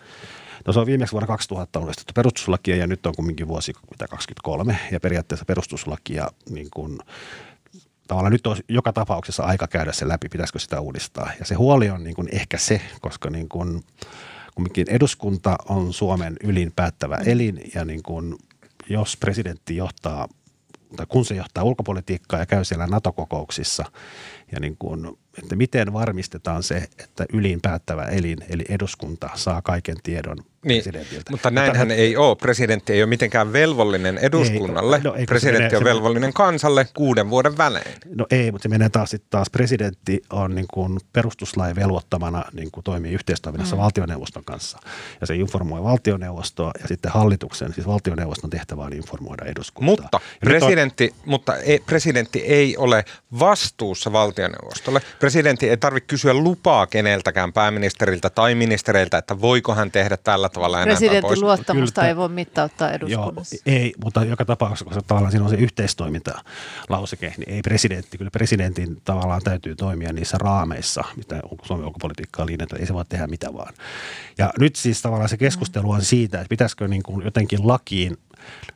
No 0.67 0.73
se 0.73 0.81
on 0.81 0.87
viimeksi 0.87 1.13
vuonna 1.13 1.27
2000 1.27 1.81
uudistettu 1.81 2.13
perustuslakia 2.15 2.77
ja 2.77 2.87
nyt 2.87 3.07
on 3.07 3.15
kumminkin 3.17 3.49
vuosi 3.49 3.73
mitä 3.91 4.09
23 4.09 4.79
ja 4.93 5.01
periaatteessa 5.01 5.45
perustuslakia 5.45 6.29
niin 6.51 6.69
kuin, 6.75 6.99
tavallaan 8.09 8.33
nyt 8.33 8.47
on 8.47 8.57
joka 8.69 8.93
tapauksessa 8.93 9.43
aika 9.43 9.67
käydä 9.67 9.93
se 9.93 10.09
läpi, 10.09 10.29
pitäisikö 10.29 10.59
sitä 10.59 10.81
uudistaa. 10.81 11.31
Ja 11.39 11.45
se 11.45 11.55
huoli 11.55 11.91
on 11.91 12.05
niin 12.05 12.17
kuin 12.17 12.29
ehkä 12.33 12.59
se, 12.59 12.81
koska 13.01 13.31
niin 13.31 13.49
kuin, 13.49 13.83
kumminkin 14.55 14.91
eduskunta 14.91 15.57
on 15.69 15.93
Suomen 15.93 16.37
ylin 16.43 16.73
päättävä 16.77 17.17
elin 17.17 17.61
ja 17.75 17.85
niin 17.85 18.03
kuin, 18.03 18.37
jos 18.89 19.17
presidentti 19.17 19.77
johtaa 19.77 20.29
tai 20.97 21.07
kun 21.09 21.25
se 21.25 21.35
johtaa 21.35 21.65
ulkopolitiikkaa 21.65 22.41
ja 22.41 22.47
käy 22.47 22.65
siellä 22.65 22.87
NATO-kokouksissa 22.87 23.85
ja 24.53 24.61
niin 24.61 24.77
kuin 24.79 25.19
että 25.43 25.57
miten 25.57 25.93
varmistetaan 25.93 26.63
se, 26.63 26.77
että 26.99 27.27
ylin 27.33 27.61
päättävä 27.63 28.05
elin, 28.05 28.39
eli 28.49 28.65
eduskunta, 28.69 29.31
saa 29.35 29.63
kaiken 29.63 29.97
tiedon 30.03 30.37
niin, 30.65 30.83
presidentiltä. 30.83 31.31
Mutta 31.31 31.51
näinhän 31.51 31.89
mutta, 31.89 32.01
ei 32.03 32.17
ole. 32.17 32.37
Presidentti 32.37 32.93
ei 32.93 33.03
ole 33.03 33.09
mitenkään 33.09 33.53
velvollinen 33.53 34.19
eduskunnalle. 34.19 34.97
Ei, 34.97 35.03
no, 35.03 35.15
presidentti 35.27 35.63
menee, 35.63 35.79
on 35.79 35.85
velvollinen 35.85 36.31
se, 36.31 36.35
kansalle 36.35 36.87
kuuden 36.95 37.31
vuoden 37.31 37.59
välein. 37.59 37.95
No 38.15 38.27
ei, 38.31 38.53
mutta 38.53 38.63
se 38.63 38.69
menee 38.69 38.89
taas 38.89 39.11
sitten 39.11 39.31
taas 39.31 39.51
presidentti 39.51 40.23
on 40.31 40.55
niin 40.55 40.67
kuin 40.75 41.01
perustuslain 41.13 41.77
velvoittamana 41.77 42.45
niin 42.53 42.71
kuin 42.71 42.85
toimii 42.85 43.13
yhteistoiminnassa 43.13 43.77
mm. 43.77 43.83
valtioneuvoston 43.83 44.45
kanssa. 44.45 44.79
Ja 45.21 45.27
se 45.27 45.35
informoi 45.35 45.83
valtioneuvostoa 45.83 46.71
ja 46.83 46.89
sitten 46.89 47.13
hallituksen, 47.13 47.75
siis 47.75 47.87
valtioneuvoston 47.87 48.51
tehtävä 48.51 48.83
on 48.83 48.93
informoida 48.93 49.45
eduskuntaa. 49.45 49.91
Mutta, 49.91 50.21
presidentti, 50.41 51.13
on, 51.13 51.23
mutta 51.25 51.57
ei, 51.57 51.79
presidentti 51.87 52.39
ei 52.41 52.77
ole 52.77 53.05
vastuussa 53.39 54.13
valtioneuvostolle. 54.13 55.01
Presidentti 55.25 55.69
ei 55.69 55.77
tarvitse 55.77 56.07
kysyä 56.07 56.35
lupaa 56.35 56.87
keneltäkään 56.87 57.53
pääministeriltä 57.53 58.31
tai 58.31 58.55
ministereiltä, 58.55 59.19
että 59.19 59.41
voiko 59.41 59.75
hän 59.75 59.91
tehdä 59.91 60.17
tällä 60.17 60.49
tavalla 60.49 60.79
ja 60.79 60.85
Presidentin 60.85 61.23
pois. 61.23 61.43
luottamusta 61.43 62.01
Kyllä, 62.01 62.09
ei 62.09 62.17
voi 62.17 62.29
mittauttaa 62.29 62.93
eduskunnassa. 62.93 63.57
Joo, 63.67 63.77
ei, 63.77 63.95
mutta 64.05 64.25
joka 64.25 64.45
tapauksessa, 64.45 64.85
koska 64.85 65.03
tavallaan 65.03 65.31
siinä 65.31 65.45
on 65.45 65.51
se 65.51 65.57
yhteistoimintalauseke, 65.57 67.35
niin 67.37 67.51
ei 67.51 67.63
presidentti, 67.63 68.19
kyllä 68.19 68.31
presidentin 68.31 68.97
tavallaan 69.05 69.43
täytyy 69.43 69.75
toimia 69.75 70.13
niissä 70.13 70.39
raameissa, 70.39 71.05
mitä 71.17 71.41
Suomen 71.63 71.87
ulkopolitiikkaa 71.87 72.47
linjata, 72.47 72.77
ei 72.77 72.87
se 72.87 72.95
voi 72.95 73.05
tehdä 73.09 73.27
mitä 73.27 73.53
vaan. 73.53 73.75
Ja 74.39 74.53
nyt 74.59 74.77
siis 74.77 75.03
tavallaan 75.03 75.29
se 75.29 75.37
keskustelu 75.37 75.91
on 75.91 76.03
siitä, 76.03 76.39
että 76.39 76.49
pitäisikö 76.49 76.89
niin 76.89 77.03
kuin 77.03 77.25
jotenkin 77.25 77.69
lakiin, 77.69 78.17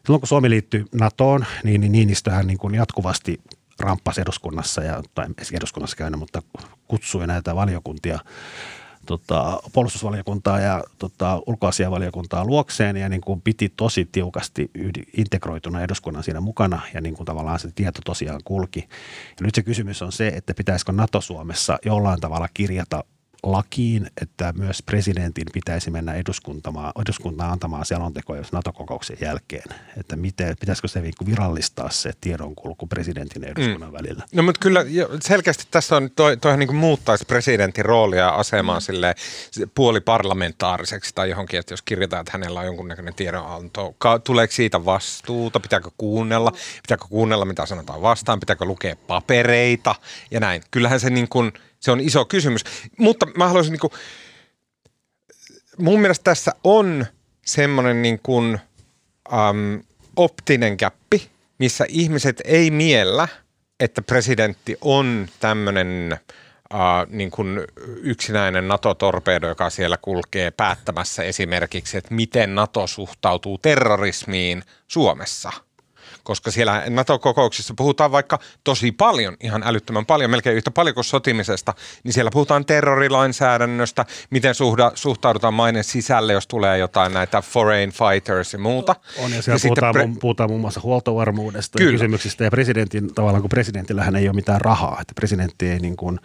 silloin 0.04 0.20
kun 0.20 0.28
Suomi 0.28 0.50
liittyy 0.50 0.84
NATOon, 0.94 1.44
niin, 1.64 1.80
niin 1.80 1.92
Niinistöhän 1.92 2.46
niin 2.46 2.58
kuin 2.58 2.74
jatkuvasti 2.74 3.40
ramppasi 3.80 4.20
eduskunnassa, 4.20 4.82
ja, 4.82 5.02
tai 5.14 5.26
eduskunnassa 5.52 5.96
käynyt, 5.96 6.20
mutta 6.20 6.42
kutsui 6.88 7.26
näitä 7.26 7.54
valiokuntia 7.54 8.18
tota, 9.06 9.60
puolustusvaliokuntaa 9.72 10.60
ja 10.60 10.84
tota, 10.98 11.42
ulkoasiavaliokuntaa 11.46 12.44
luokseen 12.44 12.96
ja 12.96 13.08
niin 13.08 13.20
kuin 13.20 13.40
piti 13.40 13.72
tosi 13.76 14.08
tiukasti 14.12 14.70
integroituna 15.16 15.82
eduskunnan 15.82 16.24
siinä 16.24 16.40
mukana 16.40 16.80
ja 16.94 17.00
niin 17.00 17.14
kuin 17.14 17.24
tavallaan 17.24 17.58
se 17.58 17.70
tieto 17.74 18.00
tosiaan 18.04 18.40
kulki. 18.44 18.80
Ja 19.40 19.46
nyt 19.46 19.54
se 19.54 19.62
kysymys 19.62 20.02
on 20.02 20.12
se, 20.12 20.28
että 20.28 20.54
pitäisikö 20.54 20.92
NATO 20.92 21.20
Suomessa 21.20 21.78
jollain 21.84 22.20
tavalla 22.20 22.48
kirjata 22.54 23.04
lakiin, 23.42 24.10
että 24.22 24.52
myös 24.56 24.82
presidentin 24.82 25.46
pitäisi 25.52 25.90
mennä 25.90 26.14
eduskuntaan, 26.14 26.92
eduskuntaan 27.02 27.52
antamaan 27.52 27.86
selontekoja 27.86 28.42
NATO-kokouksen 28.52 29.16
jälkeen. 29.20 29.64
Että 29.96 30.16
miten, 30.16 30.56
pitäisikö 30.60 30.88
se 30.88 31.00
niinku 31.00 31.26
virallistaa 31.26 31.90
se 31.90 32.12
tiedonkulku 32.20 32.86
presidentin 32.86 33.42
ja 33.42 33.48
eduskunnan 33.48 33.90
mm. 33.90 33.92
välillä? 33.92 34.24
No 34.32 34.42
mutta 34.42 34.58
kyllä 34.58 34.84
selkeästi 35.20 35.64
tässä 35.70 35.96
on, 35.96 36.10
toi, 36.16 36.36
toihan 36.36 36.58
niin 36.58 36.76
muuttaisi 36.76 37.24
presidentin 37.24 37.84
roolia 37.84 38.20
ja 38.20 38.28
asemaa 38.28 38.78
mm. 38.78 38.82
sille 38.82 39.14
puoliparlamentaariseksi 39.74 41.14
tai 41.14 41.30
johonkin, 41.30 41.60
että 41.60 41.72
jos 41.72 41.82
kirjataan, 41.82 42.20
että 42.20 42.32
hänellä 42.32 42.60
on 42.60 42.66
jonkunnäköinen 42.66 43.14
tiedonanto, 43.14 43.94
tuleeko 44.24 44.52
siitä 44.52 44.84
vastuuta, 44.84 45.60
pitääkö 45.60 45.90
kuunnella, 45.98 46.52
pitääkö 46.82 47.04
kuunnella 47.08 47.44
mitä 47.44 47.66
sanotaan 47.66 48.02
vastaan, 48.02 48.40
pitääkö 48.40 48.64
lukea 48.64 48.96
papereita 48.96 49.94
ja 50.30 50.40
näin. 50.40 50.62
Kyllähän 50.70 51.00
se 51.00 51.10
niin 51.10 51.28
kuin– 51.28 51.52
se 51.80 51.90
on 51.90 52.00
iso 52.00 52.24
kysymys. 52.24 52.64
Mutta 52.98 53.26
mä 53.36 53.46
haluaisin 53.46 53.72
niin 53.72 53.80
kuin, 53.80 53.92
mun 55.78 56.00
mielestä 56.00 56.24
tässä 56.24 56.52
on 56.64 57.06
semmoinen 57.46 58.02
niin 58.02 58.18
kuin, 58.22 58.58
äm, 59.32 59.82
optinen 60.16 60.76
käppi, 60.76 61.30
missä 61.58 61.84
ihmiset 61.88 62.42
ei 62.44 62.70
miellä, 62.70 63.28
että 63.80 64.02
presidentti 64.02 64.76
on 64.80 65.28
tämmöinen 65.40 66.12
äh, 66.74 66.80
niin 67.08 67.30
kuin 67.30 67.60
yksinäinen 68.02 68.68
NATO-torpedo, 68.68 69.48
joka 69.48 69.70
siellä 69.70 69.96
kulkee 70.02 70.50
päättämässä 70.50 71.22
esimerkiksi, 71.22 71.98
että 71.98 72.14
miten 72.14 72.54
NATO 72.54 72.86
suhtautuu 72.86 73.58
terrorismiin 73.58 74.62
Suomessa– 74.88 75.52
koska 76.28 76.50
siellä 76.50 76.82
NATO-kokouksissa 76.90 77.74
puhutaan 77.76 78.12
vaikka 78.12 78.38
tosi 78.64 78.92
paljon, 78.92 79.36
ihan 79.42 79.62
älyttömän 79.66 80.06
paljon, 80.06 80.30
melkein 80.30 80.56
yhtä 80.56 80.70
paljon 80.70 80.94
kuin 80.94 81.04
sotimisesta, 81.04 81.74
niin 82.04 82.12
siellä 82.12 82.30
puhutaan 82.30 82.64
terrorilainsäädännöstä, 82.64 84.04
miten 84.30 84.54
suhda, 84.54 84.92
suhtaudutaan 84.94 85.54
mainen 85.54 85.84
sisälle, 85.84 86.32
jos 86.32 86.46
tulee 86.46 86.78
jotain 86.78 87.12
näitä 87.12 87.42
foreign 87.42 87.92
fighters 87.92 88.52
ja 88.52 88.58
muuta. 88.58 88.96
On 89.18 89.32
ja 89.32 89.42
siellä 89.42 89.56
ja 89.56 89.68
puhutaan, 89.68 89.94
pre- 89.94 90.14
mu- 90.14 90.18
puhutaan 90.20 90.50
muun 90.50 90.60
muassa 90.60 90.80
huoltovarmuudesta 90.80 91.78
Kyllä. 91.78 91.90
ja 91.90 91.92
kysymyksistä 91.92 92.44
ja 92.44 92.50
presidentin, 92.50 93.14
tavallaan 93.14 93.42
kun 93.42 93.48
presidentillähän 93.48 94.16
ei 94.16 94.28
ole 94.28 94.34
mitään 94.34 94.60
rahaa, 94.60 94.98
että 95.00 95.14
presidentti 95.14 95.66
ei 95.66 95.78
niin 95.78 95.96
kuin, 95.96 96.20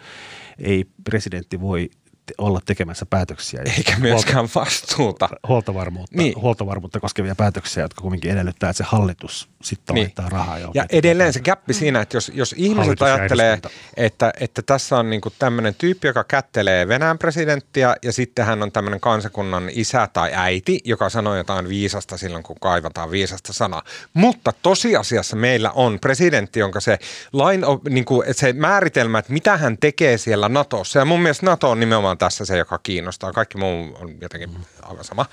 ei 0.58 0.84
presidentti 1.04 1.60
voi 1.60 1.90
olla 2.38 2.60
tekemässä 2.64 3.06
päätöksiä. 3.06 3.62
Eikä 3.76 3.96
myöskään 3.98 4.36
huolta, 4.36 4.60
vastuuta. 4.60 5.28
Huoltovarmuutta, 5.48 6.16
niin. 6.16 6.34
huoltovarmuutta 6.36 7.00
koskevia 7.00 7.34
päätöksiä, 7.34 7.82
jotka 7.82 8.02
kuitenkin 8.02 8.30
edellyttää, 8.30 8.70
että 8.70 8.78
se 8.78 8.84
hallitus 8.84 9.48
sitten 9.62 9.94
niin. 9.94 10.04
laittaa 10.04 10.28
rahaa. 10.28 10.58
Ja 10.74 10.86
edelleen 10.90 11.32
se 11.32 11.40
gappi 11.40 11.74
siinä, 11.74 12.00
että 12.00 12.16
jos, 12.16 12.32
jos 12.34 12.54
ihmiset 12.58 13.02
ajattelee, 13.02 13.58
että, 13.96 14.32
että 14.40 14.62
tässä 14.62 14.96
on 14.96 15.10
niinku 15.10 15.30
tämmöinen 15.38 15.74
tyyppi, 15.74 16.06
joka 16.06 16.24
kättelee 16.24 16.88
Venäjän 16.88 17.18
presidenttiä 17.18 17.96
ja 18.02 18.12
sitten 18.12 18.44
hän 18.46 18.62
on 18.62 18.72
tämmöinen 18.72 19.00
kansakunnan 19.00 19.70
isä 19.72 20.08
tai 20.12 20.30
äiti, 20.34 20.80
joka 20.84 21.08
sanoo 21.08 21.36
jotain 21.36 21.68
viisasta 21.68 22.18
silloin, 22.18 22.42
kun 22.42 22.56
kaivataan 22.60 23.10
viisasta 23.10 23.52
sanaa. 23.52 23.82
Mutta 24.14 24.52
tosiasiassa 24.62 25.36
meillä 25.36 25.70
on 25.70 25.98
presidentti, 26.00 26.60
jonka 26.60 26.80
se, 26.80 26.98
lain, 27.32 27.64
niin 27.88 28.04
kuin, 28.04 28.28
että 28.28 28.40
se 28.40 28.52
määritelmä, 28.52 29.18
että 29.18 29.32
mitä 29.32 29.56
hän 29.56 29.76
tekee 29.80 30.18
siellä 30.18 30.48
Natossa, 30.48 30.98
ja 30.98 31.04
mun 31.04 31.20
mielestä 31.20 31.46
Nato 31.46 31.70
on 31.70 31.80
nimenomaan 31.80 32.13
tässä 32.18 32.44
se, 32.44 32.58
joka 32.58 32.78
kiinnostaa. 32.78 33.32
Kaikki 33.32 33.58
muu 33.58 33.96
on 34.00 34.14
jotenkin 34.20 34.50
aivan 34.82 35.04
sama. 35.04 35.26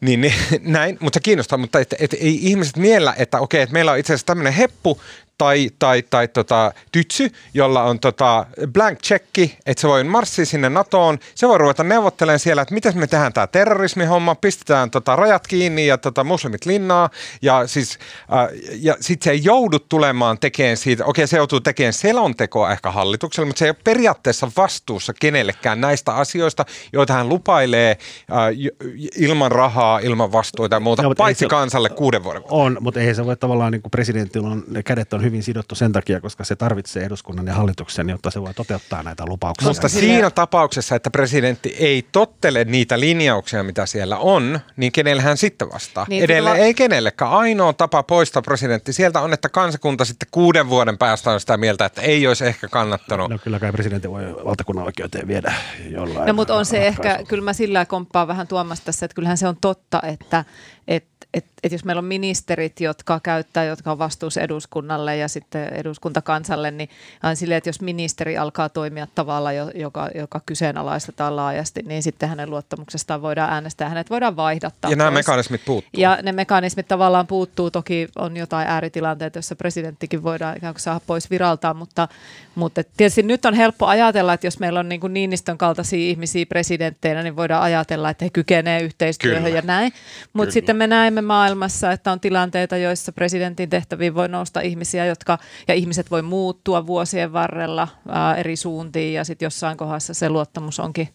Niin, 0.00 0.20
niin 0.20 0.34
näin, 0.62 0.98
mutta 1.00 1.16
se 1.16 1.20
kiinnostaa, 1.20 1.58
mutta 1.58 1.80
et, 1.80 1.94
et, 1.98 2.12
ei 2.12 2.38
ihmiset 2.42 2.76
miellä, 2.76 3.14
että 3.18 3.40
okei, 3.40 3.62
että 3.62 3.72
meillä 3.72 3.92
on 3.92 3.98
itse 3.98 4.12
asiassa 4.12 4.26
tämmöinen 4.26 4.52
heppu, 4.52 5.00
tai, 5.38 5.70
tai, 5.78 6.02
tai 6.02 6.28
tota, 6.28 6.72
tytsy, 6.92 7.30
jolla 7.54 7.82
on 7.82 8.00
tota 8.00 8.46
blank 8.72 8.98
checki, 9.00 9.58
että 9.66 9.80
se 9.80 9.88
voi 9.88 10.04
marssia 10.04 10.46
sinne 10.46 10.68
NATOon. 10.68 11.18
Se 11.34 11.48
voi 11.48 11.58
ruveta 11.58 11.84
neuvottelemaan 11.84 12.38
siellä, 12.38 12.62
että 12.62 12.74
miten 12.74 12.98
me 12.98 13.06
tehdään 13.06 13.32
tämä 13.32 13.46
terrorismihomma, 13.46 14.34
pistetään 14.34 14.90
tota 14.90 15.16
rajat 15.16 15.46
kiinni 15.46 15.86
ja 15.86 15.98
tota 15.98 16.24
muslimit 16.24 16.66
linnaa. 16.66 17.10
Ja, 17.42 17.66
siis, 17.66 17.98
äh, 18.32 18.48
ja 18.80 18.96
sitten 19.00 19.24
se 19.24 19.30
ei 19.30 19.40
joudu 19.44 19.78
tulemaan 19.78 20.38
tekemään 20.38 20.76
siitä, 20.76 21.04
okei 21.04 21.26
se 21.26 21.36
joutuu 21.36 21.60
tekemään 21.60 21.92
selontekoa 21.92 22.72
ehkä 22.72 22.90
hallitukselle, 22.90 23.46
mutta 23.46 23.58
se 23.58 23.64
ei 23.64 23.70
ole 23.70 23.76
periaatteessa 23.84 24.50
vastuussa 24.56 25.12
kenellekään 25.20 25.80
näistä 25.80 26.14
asioista, 26.14 26.64
joita 26.92 27.12
hän 27.12 27.28
lupailee 27.28 27.90
äh, 27.90 28.72
ilman 29.16 29.52
rahaa, 29.52 29.98
ilman 29.98 30.32
vastuuta 30.32 30.76
ja 30.76 30.80
muuta, 30.80 31.02
no, 31.02 31.14
paitsi 31.14 31.44
se, 31.44 31.48
kansalle 31.48 31.88
kuuden 31.88 32.24
vuoden. 32.24 32.42
On, 32.48 32.76
mutta 32.80 33.00
ei 33.00 33.14
se 33.14 33.26
voi 33.26 33.36
tavallaan, 33.36 33.72
niin 33.72 33.82
kuin 33.82 33.90
presidentillä 33.90 34.48
on, 34.48 34.64
kädet 34.84 35.12
on 35.12 35.23
hyvin 35.24 35.42
sidottu 35.42 35.74
sen 35.74 35.92
takia, 35.92 36.20
koska 36.20 36.44
se 36.44 36.56
tarvitsee 36.56 37.04
eduskunnan 37.04 37.46
ja 37.46 37.54
hallituksen, 37.54 38.08
jotta 38.08 38.30
se 38.30 38.42
voi 38.42 38.54
toteuttaa 38.54 39.02
näitä 39.02 39.24
lupauksia. 39.26 39.68
Mutta 39.68 39.88
siinä 39.88 40.30
tapauksessa, 40.30 40.94
että 40.94 41.10
presidentti 41.10 41.76
ei 41.78 42.06
tottele 42.12 42.64
niitä 42.64 43.00
linjauksia, 43.00 43.62
mitä 43.62 43.86
siellä 43.86 44.18
on, 44.18 44.60
niin 44.76 44.92
kenelle 44.92 45.22
hän 45.22 45.36
sitten 45.36 45.72
vastaa? 45.72 46.06
Niin, 46.08 46.24
Edelleen 46.24 46.54
tulla... 46.54 46.66
ei 46.66 46.74
kenellekään. 46.74 47.30
Ainoa 47.30 47.72
tapa 47.72 48.02
poistaa 48.02 48.42
presidentti 48.42 48.92
sieltä 48.92 49.20
on, 49.20 49.32
että 49.32 49.48
kansakunta 49.48 50.04
sitten 50.04 50.28
kuuden 50.30 50.68
vuoden 50.68 50.98
päästä 50.98 51.30
on 51.30 51.40
sitä 51.40 51.56
mieltä, 51.56 51.84
että 51.84 52.02
ei 52.02 52.26
olisi 52.26 52.46
ehkä 52.46 52.68
kannattanut. 52.68 53.30
No 53.30 53.38
kyllä 53.38 53.58
kai 53.58 53.72
presidentti 53.72 54.10
voi 54.10 54.44
valtakunnan 54.44 54.84
oikeuteen 54.84 55.28
viedä 55.28 55.54
jollain. 55.90 56.26
No 56.26 56.32
mutta 56.32 56.54
on 56.54 56.66
se 56.66 56.86
ehkä, 56.86 57.18
kyllä 57.28 57.44
mä 57.44 57.52
sillä 57.52 57.86
komppaan 57.86 58.28
vähän 58.28 58.46
tuomasta 58.46 58.84
tässä, 58.84 59.06
että 59.06 59.14
kyllähän 59.14 59.38
se 59.38 59.48
on 59.48 59.56
totta, 59.60 60.02
että, 60.02 60.44
että 60.88 61.14
että 61.34 61.53
et 61.64 61.72
jos 61.72 61.84
meillä 61.84 62.00
on 62.00 62.04
ministerit, 62.04 62.80
jotka 62.80 63.20
käyttää, 63.22 63.64
jotka 63.64 63.92
on 63.92 63.98
vastuussa 63.98 64.40
eduskunnalle 64.40 65.16
ja 65.16 65.28
sitten 65.28 65.68
eduskuntakansalle, 65.68 66.70
niin 66.70 66.88
aina 67.22 67.34
silleen, 67.34 67.58
että 67.58 67.68
jos 67.68 67.80
ministeri 67.80 68.38
alkaa 68.38 68.68
toimia 68.68 69.06
tavalla, 69.14 69.52
joka, 69.52 70.08
joka 70.14 70.40
kyseenalaistetaan 70.46 71.36
laajasti, 71.36 71.82
niin 71.82 72.02
sitten 72.02 72.28
hänen 72.28 72.50
luottamuksestaan 72.50 73.22
voidaan 73.22 73.52
äänestää, 73.52 73.88
hänet 73.88 74.10
voidaan 74.10 74.36
vaihdattaa. 74.36 74.90
Ja 74.90 74.96
nämä 74.96 75.10
pois. 75.10 75.26
mekanismit 75.26 75.64
puuttuu. 75.64 76.00
Ja 76.00 76.18
ne 76.22 76.32
mekanismit 76.32 76.88
tavallaan 76.88 77.26
puuttuu. 77.26 77.70
Toki 77.70 78.08
on 78.16 78.36
jotain 78.36 78.68
ääritilanteita, 78.68 79.36
joissa 79.36 79.56
presidenttikin 79.56 80.22
voidaan 80.22 80.56
ikään 80.56 80.74
kuin 80.74 80.82
saada 80.82 81.00
pois 81.06 81.30
viraltaan, 81.30 81.76
mutta, 81.76 82.08
mutta 82.54 82.82
tietysti 82.96 83.22
nyt 83.22 83.44
on 83.44 83.54
helppo 83.54 83.86
ajatella, 83.86 84.32
että 84.32 84.46
jos 84.46 84.58
meillä 84.58 84.80
on 84.80 84.88
niin 84.88 85.00
kuin 85.00 85.14
Niinistön 85.14 85.58
kaltaisia 85.58 86.10
ihmisiä 86.10 86.46
presidentteinä, 86.46 87.22
niin 87.22 87.36
voidaan 87.36 87.62
ajatella, 87.62 88.10
että 88.10 88.24
he 88.24 88.30
kykenevät 88.30 88.82
yhteistyöhön 88.82 89.42
Kyllä. 89.42 89.56
ja 89.56 89.62
näin. 89.62 89.92
Mutta 90.32 90.52
sitten 90.52 90.76
me 90.76 90.86
näemme 90.86 91.20
maailmassa, 91.20 91.53
että 91.92 92.12
on 92.12 92.20
tilanteita, 92.20 92.76
joissa 92.76 93.12
presidentin 93.12 93.70
tehtäviin 93.70 94.14
voi 94.14 94.28
nousta 94.28 94.60
ihmisiä, 94.60 95.06
jotka, 95.06 95.38
ja 95.68 95.74
ihmiset 95.74 96.10
voi 96.10 96.22
muuttua 96.22 96.86
vuosien 96.86 97.32
varrella 97.32 97.88
ää, 98.08 98.36
eri 98.36 98.56
suuntiin 98.56 99.14
ja 99.14 99.24
sitten 99.24 99.46
jossain 99.46 99.76
kohdassa 99.76 100.14
se 100.14 100.28
luottamus 100.28 100.80
onkin 100.80 101.08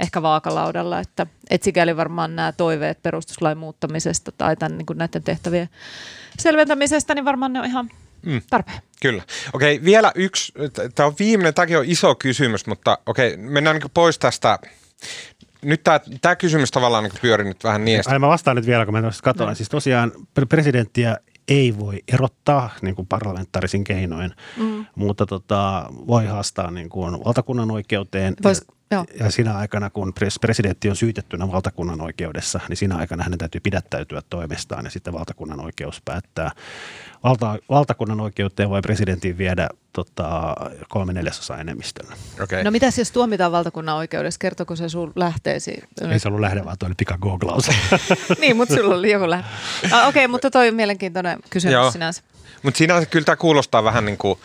ehkä 0.00 0.22
vaakalaudalla, 0.22 0.98
että 0.98 1.26
et 1.50 1.62
sikäli 1.62 1.96
varmaan 1.96 2.36
nämä 2.36 2.52
toiveet 2.52 3.02
perustuslain 3.02 3.58
muuttamisesta 3.58 4.32
tai 4.32 4.56
tämän, 4.56 4.78
niin 4.78 4.86
näiden 4.94 5.22
tehtävien 5.22 5.68
selventämisestä, 6.38 7.14
niin 7.14 7.24
varmaan 7.24 7.52
ne 7.52 7.60
on 7.60 7.66
ihan 7.66 7.90
mm. 8.22 8.42
tarpeen. 8.50 8.78
Kyllä. 9.02 9.22
Okei, 9.52 9.84
vielä 9.84 10.12
yksi, 10.14 10.52
tämä 10.94 11.06
on 11.06 11.14
viimeinen, 11.18 11.54
tämäkin 11.54 11.78
on 11.78 11.84
iso 11.84 12.14
kysymys, 12.14 12.66
mutta 12.66 12.98
okei, 13.06 13.36
mennään 13.36 13.76
niin 13.76 13.90
pois 13.94 14.18
tästä 14.18 14.58
nyt 15.64 15.80
tämä 16.20 16.36
kysymys 16.36 16.70
tavallaan 16.70 17.04
niin 17.04 17.12
pyörii 17.22 17.46
nyt 17.46 17.64
vähän 17.64 17.84
niin. 17.84 18.02
Ai 18.06 18.18
mä 18.18 18.28
vastaan 18.28 18.56
nyt 18.56 18.66
vielä, 18.66 18.84
kun 18.84 18.94
mä 18.94 19.10
katsoin. 19.22 19.48
No. 19.48 19.54
Siis 19.54 19.68
tosiaan 19.68 20.12
presidenttiä 20.48 21.16
ei 21.48 21.78
voi 21.78 22.02
erottaa 22.12 22.70
niin 22.82 22.94
kuin 22.94 23.06
parlamentaarisin 23.06 23.84
keinoin, 23.84 24.34
mm. 24.56 24.86
mutta 24.94 25.26
tota, 25.26 25.86
voi 26.06 26.26
haastaa 26.26 26.70
niin 26.70 26.88
kuin 26.88 27.24
valtakunnan 27.24 27.70
oikeuteen. 27.70 28.34
Vois, 28.44 28.64
Joo. 28.92 29.04
Ja 29.20 29.30
siinä 29.30 29.58
aikana, 29.58 29.90
kun 29.90 30.12
pres- 30.20 30.38
presidentti 30.40 30.90
on 30.90 30.96
syytettynä 30.96 31.52
valtakunnan 31.52 32.00
oikeudessa, 32.00 32.60
niin 32.68 32.76
siinä 32.76 32.96
aikana 32.96 33.22
hänen 33.22 33.38
täytyy 33.38 33.60
pidättäytyä 33.60 34.22
toimestaan 34.30 34.84
ja 34.84 34.90
sitten 34.90 35.12
valtakunnan 35.12 35.60
oikeus 35.60 36.02
päättää. 36.04 36.50
Valta, 37.24 37.58
valtakunnan 37.68 38.20
oikeuteen 38.20 38.70
voi 38.70 38.80
presidentin 38.80 39.38
viedä 39.38 39.68
tota, 39.92 40.56
kolme 40.88 41.12
neljäsosa 41.12 41.58
enemmistöllä. 41.58 42.14
Okay. 42.42 42.64
No 42.64 42.70
mitäs 42.70 42.98
jos 42.98 43.10
tuomitaan 43.10 43.52
valtakunnan 43.52 43.96
oikeudessa, 43.96 44.38
kertoko 44.38 44.76
se 44.76 44.88
sun 44.88 45.12
lähteesi? 45.16 45.82
Ei 46.10 46.18
se 46.18 46.28
ollut 46.28 46.40
lähde, 46.40 46.64
vaan 46.64 46.78
toi 46.78 46.86
oli 46.86 46.94
pikagooglaus. 46.94 47.68
niin, 48.40 48.56
mutta 48.56 48.74
sulla 48.74 48.94
oli 48.94 49.12
joku 49.12 49.30
lähtö. 49.30 49.48
Ah, 49.90 50.08
Okei, 50.08 50.24
okay, 50.24 50.26
mutta 50.26 50.50
toi 50.50 50.68
on 50.68 50.74
mielenkiintoinen 50.74 51.38
kysymys 51.50 51.72
Joo. 51.72 51.90
sinänsä. 51.90 52.22
Mutta 52.62 52.78
sinänsä 52.78 53.06
kyllä 53.06 53.24
tämä 53.24 53.36
kuulostaa 53.36 53.84
vähän 53.84 54.04
niin 54.04 54.18
kuin 54.18 54.38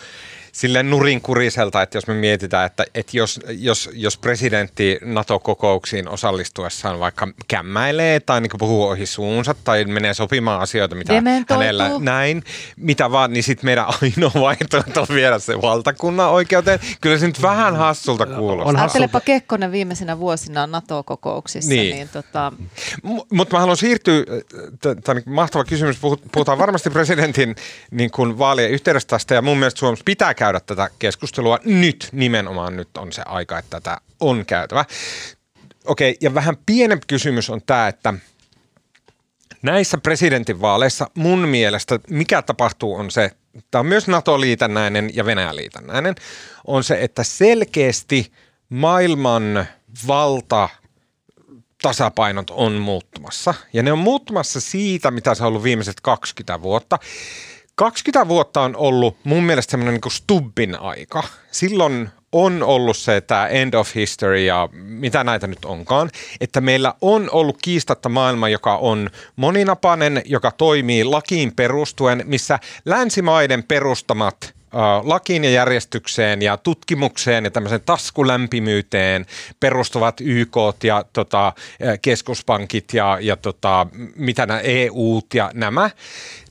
silleen 0.58 0.90
nurinkuriselta, 0.90 1.82
että 1.82 1.98
jos 1.98 2.08
me 2.08 2.14
mietitään, 2.14 2.66
että, 2.66 2.86
että 2.96 3.18
jos, 3.18 3.40
jos, 3.50 3.90
jos 3.94 4.18
presidentti 4.18 5.00
NATO-kokouksiin 5.06 6.10
osallistuessaan 6.10 7.00
vaikka 7.00 7.28
kämmäilee 7.48 8.20
tai 8.20 8.42
niin 8.42 8.52
puhuu 8.60 8.88
ohi 8.88 9.06
suunsa 9.06 9.56
tai 9.64 9.86
menee 9.86 10.14
sopimaan 10.14 10.62
asioita, 10.62 10.96
mitä 10.96 11.14
Dementoituu. 11.14 11.58
hänellä 11.62 11.92
näin, 12.00 12.44
mitä 12.78 13.12
vaan, 13.12 13.34
niin 13.34 13.44
sitten 13.44 13.66
meidän 13.66 13.86
ainoa 14.02 14.32
vaihtoehto 14.48 15.02
on 15.02 15.16
viedä 15.16 15.40
se 15.40 15.62
valtakunnan 15.62 16.30
oikeuteen. 16.30 16.80
Kyllä 17.02 17.18
se 17.18 17.28
nyt 17.28 17.42
vähän 17.42 17.76
hassulta 17.76 18.26
kuulostaa. 18.26 18.70
On 18.70 18.76
Ajattelepa 18.80 19.22
Kekkonen 19.22 19.72
viimeisenä 19.72 20.20
vuosina 20.20 20.68
NATO-kokouksissa, 20.68 21.70
Niin. 21.70 21.96
niin, 21.96 22.10
tota, 22.10 22.54
Mutta 23.34 23.56
mä 23.56 23.60
haluan 23.60 23.78
siirtyä, 23.78 24.24
tämä 24.82 24.96
on 25.28 25.34
mahtava 25.34 25.64
kysymys, 25.64 25.98
Puhut- 25.98 26.30
puhutaan 26.32 26.58
varmasti 26.58 26.90
presidentin 26.90 27.56
niin 27.92 28.12
kuin 28.12 28.38
vaalien 28.38 28.72
yhteydessä 28.72 29.08
tästä 29.08 29.36
ja 29.36 29.42
mun 29.42 29.58
mielestä 29.58 29.80
Suomessa 29.80 30.04
pitää 30.06 30.34
käydä 30.34 30.47
tätä 30.66 30.90
keskustelua 31.00 31.60
nyt, 31.66 32.10
nimenomaan 32.12 32.76
nyt 32.76 32.98
on 32.98 33.12
se 33.12 33.22
aika, 33.26 33.60
että 33.60 33.80
tätä 33.80 34.02
on 34.20 34.46
käytävä. 34.46 34.86
Okei, 35.86 36.18
ja 36.22 36.34
vähän 36.34 36.58
pienempi 36.66 37.04
kysymys 37.08 37.50
on 37.50 37.62
tämä, 37.66 37.88
että 37.88 38.14
näissä 39.62 39.98
presidentinvaaleissa 39.98 41.10
mun 41.14 41.48
mielestä 41.48 42.00
mikä 42.10 42.42
tapahtuu 42.42 42.96
on 42.96 43.12
se, 43.12 43.32
tämä 43.72 43.80
on 43.80 43.86
myös 43.86 44.08
NATO-liitännäinen 44.08 45.10
ja 45.14 45.26
Venäjä-liitännäinen, 45.26 46.16
on 46.68 46.84
se, 46.84 46.98
että 47.02 47.24
selkeästi 47.24 48.32
maailman 48.70 49.66
valta 50.08 50.70
tasapainot 51.82 52.50
on 52.50 52.74
muuttumassa. 52.74 53.54
Ja 53.74 53.84
ne 53.84 53.92
on 53.92 54.00
muuttumassa 54.00 54.62
siitä, 54.62 55.12
mitä 55.12 55.36
se 55.36 55.44
on 55.44 55.48
ollut 55.48 55.64
viimeiset 55.64 56.02
20 56.02 56.62
vuotta. 56.62 57.00
20 57.78 58.28
vuotta 58.28 58.62
on 58.62 58.76
ollut 58.76 59.18
mun 59.24 59.44
mielestä 59.44 59.72
semmoinen 59.72 60.00
niin 60.04 60.12
Stubbin 60.12 60.80
aika. 60.80 61.24
Silloin 61.52 62.10
on 62.32 62.64
ollut 62.64 62.98
se 62.98 63.22
tämä 63.22 63.48
end 63.48 63.74
of 63.74 63.96
history 63.96 64.40
ja 64.40 64.70
mitä 64.74 65.24
näitä 65.24 65.48
nyt 65.48 65.66
onkaan, 65.66 66.10
että 66.42 66.62
meillä 66.62 66.94
on 67.02 67.30
ollut 67.32 67.58
kiistatta 67.62 68.10
maailma, 68.10 68.50
joka 68.50 68.78
on 68.78 69.10
moninapainen, 69.36 70.22
joka 70.26 70.52
toimii 70.52 71.04
lakiin 71.04 71.56
perustuen, 71.56 72.24
missä 72.26 72.60
länsimaiden 72.86 73.64
perustamat 73.64 74.54
lakiin 75.04 75.44
ja 75.44 75.50
järjestykseen 75.50 76.42
ja 76.42 76.58
tutkimukseen 76.58 77.44
ja 77.44 77.52
tämmöiseen 77.52 77.82
taskulämpimyyteen 77.86 79.26
perustuvat 79.60 80.22
YK 80.22 80.56
ja 80.84 81.06
tota, 81.14 81.54
keskuspankit 82.02 82.94
ja, 82.94 83.18
ja 83.22 83.36
tota, 83.36 83.88
mitä 84.16 84.46
nämä 84.46 84.60
EU 84.60 85.22
ja 85.34 85.52
nämä 85.54 85.90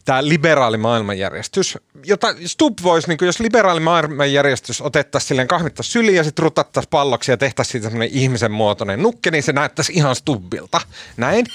tämä 0.07 0.29
liberaali 0.29 0.77
maailmanjärjestys, 0.77 1.79
jota 2.05 2.35
Stubb 2.47 2.79
voisi, 2.83 3.09
niin 3.09 3.19
jos 3.21 3.41
liberaali 3.41 3.81
maailmanjärjestys 3.81 4.81
otettaisiin 4.81 5.29
silleen 5.29 5.49
kahvittaisiin 5.49 5.93
syliin 5.93 6.17
ja 6.17 6.25
sitten 6.25 6.43
rutattaisiin 6.43 6.91
palloksi 6.91 7.31
ja 7.31 7.37
tehtäisiin 7.37 7.73
siitä 7.73 7.89
semmoinen 7.89 8.19
ihmisen 8.19 8.53
muotoinen 8.53 9.03
nukke, 9.03 9.31
niin 9.31 9.43
se 9.43 9.53
näyttäisi 9.53 9.93
ihan 9.93 10.17
Stubbilta. 10.17 10.81
Näin. 11.17 11.47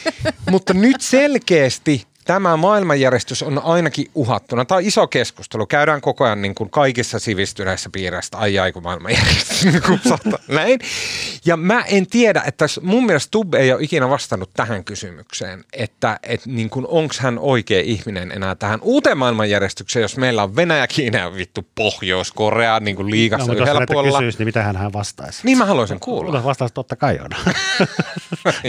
Mutta 0.50 0.74
nyt 0.74 1.00
selkeästi 1.00 2.06
tämä 2.24 2.56
maailmanjärjestys 2.56 3.42
on 3.42 3.60
ainakin 3.64 4.10
uhattuna. 4.14 4.64
Tämä 4.64 4.76
on 4.76 4.84
iso 4.84 5.06
keskustelu. 5.06 5.66
Käydään 5.66 6.00
koko 6.00 6.24
ajan 6.24 6.42
niin 6.42 6.54
kuin 6.54 6.70
kaikissa 6.70 7.18
sivistyneissä 7.18 7.90
piireissä, 7.92 8.38
ai 8.38 8.58
ai 8.58 8.72
kun 8.72 8.82
maailmanjärjestys 8.82 9.64
niin. 9.64 9.82
Näin. 10.48 10.80
Ja 11.44 11.56
mä 11.56 11.82
en 11.86 12.06
tiedä, 12.06 12.42
että 12.46 12.66
mun 12.82 13.06
mielestä 13.06 13.26
Stubb 13.26 13.54
ei 13.54 13.72
ole 13.72 13.82
ikinä 13.82 14.08
vastannut 14.08 14.50
tähän 14.54 14.84
kysymykseen, 14.84 15.64
että 15.72 16.18
et 16.22 16.46
niin 16.46 16.70
kuin 16.70 16.86
onko 16.88 17.14
hän 17.18 17.38
oikea 17.38 17.80
ihminen 17.80 18.32
enää 18.32 18.54
tähän 18.54 18.78
uuteen 18.82 19.18
maailmanjärjestykseen, 19.18 20.02
jos 20.02 20.16
meillä 20.16 20.42
on 20.42 20.56
Venäjä, 20.56 20.86
Kiina 20.86 21.18
ja 21.18 21.34
vittu 21.34 21.68
Pohjois-Korea 21.74 22.80
niin 22.80 22.96
kuin 22.96 23.10
liigassa 23.10 23.46
No, 23.46 23.52
mutta 23.52 23.62
yhdellä 23.70 23.86
puolella. 23.86 24.18
kysyisi, 24.18 24.38
niin 24.38 24.48
mitä 24.48 24.62
hän 24.62 24.92
vastaisi? 24.92 25.40
Niin 25.44 25.58
mä 25.58 25.64
haluaisin 25.64 26.00
kuulla. 26.00 26.24
Kuulla. 26.24 26.44
Vastaus 26.44 26.72
totta 26.72 26.96
kai 26.96 27.18
on. 27.24 27.30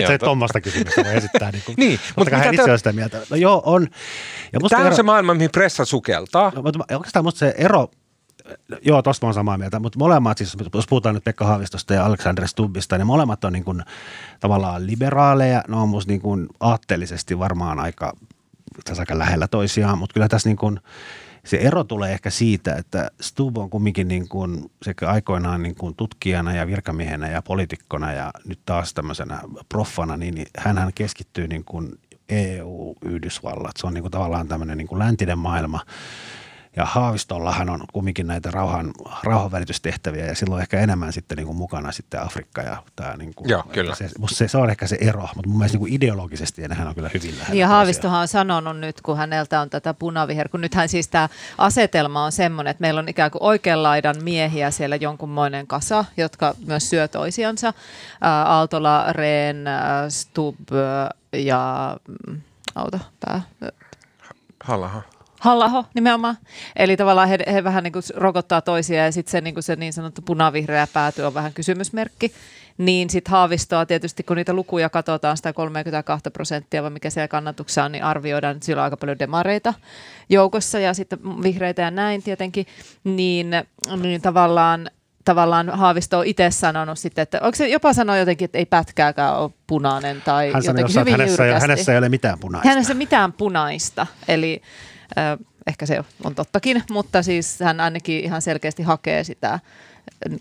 Se 0.08 0.12
ei 0.12 0.20
tuommoista 0.20 0.62
kysymystä 0.62 1.04
voi 1.04 1.16
esittää. 1.16 1.52
Niin, 1.52 1.64
kuin, 1.66 1.76
Niin, 1.78 2.00
mutta 2.16 2.38
mitä 2.38 2.50
itse 2.50 2.64
te- 2.66 2.78
sitä 2.78 2.94
mieltä. 2.94 3.18
No 3.30 3.36
joo, 3.46 3.62
on. 3.66 3.88
Ja 4.54 4.60
musta 4.60 4.76
Tämä 4.76 4.82
on 4.82 4.88
ero- 4.88 4.96
se 4.96 5.04
maailma, 5.04 5.34
mihin 5.34 5.52
pressa 5.52 5.86
sukeltaa. 5.86 6.52
No, 6.56 6.62
mutta 6.62 6.80
oikeastaan 6.92 7.26
musta 7.26 7.40
se 7.40 7.54
ero, 7.58 7.88
joo, 8.82 9.02
tosta 9.02 9.26
mä 9.26 9.28
oon 9.28 9.34
samaa 9.34 9.58
mieltä, 9.58 9.80
mutta 9.80 10.00
molemmat, 10.00 10.38
siis 10.38 10.58
jos 10.74 10.88
puhutaan 10.88 11.16
nyt 11.16 11.24
Pekka 11.24 11.46
Haavistosta 11.46 11.94
ja 11.94 12.06
Alexander 12.06 12.48
Stubbista, 12.48 12.98
niin 12.98 13.08
molemmat 13.08 13.44
on 13.44 13.54
niin 13.54 13.64
kuin, 13.64 13.84
tavallaan 14.40 14.88
liberaaleja, 14.88 15.64
ne 15.68 15.76
on 15.76 15.90
musta 15.90 16.12
niin 16.12 16.22
kuin 16.22 16.48
aatteellisesti 16.60 17.40
varmaan 17.40 17.80
aika, 17.80 18.14
tässä 18.86 19.02
aika 19.02 19.18
lähellä 19.18 19.48
toisiaan, 19.48 19.98
mutta 19.98 20.14
kyllä 20.14 20.28
tässä 20.28 20.50
niin 20.50 20.58
kuin, 20.58 20.80
se 21.46 21.58
ero 21.58 21.84
tulee 21.84 22.14
ehkä 22.14 22.30
siitä, 22.30 22.76
että 22.76 23.12
Stubb 23.22 23.58
on 23.58 23.70
kumminkin 23.70 24.08
niin 24.08 24.30
kuin 24.30 24.72
sekä 24.82 25.10
aikoinaan 25.10 25.64
niin 25.64 25.76
kuin 25.76 25.96
tutkijana 25.96 26.56
ja 26.56 26.68
virkamiehenä 26.68 27.30
ja 27.30 27.42
poliitikkona 27.42 28.12
ja 28.14 28.32
nyt 28.46 28.60
taas 28.66 28.94
tämmöisenä 28.94 29.40
proffana, 29.70 30.18
niin 30.18 30.36
niin 30.36 30.48
hänhän 30.58 30.94
keskittyy 30.94 31.48
niin 31.48 31.64
kuin 31.64 32.00
EU, 32.30 32.94
Yhdysvallat. 33.06 33.78
Se 33.78 33.88
on 33.88 33.94
niin 33.94 34.02
kuin 34.02 34.12
tavallaan 34.12 34.48
tämmöinen 34.48 34.78
niin 34.78 34.88
kuin 34.88 35.00
läntinen 35.00 35.40
maailma. 35.40 35.80
Ja 36.78 36.86
Haavistollahan 36.86 37.70
on 37.70 37.84
kumminkin 37.94 38.28
näitä 38.28 38.52
rauhan, 38.52 38.92
rauhanvälitystehtäviä 39.24 40.26
ja 40.26 40.36
silloin 40.36 40.62
ehkä 40.62 40.80
enemmän 40.80 41.14
sitten 41.14 41.36
niin 41.36 41.46
kuin 41.46 41.58
mukana 41.58 41.92
sitten 41.92 42.22
Afrikka 42.22 42.62
ja 42.62 42.84
tämä 42.96 43.18
niin 43.18 43.34
kuin, 43.36 43.50
Joo, 43.50 43.64
kyllä. 43.74 43.96
Se, 43.96 44.10
musta 44.20 44.38
se, 44.38 44.48
se, 44.48 44.58
on 44.58 44.70
ehkä 44.70 44.88
se 44.88 44.98
ero, 45.02 45.22
mutta 45.36 45.50
mun 45.50 45.58
mielestä 45.58 45.76
niin 45.76 45.80
kuin 45.80 45.94
ideologisesti 45.94 46.62
hän 46.74 46.88
on 46.88 46.96
kyllä 46.96 47.10
hyvin 47.14 47.32
lähellä. 47.32 47.50
Niin 47.50 47.60
ja. 47.60 47.68
Haavistohan 47.68 48.22
on 48.22 48.28
sanonut 48.28 48.80
nyt, 48.80 49.02
kun 49.02 49.18
häneltä 49.18 49.62
on 49.62 49.70
tätä 49.70 49.94
punaviher, 49.94 50.50
kun 50.50 50.62
nythän 50.62 50.90
siis 50.90 51.08
tämä 51.08 51.30
asetelma 51.58 52.26
on 52.26 52.32
semmoinen, 52.32 52.72
että 52.72 52.82
meillä 52.82 53.00
on 53.00 53.10
ikään 53.10 53.32
kuin 53.32 53.44
oikean 53.44 53.84
laidan 53.84 54.16
miehiä 54.24 54.72
siellä 54.72 54.96
jonkunmoinen 54.96 55.68
kasa, 55.68 56.06
jotka 56.18 56.54
myös 56.68 56.90
syö 56.90 57.08
toisiansa. 57.08 57.74
Aaltola, 58.22 59.06
Rehn, 59.14 59.58
Stubb 60.10 60.72
ää, 60.74 61.10
ja 61.34 61.98
mm, 62.28 62.42
auta, 62.76 63.00
pää, 63.26 63.42
Hallaha. 64.64 65.15
Hallaho 65.46 65.86
nimenomaan. 65.94 66.38
Eli 66.76 66.98
tavallaan 66.98 67.30
he, 67.30 67.38
he 67.54 67.64
vähän 67.64 67.84
niin 67.84 67.94
kuin 67.94 68.04
rokottaa 68.16 68.62
toisia 68.62 69.06
ja 69.06 69.12
sitten 69.12 69.32
se, 69.32 69.42
niin 69.42 69.64
se 69.64 69.76
niin 69.76 69.94
sanottu 69.94 70.22
punavihreä 70.22 70.88
pääty 70.94 71.22
on 71.22 71.34
vähän 71.34 71.54
kysymysmerkki. 71.54 72.32
Niin 72.78 73.10
sitten 73.10 73.32
Haavistoa 73.32 73.86
tietysti, 73.86 74.24
kun 74.24 74.38
niitä 74.38 74.54
lukuja 74.54 74.90
katsotaan, 74.90 75.38
sitä 75.38 75.54
32 75.54 76.30
prosenttia, 76.30 76.84
vai 76.84 76.90
mikä 76.90 77.10
siellä 77.10 77.28
kannatuksessa 77.28 77.84
on, 77.84 77.92
niin 77.92 78.04
arvioidaan, 78.04 78.56
että 78.56 78.66
siellä 78.66 78.82
on 78.82 78.84
aika 78.84 78.98
paljon 78.98 79.20
demareita 79.20 79.74
joukossa 80.30 80.80
ja 80.80 80.94
sitten 80.94 81.20
vihreitä 81.44 81.82
ja 81.82 81.92
näin 81.92 82.24
tietenkin, 82.24 82.66
niin, 83.04 83.48
niin 84.02 84.22
tavallaan 84.22 84.90
tavallaan 85.26 85.70
Haavisto 85.70 86.20
on 86.20 86.26
itse 86.26 86.52
sanonut 86.52 87.00
sitten, 87.00 87.24
että 87.24 87.40
onko 87.42 87.56
se 87.56 87.68
jopa 87.68 87.94
sanoa 87.94 88.18
jotenkin, 88.18 88.46
että 88.46 88.58
ei 88.58 88.66
pätkääkään 88.66 89.38
ole 89.38 89.52
punainen 89.68 90.22
tai 90.22 90.52
Hän 90.52 90.64
sanoi 90.64 90.82
jotenkin 90.82 90.84
jossain, 90.84 91.08
että 91.08 91.12
hyvin 91.12 91.20
hänessä, 91.22 91.44
ei, 91.44 91.50
jyrkästi. 91.50 91.68
hänessä 91.68 91.92
ei 91.92 91.98
ole 91.98 92.10
mitään 92.10 92.40
punaista. 92.40 92.70
Hänessä 92.70 92.94
mitään 92.94 93.34
punaista, 93.34 94.08
eli 94.28 94.62
ehkä 95.68 95.86
se 95.86 96.04
on 96.24 96.36
tottakin, 96.36 96.84
mutta 96.92 97.24
siis 97.24 97.60
hän 97.60 97.80
ainakin 97.80 98.24
ihan 98.24 98.42
selkeästi 98.42 98.84
hakee 98.84 99.24
sitä 99.24 99.60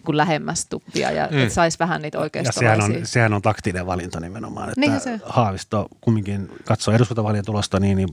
kun 0.05 0.16
lähemmäs 0.16 0.66
tuppia 0.66 1.11
ja 1.11 1.29
mm. 1.31 1.50
saisi 1.50 1.79
vähän 1.79 2.03
niitä 2.03 2.18
Ja 2.18 2.22
oikeistolaisia. 2.22 2.87
sehän 2.87 3.00
on, 3.00 3.07
sehän 3.07 3.33
on 3.33 3.42
taktinen 3.42 3.87
valinta 3.87 4.20
nimenomaan, 4.20 4.68
että 4.68 4.81
Niinhän 4.81 5.00
se. 5.00 5.20
Haavisto 5.24 5.88
kumminkin 6.00 6.48
katsoo 6.64 6.94
eduskuntavaalien 6.94 7.44
tulosta, 7.44 7.81
niin, 7.81 7.96
niin 7.96 8.09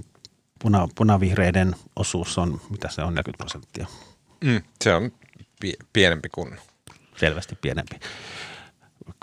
puna, 0.62 0.88
punavihreiden 0.96 1.76
osuus 1.96 2.38
on, 2.38 2.62
mitä 2.70 2.90
se 2.90 3.02
on, 3.02 3.16
40 3.16 3.44
prosenttia, 3.44 3.88
Mm, 4.44 4.62
se 4.84 4.94
on 4.94 5.12
pie- 5.66 5.86
pienempi 5.94 6.30
kuin 6.30 6.58
selvästi 7.18 7.56
pienempi 7.62 8.00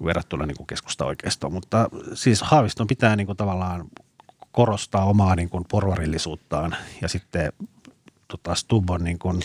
verrattuna 0.05 0.47
niin 0.47 0.57
kuin 0.57 0.67
keskusta 0.67 1.05
oikeistoon. 1.05 1.53
Mutta 1.53 1.91
siis 2.15 2.43
Haaviston 2.43 2.87
pitää 2.87 3.17
niin 3.17 3.27
kuin 3.27 3.37
tavallaan 3.37 3.85
korostaa 4.53 5.05
omaa 5.05 5.37
niin 5.37 5.49
kuin 5.49 5.65
porvarillisuuttaan 5.69 6.77
ja 7.03 7.09
sitten 7.09 7.53
tota, 8.29 8.55
Stubb 8.55 8.91
on 8.91 9.05
niin 9.05 9.19
kuin, 9.19 9.41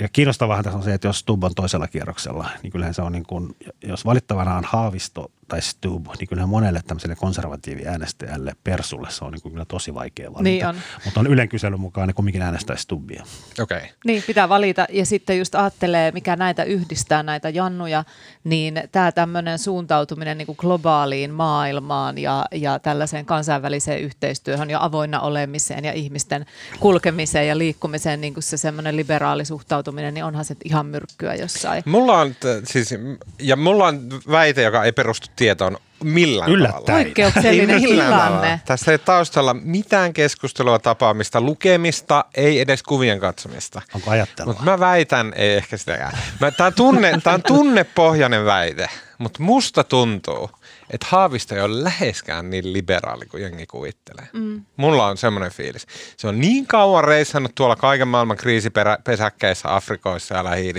ja 0.00 0.08
kiinnostavahan 0.08 0.64
tässä 0.64 0.78
on 0.78 0.84
se, 0.84 0.94
että 0.94 1.08
jos 1.08 1.18
Stubb 1.18 1.44
on 1.44 1.54
toisella 1.54 1.88
kierroksella, 1.88 2.50
niin 2.62 2.70
kyllähän 2.70 2.94
se 2.94 3.02
on 3.02 3.12
niin 3.12 3.26
kuin, 3.26 3.56
jos 3.82 4.04
valittavana 4.04 4.56
on 4.56 4.64
Haavisto 4.64 5.30
tai 5.48 5.62
Stub, 5.62 6.06
niin 6.18 6.28
kyllähän 6.28 6.48
monelle 6.48 6.80
tämmöiselle 6.86 7.16
konservatiiviäänestäjälle 7.16 8.52
Persulle 8.64 9.10
se 9.10 9.24
on 9.24 9.32
niin 9.32 9.52
kyllä 9.52 9.64
tosi 9.64 9.94
vaikea 9.94 10.26
valita. 10.26 10.42
Niin 10.42 10.66
on. 10.66 10.76
Mutta 11.04 11.20
on 11.20 11.26
Ylen 11.26 11.48
kyselyn 11.48 11.80
mukaan 11.80 12.08
ne 12.08 12.12
kumminkin 12.12 12.42
äänestää 12.42 12.76
Stubbia. 12.76 13.24
Okei. 13.60 13.78
Okay. 13.78 13.88
Niin, 14.04 14.22
pitää 14.26 14.48
valita. 14.48 14.86
Ja 14.90 15.06
sitten 15.06 15.38
just 15.38 15.54
ajattelee, 15.54 16.12
mikä 16.12 16.36
näitä 16.36 16.64
yhdistää, 16.64 17.22
näitä 17.22 17.48
jannuja, 17.48 18.04
niin 18.44 18.82
tämä 18.92 19.12
tämmöinen 19.12 19.58
suuntautuminen 19.58 20.38
niin 20.38 20.46
kuin 20.46 20.56
globaaliin 20.58 21.34
maailmaan 21.34 22.18
ja, 22.18 22.46
ja 22.52 22.78
tällaiseen 22.78 23.26
kansainväliseen 23.26 24.00
yhteistyöhön 24.00 24.70
ja 24.70 24.84
avoinna 24.84 25.20
olemiseen 25.20 25.84
ja 25.84 25.92
ihmisten 25.92 26.46
kulkemiseen 26.80 27.48
ja 27.48 27.58
liikkumiseen, 27.58 28.20
niin 28.20 28.34
kuin 28.34 28.44
se 28.44 28.56
semmoinen 28.56 28.96
liberaali 28.96 29.44
suhtautuminen, 29.44 30.14
niin 30.14 30.24
onhan 30.24 30.44
se 30.44 30.56
ihan 30.64 30.86
myrkkyä 30.86 31.34
jossain. 31.34 31.82
Mulla 31.86 32.20
on, 32.20 32.34
t- 32.34 32.64
siis, 32.64 32.94
ja 33.38 33.56
mulla 33.56 33.86
on 33.86 34.08
väite, 34.30 34.62
joka 34.62 34.84
ei 34.84 34.92
perustu 34.92 35.28
tietoon 35.38 35.76
millään 36.04 36.50
Yllättäen. 36.50 36.84
tavalla. 36.84 37.04
Poikkeuksellinen 37.04 37.80
tilanne. 37.82 38.60
Tässä 38.64 38.92
ei 38.92 38.98
taustalla 38.98 39.54
mitään 39.54 40.12
keskustelua, 40.12 40.78
tapaamista, 40.78 41.40
lukemista, 41.40 42.24
ei 42.34 42.60
edes 42.60 42.82
kuvien 42.82 43.20
katsomista. 43.20 43.82
Onko 43.94 44.10
ajattelua? 44.10 44.52
Mutta 44.52 44.64
mä 44.64 44.80
väitän, 44.80 45.32
ei 45.36 45.56
ehkä 45.56 45.76
sitäkään. 45.76 46.18
Tämä 46.56 46.66
on, 46.66 46.74
tunne, 46.74 47.20
tää 47.24 47.34
on 47.34 47.42
tunnepohjainen 47.42 48.44
väite, 48.44 48.88
mutta 49.18 49.42
musta 49.42 49.84
tuntuu, 49.84 50.50
että 50.90 51.06
Haavisto 51.10 51.54
ei 51.54 51.60
ole 51.60 51.84
läheskään 51.84 52.50
niin 52.50 52.72
liberaali 52.72 53.26
kuin 53.26 53.42
jengi 53.42 53.66
kuvittelee. 53.66 54.28
Mm. 54.32 54.64
Mulla 54.76 55.06
on 55.06 55.16
semmoinen 55.16 55.52
fiilis. 55.52 55.86
Se 56.16 56.28
on 56.28 56.40
niin 56.40 56.66
kauan 56.66 57.04
reissannut 57.04 57.54
tuolla 57.54 57.76
kaiken 57.76 58.08
maailman 58.08 58.36
kriisipesäkkeissä, 58.36 59.74
Afrikoissa 59.74 60.34
ja 60.34 60.44
lähi. 60.44 60.72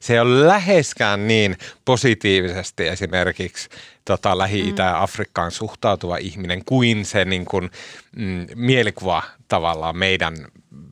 Se 0.00 0.12
ei 0.12 0.20
ole 0.20 0.46
läheskään 0.46 1.28
niin 1.28 1.58
positiivisesti 1.84 2.88
esimerkiksi 2.88 3.68
tota, 4.04 4.38
Lähi-Itä 4.38 4.82
ja 4.82 5.02
Afrikkaan 5.02 5.50
suhtautuva 5.50 6.16
ihminen 6.16 6.64
kuin 6.64 7.04
se 7.04 7.24
niin 7.24 7.44
kuin, 7.44 7.70
mm, 8.16 8.46
mielikuva 8.54 9.22
tavallaan 9.48 9.96
meidän 9.96 10.36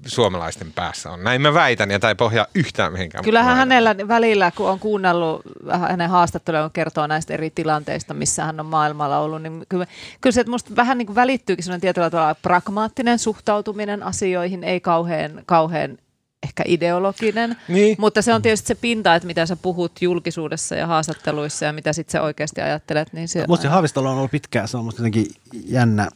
suomalaisten 0.07 0.73
päässä 0.73 1.11
on. 1.11 1.25
Näin 1.25 1.43
mä 1.43 1.55
väitän, 1.55 1.91
ja 1.91 1.99
tämä 1.99 2.09
ei 2.09 2.15
pohjaa 2.15 2.47
yhtään 2.55 2.93
mihinkään. 2.93 3.25
Kyllähän 3.25 3.57
hänellä 3.57 3.97
välillä, 4.09 4.51
kun 4.51 4.71
on 4.71 4.79
kuunnellut 4.79 5.43
vähän 5.67 5.91
hänen 5.91 6.11
haastatteluja, 6.11 6.63
kun 6.63 6.71
kertoo 6.73 7.07
näistä 7.07 7.35
eri 7.35 7.51
tilanteista, 7.51 8.15
missä 8.15 8.45
hän 8.45 8.61
on 8.61 8.67
maailmalla 8.67 9.19
ollut, 9.19 9.43
niin 9.43 9.65
kyllä, 9.69 9.87
kyllä 10.21 10.35
se 10.35 10.41
että 10.41 10.51
musta 10.51 10.77
vähän 10.77 10.99
niin 10.99 11.07
kuin 11.07 11.17
välittyykin 11.17 11.65
sellainen 11.65 11.81
tietyllä 11.81 12.11
tavalla 12.11 12.35
pragmaattinen 12.35 13.19
suhtautuminen 13.19 14.03
asioihin, 14.03 14.65
ei 14.65 14.81
kauhean, 14.81 15.43
kauhean 15.47 15.99
ehkä 16.43 16.63
ideologinen, 16.67 17.57
Niin. 17.69 17.97
mutta 17.99 18.23
se 18.23 18.35
on 18.35 18.43
tietysti 18.43 18.69
se 18.69 18.75
pinta, 18.75 19.15
että 19.15 19.27
mitä 19.27 19.47
sä 19.47 19.57
puhut 19.57 19.93
julkisuudessa 20.03 20.75
ja 20.75 20.87
haastatteluissa 20.87 21.65
ja 21.65 21.73
mitä 21.73 21.93
sitten 21.93 22.13
sä 22.13 22.23
oikeasti 22.23 22.61
ajattelet. 22.61 23.13
Niin 23.13 23.29
se, 23.29 23.45
Musta 23.49 23.63
se 23.63 23.69
Haavistolla 23.69 24.11
on 24.11 24.17
ollut 24.19 24.31
pitkään, 24.31 24.69
se 24.69 24.77
on 24.77 24.85
musta 24.85 25.01
jotenkin 25.01 25.27
jännä 25.67 26.09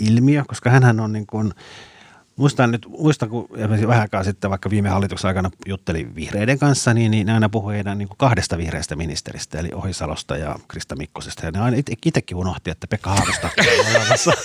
ilmiö, 0.00 0.44
koska 0.48 0.70
hän 0.70 1.00
on 1.00 1.12
niin 1.12 1.26
kuin, 1.26 1.52
muistan 2.40 2.70
nyt, 2.70 2.86
muistan 2.98 3.28
kun 3.28 3.48
vähän 3.86 4.00
aikaa 4.00 4.24
sitten 4.24 4.50
vaikka 4.50 4.70
viime 4.70 4.88
hallituksen 4.88 5.28
aikana 5.28 5.50
juttelin 5.66 6.14
vihreiden 6.14 6.58
kanssa, 6.58 6.94
niin, 6.94 7.10
niin 7.10 7.26
ne 7.26 7.32
aina 7.32 7.48
puhui 7.48 7.74
heidän 7.74 7.98
niin 7.98 8.08
kahdesta 8.16 8.58
vihreästä 8.58 8.96
ministeristä, 8.96 9.58
eli 9.58 9.68
Ohisalosta 9.74 10.36
ja 10.36 10.56
Krista 10.68 10.96
Mikkosesta. 10.96 11.46
Ja 11.46 11.50
ne 11.50 11.60
aina 11.60 11.76
itsekin 12.06 12.36
unohti, 12.36 12.70
että 12.70 12.86
Pekka 12.86 13.10
Haavisto 13.10 13.46
on 13.46 13.96
olemassa. 13.96 14.32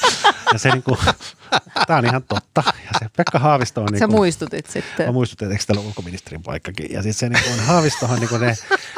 Ja 0.53 0.59
se 0.59 0.69
niin 0.71 0.83
kuin, 0.83 0.97
tämä 1.87 1.99
on 1.99 2.05
ihan 2.05 2.23
totta. 2.23 2.63
Ja 2.65 2.99
se 2.99 3.09
Pekka 3.17 3.39
Haavisto 3.39 3.81
on 3.81 3.87
niin 3.91 3.99
sä 3.99 4.07
kuin, 4.07 4.15
muistutit 4.15 4.65
sitten. 4.65 5.05
Mä 5.05 5.11
muistutin, 5.11 5.45
että 5.45 5.53
eikö 5.53 5.63
täällä 5.67 5.87
ulkoministerin 5.87 6.43
paikkakin. 6.43 6.91
Ja 6.91 7.03
sitten 7.03 7.13
se 7.13 7.29
niin 7.29 7.43
kuin 7.43 7.67
Haavistohan, 7.67 8.19
niin 8.19 8.29
kuin 8.29 8.41
ne, 8.41 8.57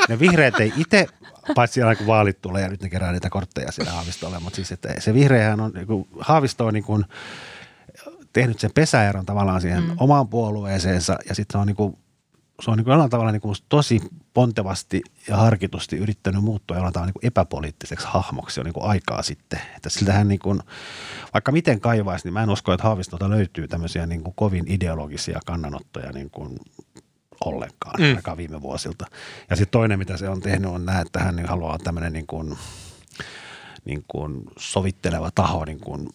ne 0.09 0.19
vihreät 0.19 0.59
ei 0.59 0.73
itse, 0.77 1.07
paitsi 1.55 1.81
aina 1.81 1.95
kun 1.95 2.07
vaalit 2.07 2.41
tulee 2.41 2.61
ja 2.61 2.69
nyt 2.69 2.81
ne 2.81 2.89
kerää 2.89 3.11
niitä 3.11 3.29
kortteja 3.29 3.71
sille 3.71 3.89
Haavistolle, 3.89 4.39
mutta 4.39 4.55
siis 4.55 4.71
että 4.71 4.93
se 4.99 5.13
vihreähän 5.13 5.61
on, 5.61 5.71
niin 5.71 5.87
kuin, 5.87 6.07
Haavisto 6.19 6.65
on 6.65 6.73
niin 6.73 6.83
kuin 6.83 7.05
tehnyt 8.33 8.59
sen 8.59 8.71
pesäeron 8.75 9.25
tavallaan 9.25 9.61
siihen 9.61 9.83
mm. 9.83 9.95
omaan 9.99 10.27
puolueeseensa 10.27 11.17
ja 11.29 11.35
sitten 11.35 11.53
se 11.53 11.57
on 11.57 11.67
niin 11.67 11.75
kuin, 11.75 11.97
se 12.61 12.71
on 12.71 12.77
niin 12.77 12.85
kuin 12.85 12.91
jollain 12.91 13.09
tavalla 13.09 13.31
niin 13.31 13.41
kuin 13.41 13.55
tosi 13.69 14.01
pontevasti 14.33 15.01
ja 15.27 15.37
harkitusti 15.37 15.97
yrittänyt 15.97 16.43
muuttua 16.43 16.77
jollain 16.77 16.93
tavalla 16.93 17.07
niin 17.07 17.13
kuin 17.21 17.27
epäpoliittiseksi 17.27 18.07
hahmoksi 18.09 18.59
jo 18.59 18.63
niin 18.63 18.73
kuin 18.73 18.85
aikaa 18.85 19.21
sitten. 19.21 19.59
Että 19.75 19.89
siltähän 19.89 20.27
niin 20.27 20.39
kuin, 20.39 20.59
vaikka 21.33 21.51
miten 21.51 21.79
kaivaisi, 21.79 22.25
niin 22.25 22.33
mä 22.33 22.43
en 22.43 22.49
usko, 22.49 22.73
että 22.73 22.83
Haavistolta 22.83 23.29
löytyy 23.29 23.67
tämmöisiä 23.67 24.05
niin 24.05 24.23
kuin 24.23 24.33
kovin 24.35 24.65
ideologisia 24.67 25.39
kannanottoja 25.45 26.11
niin 26.11 26.29
kuin 26.29 26.59
ollenkaan, 27.45 27.95
mm. 27.99 28.05
ainakaan 28.05 28.37
viime 28.37 28.61
vuosilta. 28.61 29.05
Ja 29.49 29.55
sitten 29.55 29.71
toinen, 29.71 29.99
mitä 29.99 30.17
se 30.17 30.29
on 30.29 30.41
tehnyt, 30.41 30.71
on 30.71 30.85
nähdä, 30.85 31.01
että 31.01 31.19
hän 31.19 31.35
niin 31.35 31.47
haluaa 31.47 31.77
tämmöinen 31.77 32.13
niin 32.13 32.27
kuin, 32.27 32.57
niin 33.85 34.03
kuin 34.07 34.43
sovitteleva 34.57 35.31
taho, 35.35 35.65
niin 35.65 35.79
kuin, 35.79 36.09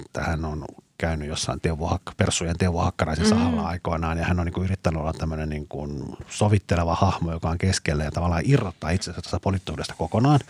että 0.00 0.22
hän 0.22 0.44
on 0.44 0.64
käynyt 1.02 1.28
jossain 1.28 1.60
Teuvo 1.60 1.86
Hakka, 1.86 2.12
Perssujen 2.16 2.58
Teuvo 2.58 2.78
Hakkaraisen 2.78 3.28
sahalla 3.28 3.68
aikoinaan, 3.68 4.18
ja 4.18 4.24
hän 4.24 4.40
on 4.40 4.46
niin 4.46 4.54
kuin 4.54 4.64
yrittänyt 4.64 5.00
olla 5.00 5.12
tämmöinen 5.12 5.48
niin 5.48 5.68
kuin 5.68 6.16
sovitteleva 6.28 6.94
hahmo, 6.94 7.32
joka 7.32 7.48
on 7.48 7.58
keskellä 7.58 8.04
ja 8.04 8.10
tavallaan 8.10 8.42
irrottaa 8.44 8.90
itsensä 8.90 9.22
tästä 9.22 9.40
poliittuudesta 9.40 9.94
kokonaan. 9.98 10.40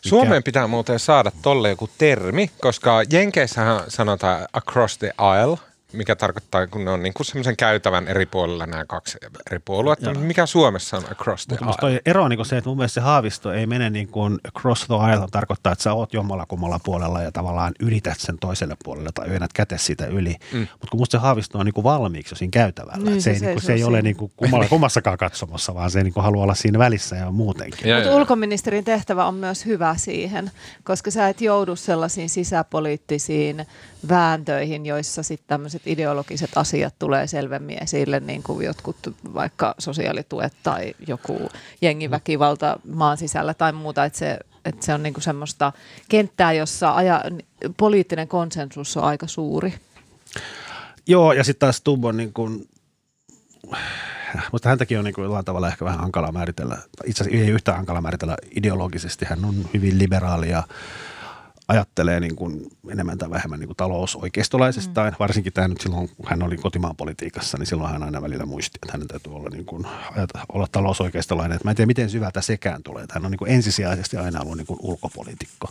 Suomeen 0.00 0.42
pitää 0.42 0.66
muuten 0.66 0.98
saada 0.98 1.30
tolle 1.42 1.68
joku 1.68 1.90
termi, 1.98 2.50
koska 2.60 3.02
Jenkeissähän 3.12 3.80
sanotaan 3.88 4.46
across 4.52 4.98
the 4.98 5.12
aisle, 5.18 5.58
mikä 5.92 6.16
tarkoittaa, 6.16 6.66
kun 6.66 6.84
ne 6.84 6.90
on 6.90 7.02
niin 7.02 7.14
kuin 7.14 7.26
semmoisen 7.26 7.56
käytävän 7.56 8.08
eri 8.08 8.26
puolilla 8.26 8.66
nämä 8.66 8.84
kaksi 8.84 9.18
eri 9.50 9.58
puoluetta. 9.64 10.10
Mutta 10.10 10.26
mikä 10.26 10.46
Suomessa 10.46 10.96
on 10.96 11.02
across 11.10 11.46
the 11.46 11.54
Mutta 11.54 11.64
musta 11.64 11.86
aisle? 11.86 12.00
toi 12.00 12.10
ero 12.10 12.22
on 12.22 12.30
niin 12.30 12.46
se, 12.46 12.56
että 12.56 12.70
mun 12.70 12.76
mielestä 12.76 12.94
se 12.94 13.00
haavisto 13.00 13.52
ei 13.52 13.66
mene 13.66 13.90
niin 13.90 14.08
kuin 14.08 14.38
cross 14.60 14.86
the 14.86 14.94
aisle, 14.94 15.26
tarkoittaa, 15.30 15.72
että 15.72 15.82
sä 15.82 15.92
oot 15.92 16.12
jommalla 16.12 16.46
kummalla 16.46 16.80
puolella 16.84 17.22
ja 17.22 17.32
tavallaan 17.32 17.72
ylität 17.80 18.20
sen 18.20 18.38
toiselle 18.38 18.76
puolelle 18.84 19.10
tai 19.14 19.28
yönnät 19.28 19.52
käte 19.52 19.78
siitä 19.78 20.06
yli. 20.06 20.36
Mm. 20.52 20.58
Mutta 20.58 20.86
kun 20.90 21.00
musta 21.00 21.18
se 21.18 21.22
haavisto 21.22 21.58
on 21.58 21.66
niin 21.66 21.74
kuin 21.74 21.84
valmiiksi 21.84 22.32
jo 22.32 22.36
siinä 22.36 22.50
käytävällä. 22.50 22.96
Niin, 22.96 23.06
Niin, 23.06 23.22
se, 23.22 23.34
se 23.34 23.34
ei, 23.34 23.40
niin 23.40 23.52
kuin, 23.52 23.62
se 23.62 23.72
ei 23.72 23.84
ole 23.84 24.02
niin 24.02 24.16
kuin 24.16 24.32
kummalla, 24.36 24.68
kummassakaan 24.78 25.18
katsomossa, 25.18 25.74
vaan 25.74 25.90
se 25.90 26.02
niin 26.02 26.14
kuin 26.14 26.24
haluaa 26.24 26.42
olla 26.42 26.54
siinä 26.54 26.78
välissä 26.78 27.16
ja 27.16 27.30
muutenkin. 27.30 27.88
Ja, 27.88 27.96
Mutta 27.96 28.10
ja. 28.10 28.16
ulkoministerin 28.16 28.84
tehtävä 28.84 29.24
on 29.24 29.34
myös 29.34 29.66
hyvä 29.66 29.94
siihen, 29.96 30.50
koska 30.84 31.10
sä 31.10 31.28
et 31.28 31.40
joudu 31.40 31.76
sellaisiin 31.76 32.28
sisäpoliittisiin 32.28 33.66
vääntöihin, 34.08 34.86
joissa 34.86 35.22
sitten 35.22 35.48
tämmöiset 35.48 35.77
ideologiset 35.86 36.50
asiat 36.56 36.94
tulee 36.98 37.26
selvemmin 37.26 37.82
esille, 37.82 38.20
niin 38.20 38.42
kuin 38.42 38.66
jotkut 38.66 38.96
vaikka 39.34 39.74
sosiaalituet 39.78 40.52
tai 40.62 40.94
joku 41.06 41.48
jengiväkivalta 41.82 42.80
maan 42.94 43.16
sisällä 43.16 43.54
tai 43.54 43.72
muuta, 43.72 44.04
että 44.04 44.18
se, 44.18 44.38
että 44.64 44.86
se 44.86 44.94
on 44.94 45.02
niin 45.02 45.14
kuin 45.14 45.24
semmoista 45.24 45.72
kenttää, 46.08 46.52
jossa 46.52 46.94
aja, 46.94 47.24
poliittinen 47.76 48.28
konsensus 48.28 48.96
on 48.96 49.04
aika 49.04 49.26
suuri. 49.26 49.74
Joo, 51.06 51.32
ja 51.32 51.44
sitten 51.44 51.60
taas 51.66 51.76
Stubb 51.76 52.04
on 52.04 52.16
niin 52.16 52.32
kuin, 52.32 52.68
mutta 54.52 54.68
häntäkin 54.68 54.98
on 54.98 55.04
niin 55.04 55.14
kuin 55.14 55.22
jollain 55.22 55.44
tavalla 55.44 55.68
ehkä 55.68 55.84
vähän 55.84 56.00
hankala 56.00 56.32
määritellä, 56.32 56.78
itse 57.06 57.24
asiassa 57.24 57.44
ei 57.44 57.50
yhtään 57.50 57.76
hankala 57.76 58.00
määritellä 58.00 58.36
ideologisesti. 58.56 59.24
Hän 59.24 59.44
on 59.44 59.54
hyvin 59.74 59.98
liberaali 59.98 60.50
ja 60.50 60.62
ajattelee 61.68 62.20
niin 62.20 62.36
kuin 62.36 62.70
enemmän 62.90 63.18
tai 63.18 63.30
vähemmän 63.30 63.60
niin 63.60 63.68
kuin 63.68 63.76
talousoikeistolaisestaan. 63.76 65.08
Mm. 65.12 65.16
Varsinkin 65.18 65.52
tämä 65.52 65.68
nyt 65.68 65.80
silloin, 65.80 66.08
kun 66.08 66.26
hän 66.28 66.42
oli 66.42 66.56
kotimaan 66.56 66.96
politiikassa, 66.96 67.58
niin 67.58 67.66
silloin 67.66 67.90
hän 67.90 68.02
aina 68.02 68.22
välillä 68.22 68.46
muisti, 68.46 68.78
että 68.82 68.92
hänen 68.92 69.08
täytyy 69.08 69.34
olla, 69.34 69.50
niin 69.50 69.64
kuin, 69.64 69.86
ajata, 70.16 70.38
olla 70.52 70.66
talousoikeistolainen. 70.72 71.56
Et 71.56 71.64
mä 71.64 71.70
en 71.70 71.76
tiedä, 71.76 71.86
miten 71.86 72.10
syvältä 72.10 72.40
sekään 72.40 72.82
tulee. 72.82 73.06
Hän 73.10 73.24
on 73.24 73.30
niin 73.30 73.38
kuin 73.38 73.50
ensisijaisesti 73.50 74.16
aina 74.16 74.40
ollut 74.40 74.56
niin 74.56 74.66
kuin 74.66 74.78
ulkopoliitikko. 74.82 75.68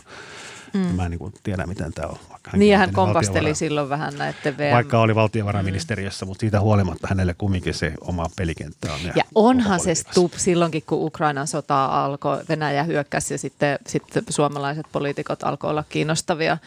Mm. 0.74 0.80
Mä 0.80 1.04
en 1.04 1.10
niin 1.10 1.18
kuin 1.18 1.34
tiedä, 1.42 1.66
miten 1.66 1.92
tämä 1.92 2.08
on. 2.08 2.18
Vaikka 2.30 2.50
Niin 2.56 2.72
ja 2.72 2.78
hän 2.78 2.92
kompasteli 2.92 3.54
silloin 3.54 3.88
vähän 3.88 4.14
näiden 4.18 4.58
VM. 4.58 4.74
vaikka 4.74 5.00
oli 5.00 5.14
valtiovarainministeriössä, 5.14 6.24
mm. 6.24 6.28
mutta 6.28 6.40
siitä 6.40 6.60
huolimatta 6.60 7.06
hänelle 7.10 7.34
kumminkin 7.34 7.74
se 7.74 7.92
oma 8.00 8.26
pelikenttä 8.36 8.92
on. 8.92 9.00
Ja 9.16 9.24
onhan 9.34 9.80
se 9.80 9.94
stup 9.94 10.32
silloinkin, 10.36 10.82
kun 10.86 11.06
Ukrainan 11.06 11.46
sota 11.46 12.04
alkoi, 12.04 12.40
Venäjä 12.48 12.82
hyökkäsi 12.82 13.34
ja 13.34 13.38
sitten, 13.38 13.78
sitten 13.86 14.22
suomalaiset 14.28 14.86
poliitikot 14.92 15.42
alkoi 15.42 15.70
olla 15.70 15.84
kiinnostavia 15.88 16.58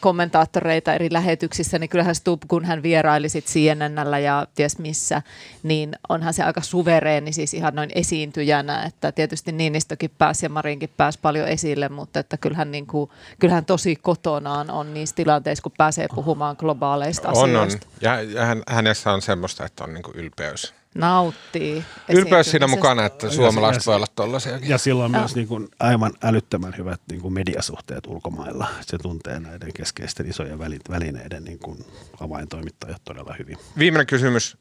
kommentaattoreita 0.00 0.94
eri 0.94 1.08
lähetyksissä, 1.12 1.78
niin 1.78 1.90
kyllähän 1.90 2.14
Stubb, 2.14 2.42
kun 2.48 2.64
hän 2.64 2.82
vieraili 2.82 3.28
sit 3.28 3.44
CNNllä 3.44 4.18
ja 4.18 4.46
ties 4.54 4.78
missä, 4.78 5.22
niin 5.62 5.92
onhan 6.08 6.34
se 6.34 6.42
aika 6.42 6.60
suvereeni 6.60 7.32
siis 7.32 7.54
ihan 7.54 7.74
noin 7.74 7.90
esiintyjänä, 7.94 8.82
että 8.82 9.12
tietysti 9.12 9.52
Niinistökin 9.52 10.10
pääsi 10.18 10.46
ja 10.46 10.50
Marinkin 10.50 10.90
pääsi 10.96 11.18
paljon 11.22 11.48
esille, 11.48 11.88
mutta 11.88 12.20
että 12.20 12.36
kyllähän, 12.36 12.70
niin 12.70 12.86
kuin, 12.86 13.10
kyllähän 13.38 13.64
tosi 13.64 13.96
kotonaan 13.96 14.70
on 14.70 14.94
niissä 14.94 15.16
tilanteissa, 15.16 15.62
kun 15.62 15.72
pääsee 15.78 16.06
puhumaan 16.14 16.56
globaaleista 16.58 17.28
On, 17.28 17.36
on. 17.36 17.56
asioista. 17.56 17.86
Ja, 18.00 18.22
ja 18.22 18.44
hän, 18.44 18.62
hänessä 18.68 19.12
on 19.12 19.22
semmoista, 19.22 19.64
että 19.64 19.84
on 19.84 19.94
niinku 19.94 20.12
ylpeys. 20.14 20.74
Nauttii 20.94 21.84
Ylpeys 22.08 22.50
siinä 22.50 22.66
mukana, 22.66 23.04
että 23.04 23.26
Ja- 23.26 23.32
suomalaiset 23.32 23.82
ja- 23.82 23.86
voi 23.86 23.96
olla 23.96 24.06
tollaisia. 24.14 24.58
Ja 24.62 24.78
sillä 24.78 25.04
on 25.04 25.10
myös 25.10 25.34
niin 25.34 25.48
kuin 25.48 25.68
aivan 25.80 26.12
älyttömän 26.22 26.74
hyvät 26.78 27.00
niin 27.10 27.20
kuin 27.20 27.34
mediasuhteet 27.34 28.06
ulkomailla. 28.06 28.68
Se 28.80 28.98
tuntee 28.98 29.40
näiden 29.40 29.72
keskeisten 29.72 30.30
isojen 30.30 30.58
väli- 30.58 30.80
välineiden 30.88 31.44
niin 31.44 31.58
kuin 31.58 31.84
avaintoimittajat 32.20 33.02
todella 33.04 33.34
hyvin. 33.38 33.58
Viimeinen 33.78 34.06
kysymys, 34.06 34.56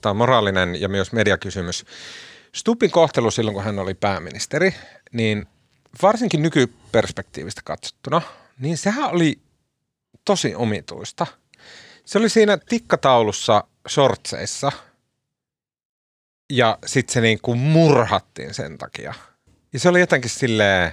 tämä 0.00 0.10
on 0.10 0.16
moraalinen 0.16 0.80
ja 0.80 0.88
myös 0.88 1.12
mediakysymys. 1.12 1.84
Stubbin 2.54 2.90
kohtelu 2.90 3.30
silloin, 3.30 3.54
kun 3.54 3.64
hän 3.64 3.78
oli 3.78 3.94
pääministeri, 3.94 4.74
niin 5.12 5.46
varsinkin 6.02 6.42
nykyperspektiivistä 6.42 7.60
katsottuna, 7.64 8.22
niin 8.58 8.76
sehän 8.78 9.10
oli 9.10 9.38
tosi 10.24 10.54
omituista. 10.54 11.26
Se 12.04 12.18
oli 12.18 12.28
siinä 12.28 12.58
tikkataulussa 12.68 13.64
shortseissa 13.88 14.72
ja 16.52 16.78
sitten 16.86 17.14
se 17.14 17.20
niin 17.20 17.38
kuin 17.42 17.58
murhattiin 17.58 18.54
sen 18.54 18.78
takia. 18.78 19.14
Ja 19.72 19.78
se 19.78 19.88
oli 19.88 20.00
jotenkin 20.00 20.30
silleen, 20.30 20.92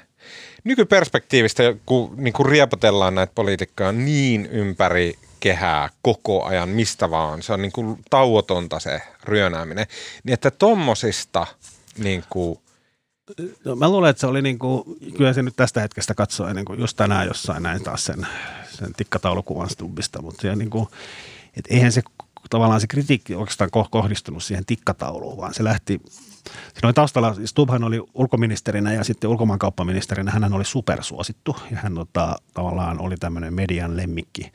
nykyperspektiivistä, 0.63 1.63
kun 1.85 2.13
niin 2.17 2.33
kuin 2.33 2.45
riepotellaan 2.45 3.15
näitä 3.15 3.33
poliitikkoja 3.35 3.91
niin 3.91 4.45
ympäri 4.45 5.13
kehää 5.39 5.89
koko 6.01 6.43
ajan, 6.43 6.69
mistä 6.69 7.11
vaan. 7.11 7.43
Se 7.43 7.53
on 7.53 7.61
niin 7.61 7.71
kuin 7.71 7.99
tauotonta 8.09 8.79
se 8.79 9.01
ryönääminen. 9.23 9.85
Niin 10.23 10.33
että 10.33 10.51
tommosista 10.51 11.47
niin 11.97 12.23
kuin, 12.29 12.59
No, 13.65 13.75
mä 13.75 13.89
luulen, 13.89 14.09
että 14.09 14.19
se 14.19 14.27
oli 14.27 14.41
niin 14.41 14.59
kuin, 14.59 14.83
kyllä 15.17 15.33
se 15.33 15.43
nyt 15.43 15.55
tästä 15.55 15.81
hetkestä 15.81 16.13
katsoen, 16.13 16.55
niin 16.55 16.65
kuin 16.65 16.79
just 16.79 16.97
tänään 16.97 17.27
jossain 17.27 17.63
näin 17.63 17.83
taas 17.83 18.05
sen, 18.05 18.27
sen 18.69 18.93
tikkataulukuvan 18.93 19.69
Stubbista, 19.69 20.21
mutta 20.21 20.41
se, 20.41 20.55
niin 20.55 20.69
kuin, 20.69 20.87
että 21.57 21.73
eihän 21.73 21.91
se 21.91 22.01
tavallaan 22.49 22.81
se 22.81 22.87
kritiikki 22.87 23.35
oikeastaan 23.35 23.69
kohdistunut 23.91 24.43
siihen 24.43 24.65
tikkatauluun, 24.65 25.37
vaan 25.37 25.53
se 25.53 25.63
lähti, 25.63 26.01
siinä 26.45 26.87
oli 26.87 26.93
taustalla, 26.93 27.35
Stubbhan 27.45 27.83
oli 27.83 28.01
ulkoministerinä 28.13 28.93
ja 28.93 29.03
sitten 29.03 29.29
ulkomaankauppaministerinä 29.29 30.31
hän 30.31 30.53
oli 30.53 30.65
supersuosittu 30.65 31.55
ja 31.71 31.77
hän 31.77 31.95
tota, 31.95 32.35
tavallaan 32.53 33.01
oli 33.01 33.15
tämmöinen 33.17 33.53
median 33.53 33.97
lemmikki, 33.97 34.51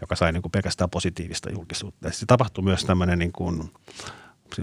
joka 0.00 0.16
sai 0.16 0.32
niin 0.32 0.42
kuin 0.42 0.52
pelkästään 0.52 0.90
positiivista 0.90 1.50
julkisuutta. 1.50 2.08
Ja 2.08 2.12
se 2.12 2.26
tapahtui 2.26 2.64
myös 2.64 2.84
tämmöinen 2.84 3.18
niin 3.18 3.32
kuin, 3.32 3.70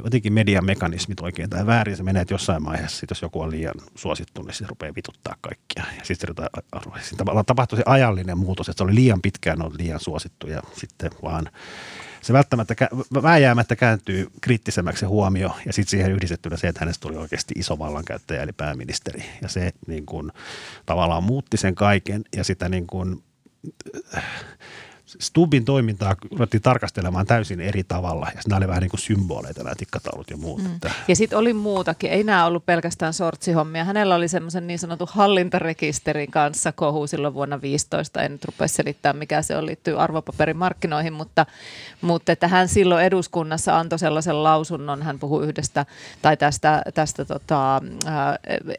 jotenkin 0.03 0.33
median 0.33 0.65
mekanismit 0.65 1.19
oikein 1.19 1.49
tai 1.49 1.65
väärin. 1.65 1.97
Se 1.97 2.03
menee, 2.03 2.21
että 2.21 2.33
jossain 2.33 2.65
vaiheessa, 2.65 2.97
sit 2.99 3.09
jos 3.09 3.21
joku 3.21 3.41
on 3.41 3.51
liian 3.51 3.75
suosittu, 3.95 4.41
niin 4.41 4.53
se 4.53 4.65
rupeaa 4.67 4.95
vituttaa 4.95 5.35
kaikkia. 5.41 5.83
Ja 5.99 6.05
sitten 6.05 6.35
tavallaan 7.17 7.45
tapahtui 7.45 7.77
se 7.77 7.83
ajallinen 7.85 8.37
muutos, 8.37 8.69
että 8.69 8.77
se 8.77 8.83
oli 8.83 8.95
liian 8.95 9.21
pitkään 9.21 9.61
ollut 9.61 9.79
liian 9.79 9.99
suosittu 9.99 10.47
ja 10.47 10.61
sitten 10.73 11.11
vaan 11.23 11.49
se 12.21 12.33
välttämättä, 12.33 12.75
vääjäämättä 13.23 13.75
kääntyy 13.75 14.27
kriittisemmäksi 14.41 14.99
se 14.99 15.05
huomio 15.05 15.55
ja 15.65 15.73
sitten 15.73 15.89
siihen 15.91 16.11
yhdistettynä 16.11 16.57
se, 16.57 16.67
että 16.67 16.79
hänestä 16.79 17.01
tuli 17.01 17.17
oikeasti 17.17 17.53
iso 17.57 17.79
vallankäyttäjä 17.79 18.43
eli 18.43 18.53
pääministeri. 18.53 19.25
Ja 19.41 19.49
se 19.49 19.71
niin 19.87 20.05
kuin, 20.05 20.31
tavallaan 20.85 21.23
muutti 21.23 21.57
sen 21.57 21.75
kaiken 21.75 22.23
ja 22.35 22.43
sitä 22.43 22.69
niin 22.69 22.87
kuin, 22.87 23.23
Stubin 25.19 25.65
toimintaa 25.65 26.15
ruvettiin 26.31 26.61
tarkastelemaan 26.61 27.25
täysin 27.25 27.61
eri 27.61 27.83
tavalla. 27.83 28.27
Ja 28.35 28.41
nämä 28.47 28.57
oli 28.57 28.67
vähän 28.67 28.81
niin 28.81 28.89
kuin 28.89 28.99
symboleita, 28.99 29.63
nämä 29.63 29.75
tikkataulut 29.75 30.29
ja 30.29 30.37
muut. 30.37 30.63
Mm. 30.63 30.79
Ja 31.07 31.15
sitten 31.15 31.39
oli 31.39 31.53
muutakin. 31.53 32.11
Ei 32.11 32.23
nämä 32.23 32.45
ollut 32.45 32.65
pelkästään 32.65 33.13
sortsihommia. 33.13 33.83
Hänellä 33.83 34.15
oli 34.15 34.27
semmoisen 34.27 34.67
niin 34.67 34.79
sanotun 34.79 35.07
hallintarekisterin 35.11 36.31
kanssa 36.31 36.71
kohu 36.71 37.07
silloin 37.07 37.33
vuonna 37.33 37.61
15. 37.61 38.21
En 38.21 38.31
nyt 38.31 38.45
rupea 38.45 38.67
selittämään, 38.67 39.17
mikä 39.17 39.41
se 39.41 39.57
on 39.57 39.65
liittyy 39.65 40.01
arvopaperimarkkinoihin, 40.01 41.13
mutta, 41.13 41.45
mutta 42.01 42.31
että 42.31 42.47
hän 42.47 42.67
silloin 42.67 43.05
eduskunnassa 43.05 43.79
antoi 43.79 43.99
sellaisen 43.99 44.43
lausunnon. 44.43 45.01
Hän 45.01 45.19
puhui 45.19 45.43
yhdestä 45.43 45.85
tai 46.21 46.37
tästä, 46.37 46.81
tästä 46.93 47.25
tota, 47.25 47.81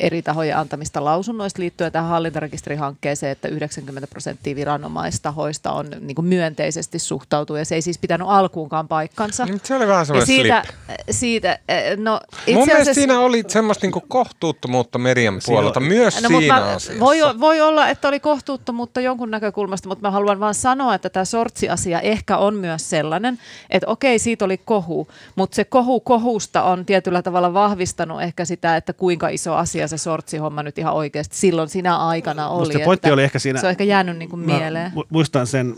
eri 0.00 0.22
tahojen 0.22 0.56
antamista 0.56 1.04
lausunnoista 1.04 1.60
liittyen 1.60 1.92
tähän 1.92 2.10
hallintarekisterihankkeeseen, 2.10 3.32
että 3.32 3.48
90 3.48 4.06
prosenttia 4.06 4.56
viranomaistahoista 4.56 5.72
on 5.72 5.86
niin 6.00 6.21
kuin 6.22 6.28
myönteisesti 6.28 6.98
suhtautuu 6.98 7.56
ja 7.56 7.64
se 7.64 7.74
ei 7.74 7.82
siis 7.82 7.98
pitänyt 7.98 8.28
alkuunkaan 8.30 8.88
paikkansa. 8.88 9.44
Niin, 9.44 9.60
se 9.64 9.74
oli 9.74 9.88
vähän 9.88 10.06
semmoinen 10.06 10.26
siitä, 10.26 10.62
siitä, 11.10 11.58
eh, 11.68 11.96
no 11.96 12.20
itse 12.46 12.54
Mun 12.54 12.66
mielestä 12.66 12.94
siinä 12.94 13.20
oli 13.20 13.44
semmoista 13.48 13.86
niin 13.86 13.92
kuin 13.92 14.04
kohtuuttomuutta 14.08 14.98
Merian 14.98 15.40
puolelta 15.46 15.80
myös 15.80 16.22
no, 16.22 16.28
siinä 16.28 16.54
mä, 16.54 16.60
asiassa. 16.60 16.92
Voi, 17.00 17.18
voi 17.40 17.60
olla, 17.60 17.88
että 17.88 18.08
oli 18.08 18.20
kohtuuttomuutta 18.20 19.00
jonkun 19.00 19.30
näkökulmasta, 19.30 19.88
mutta 19.88 20.08
mä 20.08 20.10
haluan 20.10 20.40
vaan 20.40 20.54
sanoa, 20.54 20.94
että 20.94 21.10
tämä 21.10 21.24
sortsiasia 21.24 22.00
ehkä 22.00 22.36
on 22.36 22.54
myös 22.54 22.90
sellainen, 22.90 23.38
että 23.70 23.86
okei, 23.86 24.18
siitä 24.18 24.44
oli 24.44 24.58
kohu, 24.58 25.08
mutta 25.34 25.54
se 25.54 25.64
kohu 25.64 26.00
kohusta 26.00 26.62
on 26.62 26.86
tietyllä 26.86 27.22
tavalla 27.22 27.54
vahvistanut 27.54 28.22
ehkä 28.22 28.44
sitä, 28.44 28.76
että 28.76 28.92
kuinka 28.92 29.28
iso 29.28 29.54
asia 29.54 29.88
se 29.88 29.98
sortsihomma 29.98 30.62
nyt 30.62 30.78
ihan 30.78 30.94
oikeasti 30.94 31.36
silloin 31.36 31.68
sinä 31.68 31.96
aikana 31.96 32.48
oli. 32.48 32.72
Se 32.72 32.78
pointti 32.84 33.12
oli 33.12 33.22
ehkä 33.22 33.38
siinä, 33.38 33.60
se 33.60 33.66
on 33.66 33.70
ehkä 33.70 33.84
jäänyt 33.84 34.16
niin 34.16 34.28
kuin 34.28 34.40
mieleen. 34.40 34.92
Muistan 35.10 35.46
sen 35.46 35.76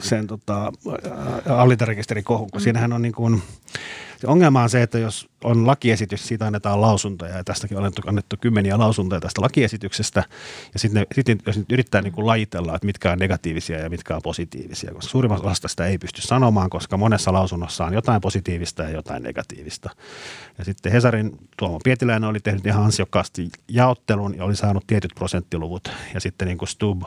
sen 0.00 0.26
tota, 0.26 0.72
hallintarekisterin 1.48 2.24
kohun, 2.24 2.50
kun 2.50 2.60
siinähän 2.60 2.92
on 2.92 3.02
niin 3.02 3.14
kuin, 3.14 3.42
se 4.18 4.26
ongelma 4.26 4.62
on 4.62 4.70
se, 4.70 4.82
että 4.82 4.98
jos 4.98 5.28
on 5.44 5.66
lakiesitys, 5.66 6.28
siitä 6.28 6.46
annetaan 6.46 6.80
lausuntoja 6.80 7.36
ja 7.36 7.44
tästäkin 7.44 7.76
on 7.76 7.84
annettu, 7.84 8.02
annettu 8.06 8.36
kymmeniä 8.40 8.78
lausuntoja 8.78 9.20
tästä 9.20 9.42
lakiesityksestä 9.42 10.24
ja 10.72 10.78
sitten, 10.78 11.06
sitten 11.12 11.38
jos 11.46 11.58
nyt 11.58 11.72
yrittää 11.72 12.02
niin 12.02 12.12
kuin 12.12 12.26
lajitella, 12.26 12.74
että 12.74 12.86
mitkä 12.86 13.12
on 13.12 13.18
negatiivisia 13.18 13.78
ja 13.78 13.90
mitkä 13.90 14.16
on 14.16 14.22
positiivisia, 14.22 14.94
koska 14.94 15.10
suurimmassa 15.10 15.46
osasta 15.46 15.68
sitä 15.68 15.86
ei 15.86 15.98
pysty 15.98 16.22
sanomaan, 16.22 16.70
koska 16.70 16.96
monessa 16.96 17.32
lausunnossa 17.32 17.84
on 17.84 17.94
jotain 17.94 18.20
positiivista 18.20 18.82
ja 18.82 18.90
jotain 18.90 19.22
negatiivista. 19.22 19.90
Ja 20.58 20.64
sitten 20.64 20.92
Hesarin 20.92 21.38
Tuomo 21.56 21.80
Pietiläinen 21.84 22.28
oli 22.28 22.40
tehnyt 22.40 22.66
ihan 22.66 22.84
ansiokkaasti 22.84 23.48
jaottelun 23.68 24.36
ja 24.36 24.44
oli 24.44 24.56
saanut 24.56 24.86
tietyt 24.86 25.12
prosenttiluvut 25.14 25.90
ja 26.14 26.20
sitten 26.20 26.48
niin 26.48 26.58
kuin 26.58 26.68
Stub 26.68 27.02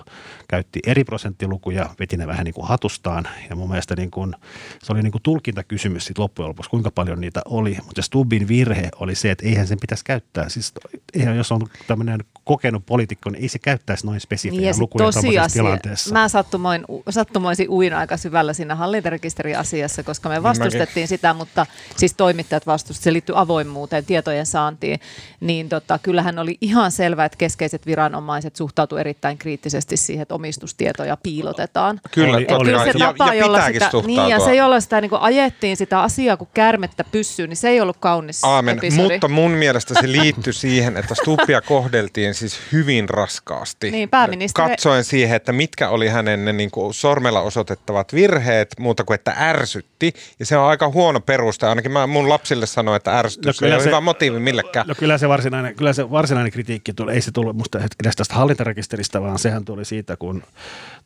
käytti 0.48 0.80
eri 0.86 1.04
prosenttilukuja, 1.04 1.90
veti 2.00 2.18
ne 2.18 2.28
vähän 2.28 2.46
niin 2.46 2.54
kuin 2.54 2.68
hatustaan 2.68 3.28
ja 3.50 3.56
mun 3.56 3.70
mielestä 3.70 3.96
niin 3.96 4.12
kuin, 4.12 4.36
se 4.84 4.94
oli 4.94 5.04
niin 5.04 5.12
kuin 5.12 5.22
tulkintakysymys 5.22 6.06
sitten 6.06 6.22
loppujen 6.24 6.50
lopuksi, 6.50 6.70
kuinka 6.70 6.92
paljon 6.92 7.01
niitä 7.04 7.42
oli, 7.46 7.78
mutta 7.86 8.02
Stubbin 8.02 8.48
virhe 8.48 8.90
oli 8.96 9.16
se, 9.16 9.32
että 9.32 9.48
eihän 9.48 9.68
sen 9.68 9.78
pitäisi 9.82 10.06
käyttää. 10.06 10.50
Siis 10.50 10.74
eihän 11.14 11.38
jos 11.38 11.52
on 11.52 11.62
tämmöinen 11.88 12.24
kokenut 12.44 12.86
poliitikko, 12.86 13.30
niin 13.30 13.42
ei 13.42 13.50
se 13.50 13.60
käyttäisi 13.60 14.06
noin 14.06 14.20
spesifiä 14.20 14.60
niin 14.60 14.80
lukuja 14.80 15.06
tosiasia, 15.06 15.64
tilanteessa. 15.64 16.14
Mä 16.14 16.30
sattumoin, 16.30 16.86
sattumoisin 17.10 17.70
uin 17.70 17.94
aika 17.94 18.18
syvällä 18.18 18.54
siinä 18.54 18.76
hallintarekisteriasiassa, 18.76 20.04
koska 20.04 20.30
me 20.30 20.44
vastustettiin 20.44 21.04
Mäkin. 21.04 21.08
sitä, 21.08 21.34
mutta 21.34 21.66
siis 21.98 22.14
toimittajat 22.14 22.68
vastustivat, 22.68 23.04
se 23.04 23.14
liittyy 23.14 23.40
avoimuuteen, 23.40 24.06
tietojen 24.06 24.46
saantiin, 24.46 25.00
niin 25.40 25.70
tota, 25.70 26.00
kyllähän 26.00 26.40
oli 26.40 26.58
ihan 26.62 26.92
selvää, 26.92 27.26
että 27.26 27.38
keskeiset 27.38 27.86
viranomaiset 27.86 28.56
suhtautuivat 28.56 29.00
erittäin 29.00 29.38
kriittisesti 29.38 29.98
siihen, 29.98 30.22
että 30.22 30.36
omistustietoja 30.36 31.18
piilotetaan. 31.24 32.02
Kyllä, 32.12 32.38
oli, 32.38 32.48
oli, 32.50 32.66
kyllä 32.66 32.84
se 32.84 32.92
ja, 32.96 33.08
tapa, 33.08 33.28
ja 33.28 33.34
jolla 33.34 33.62
sitä, 33.68 33.90
niin, 34.06 34.30
ja 34.30 34.40
se, 34.40 34.56
jolla 34.56 34.80
sitä 34.80 35.02
niin 35.02 35.10
kuin 35.10 35.22
ajettiin 35.22 35.78
sitä 35.78 36.02
asiaa 36.02 36.38
kuin 36.38 36.50
kärmettä 36.92 37.12
pyssyyn, 37.12 37.50
niin 37.50 37.58
se 37.58 37.70
ei 37.70 37.82
ollut 37.82 37.98
kaunis 38.00 38.44
Aamen. 38.44 38.78
episodi. 38.78 39.14
Mutta 39.14 39.28
mun 39.28 39.52
mielestä 39.52 39.94
se 40.02 40.12
liittyi 40.22 40.54
siihen, 40.54 40.98
että 40.98 41.16
Stupia 41.16 41.62
kohdeltiin 41.62 42.34
siis 42.34 42.60
hyvin 42.72 43.10
raskaasti. 43.10 43.92
Niin, 43.92 44.10
pääministeri... 44.10 44.70
Katsoen 44.70 45.04
siihen, 45.04 45.36
että 45.36 45.52
mitkä 45.52 45.90
oli 45.90 46.08
hänen 46.08 46.46
ne 46.46 46.54
niin 46.54 46.72
kuin 46.72 46.94
sormella 46.94 47.42
osoitettavat 47.42 48.14
virheet, 48.14 48.76
muuta 48.80 49.04
kuin 49.04 49.16
että 49.16 49.36
ärsytti. 49.38 50.14
Ja 50.40 50.46
se 50.46 50.58
on 50.58 50.66
aika 50.66 50.90
huono 50.90 51.20
peruste. 51.20 51.68
Ainakin 51.68 51.92
mä 51.92 52.08
mun 52.08 52.30
lapsille 52.30 52.66
sanoin, 52.66 52.98
että 52.98 53.20
ärsytys 53.20 53.62
no, 53.62 53.68
ei 53.68 53.80
se, 53.80 53.86
hyvä 53.86 54.02
motiivi 54.02 54.40
millekään. 54.40 54.88
No 54.88 54.96
kyllä 54.98 55.18
se 55.18 55.30
varsinainen, 55.30 55.76
kyllä 55.76 55.94
se 55.94 56.12
varsinainen 56.12 56.52
kritiikki 56.52 56.94
tuli, 56.94 57.14
ei 57.14 57.22
se 57.22 57.32
tullut 57.32 57.58
musta 57.58 57.80
edes 57.80 58.16
tästä 58.16 58.36
hallintarekisteristä, 58.36 59.22
vaan 59.22 59.40
sehän 59.40 59.66
tuli 59.66 59.86
siitä, 59.86 60.18
kun 60.18 60.44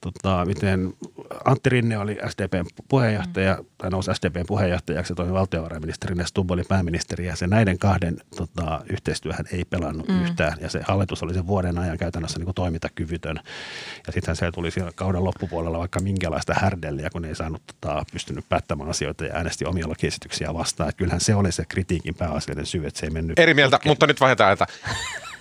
tota, 0.02 0.46
miten 0.46 0.94
Antti 1.46 1.70
Rinne 1.70 1.98
oli 1.98 2.18
SDPn 2.30 2.66
puheenjohtaja, 2.88 3.56
mm. 3.56 3.66
tai 3.78 3.90
nousi 3.90 4.12
SDPn 4.14 4.46
puheenjohtajaksi 4.48 5.12
ja 5.12 5.16
toimi 5.16 5.34
valtiovarainministerinä 5.76 6.22
ja 6.22 6.28
Stubb 6.28 6.52
oli 6.52 6.64
pääministeri 6.64 7.26
ja 7.26 7.36
se 7.36 7.48
näiden 7.48 7.80
kahden 7.80 8.18
tota, 8.36 8.82
yhteistyöhän 8.90 9.46
ei 9.52 9.66
pelannut 9.66 10.08
mm. 10.08 10.24
yhtään 10.24 10.58
ja 10.62 10.70
se 10.70 10.82
hallitus 10.84 11.24
oli 11.24 11.34
sen 11.34 11.48
vuoden 11.48 11.78
ajan 11.78 11.98
käytännössä 11.98 12.40
niin 12.40 12.46
kuin 12.46 12.56
toimintakyvytön 12.56 13.40
ja 14.08 14.14
sitten 14.14 14.36
se 14.36 14.52
tuli 14.52 14.72
siellä 14.72 14.92
kauden 14.96 15.24
loppupuolella 15.24 15.80
vaikka 15.80 16.00
minkälaista 16.00 16.54
härdelliä, 16.54 17.10
kun 17.10 17.26
ei 17.26 17.36
saanut 17.36 17.62
tota, 17.68 18.04
pystynyt 18.12 18.46
päättämään 18.50 18.90
asioita 18.90 19.26
ja 19.26 19.36
äänesti 19.36 19.66
omia 19.66 19.90
lakiesityksiä 19.90 20.54
vastaan. 20.54 20.90
Että 20.90 21.00
kyllähän 21.00 21.22
se 21.22 21.36
oli 21.36 21.52
se 21.52 21.66
kritiikin 21.66 22.16
pääasiallinen 22.16 22.66
syy, 22.66 22.88
että 22.88 23.00
se 23.00 23.06
ei 23.06 23.10
mennyt. 23.10 23.40
Eri 23.40 23.54
mieltä, 23.54 23.78
putkeen. 23.78 23.92
mutta 23.92 24.08
nyt 24.08 24.20
vaihdetaan, 24.20 24.54
että 24.54 24.68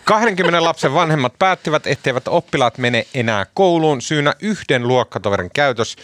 20 0.05 0.64
lapsen 0.64 0.94
vanhemmat 0.94 1.38
päättivät, 1.38 1.86
etteivät 1.86 2.28
oppilaat 2.28 2.78
mene 2.78 3.07
enää 3.14 3.46
kouluun. 3.55 4.02
Syynä 4.02 4.34
yhden 4.40 4.88
luokkatoverin 4.88 5.50
käytös, 5.55 5.96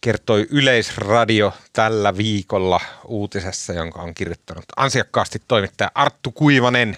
kertoi 0.00 0.46
Yleisradio 0.50 1.52
tällä 1.72 2.16
viikolla 2.16 2.80
uutisessa, 3.04 3.72
jonka 3.72 4.02
on 4.02 4.14
kirjoittanut 4.14 4.64
ansiakkaasti 4.76 5.42
toimittaja 5.48 5.90
Arttu 5.94 6.32
Kuivanen. 6.32 6.96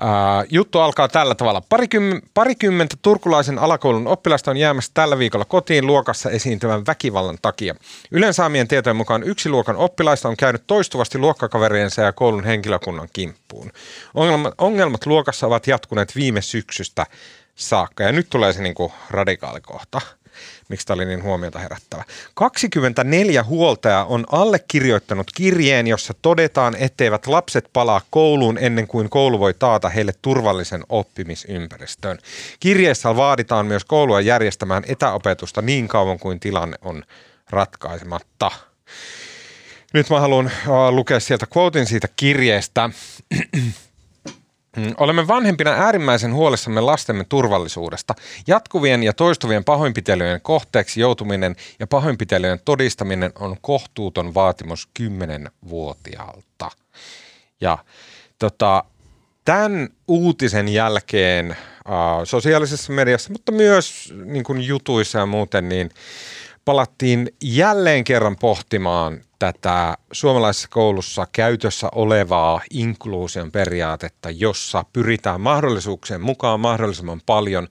Uh, 0.00 0.46
juttu 0.50 0.78
alkaa 0.78 1.08
tällä 1.08 1.34
tavalla. 1.34 1.60
Parikym- 1.60 2.22
parikymmentä 2.34 2.96
turkulaisen 3.02 3.58
alakoulun 3.58 4.06
oppilasta 4.06 4.50
on 4.50 4.56
jäämässä 4.56 4.90
tällä 4.94 5.18
viikolla 5.18 5.44
kotiin 5.44 5.86
luokassa 5.86 6.30
esiintyvän 6.30 6.86
väkivallan 6.86 7.38
takia. 7.42 7.74
Ylen 8.10 8.34
saamien 8.34 8.68
tietojen 8.68 8.96
mukaan 8.96 9.22
yksi 9.22 9.48
luokan 9.48 9.76
oppilaista 9.76 10.28
on 10.28 10.36
käynyt 10.36 10.62
toistuvasti 10.66 11.18
luokkakaveriensa 11.18 12.02
ja 12.02 12.12
koulun 12.12 12.44
henkilökunnan 12.44 13.08
kimppuun. 13.12 13.72
Ongelmat, 14.14 14.54
ongelmat 14.58 15.06
luokassa 15.06 15.46
ovat 15.46 15.66
jatkuneet 15.66 16.16
viime 16.16 16.42
syksystä 16.42 17.06
saakka 17.54 18.02
ja 18.02 18.12
nyt 18.12 18.26
tulee 18.30 18.52
se 18.52 18.62
niinku 18.62 18.92
radikaali 19.10 19.60
kohta. 19.60 20.00
Miksi 20.70 20.86
tämä 20.86 20.94
oli 20.94 21.04
niin 21.04 21.22
huomiota 21.22 21.58
herättävä. 21.58 22.04
24 22.34 23.42
huoltaja 23.44 24.04
on 24.04 24.24
allekirjoittanut 24.32 25.26
kirjeen, 25.34 25.86
jossa 25.86 26.14
todetaan, 26.22 26.76
etteivät 26.78 27.26
lapset 27.26 27.70
palaa 27.72 28.00
kouluun 28.10 28.58
ennen 28.58 28.86
kuin 28.86 29.10
koulu 29.10 29.40
voi 29.40 29.54
taata 29.54 29.88
heille 29.88 30.12
turvallisen 30.22 30.84
oppimisympäristön. 30.88 32.18
Kirjeessä 32.60 33.16
vaaditaan 33.16 33.66
myös 33.66 33.84
koulua 33.84 34.20
järjestämään 34.20 34.82
etäopetusta 34.86 35.62
niin 35.62 35.88
kauan 35.88 36.18
kuin 36.18 36.40
tilanne 36.40 36.76
on 36.82 37.04
ratkaisematta. 37.50 38.50
Nyt 39.94 40.10
mä 40.10 40.20
haluan 40.20 40.50
lukea 40.90 41.20
sieltä 41.20 41.46
quotein 41.56 41.86
siitä 41.86 42.08
kirjeestä. 42.16 42.90
Mm, 44.76 44.94
olemme 44.98 45.28
vanhempina 45.28 45.70
äärimmäisen 45.70 46.34
huolissamme 46.34 46.80
lastemme 46.80 47.24
turvallisuudesta. 47.28 48.14
Jatkuvien 48.46 49.02
ja 49.02 49.12
toistuvien 49.12 49.64
pahoinpitelyjen 49.64 50.40
kohteeksi 50.40 51.00
joutuminen 51.00 51.56
ja 51.78 51.86
pahoinpitelyjen 51.86 52.60
todistaminen 52.64 53.32
on 53.38 53.56
kohtuuton 53.60 54.34
vaatimus 54.34 54.88
10-vuotiaalta. 55.00 56.70
Ja 57.60 57.78
tota, 58.38 58.84
tämän 59.44 59.88
uutisen 60.08 60.68
jälkeen 60.68 61.50
äh, 61.50 61.56
sosiaalisessa 62.24 62.92
mediassa, 62.92 63.32
mutta 63.32 63.52
myös 63.52 64.14
niin 64.24 64.44
kuin 64.44 64.62
jutuissa 64.62 65.18
ja 65.18 65.26
muuten, 65.26 65.68
niin 65.68 65.90
palattiin 66.64 67.28
jälleen 67.42 68.04
kerran 68.04 68.36
pohtimaan 68.36 69.20
tätä 69.40 69.96
suomalaisessa 70.12 70.68
koulussa 70.70 71.26
käytössä 71.32 71.88
olevaa 71.94 72.60
inkluusion 72.70 73.52
periaatetta, 73.52 74.30
jossa 74.30 74.84
pyritään 74.92 75.40
mahdollisuuksien 75.40 76.20
mukaan 76.20 76.60
mahdollisimman 76.60 77.20
paljon 77.26 77.68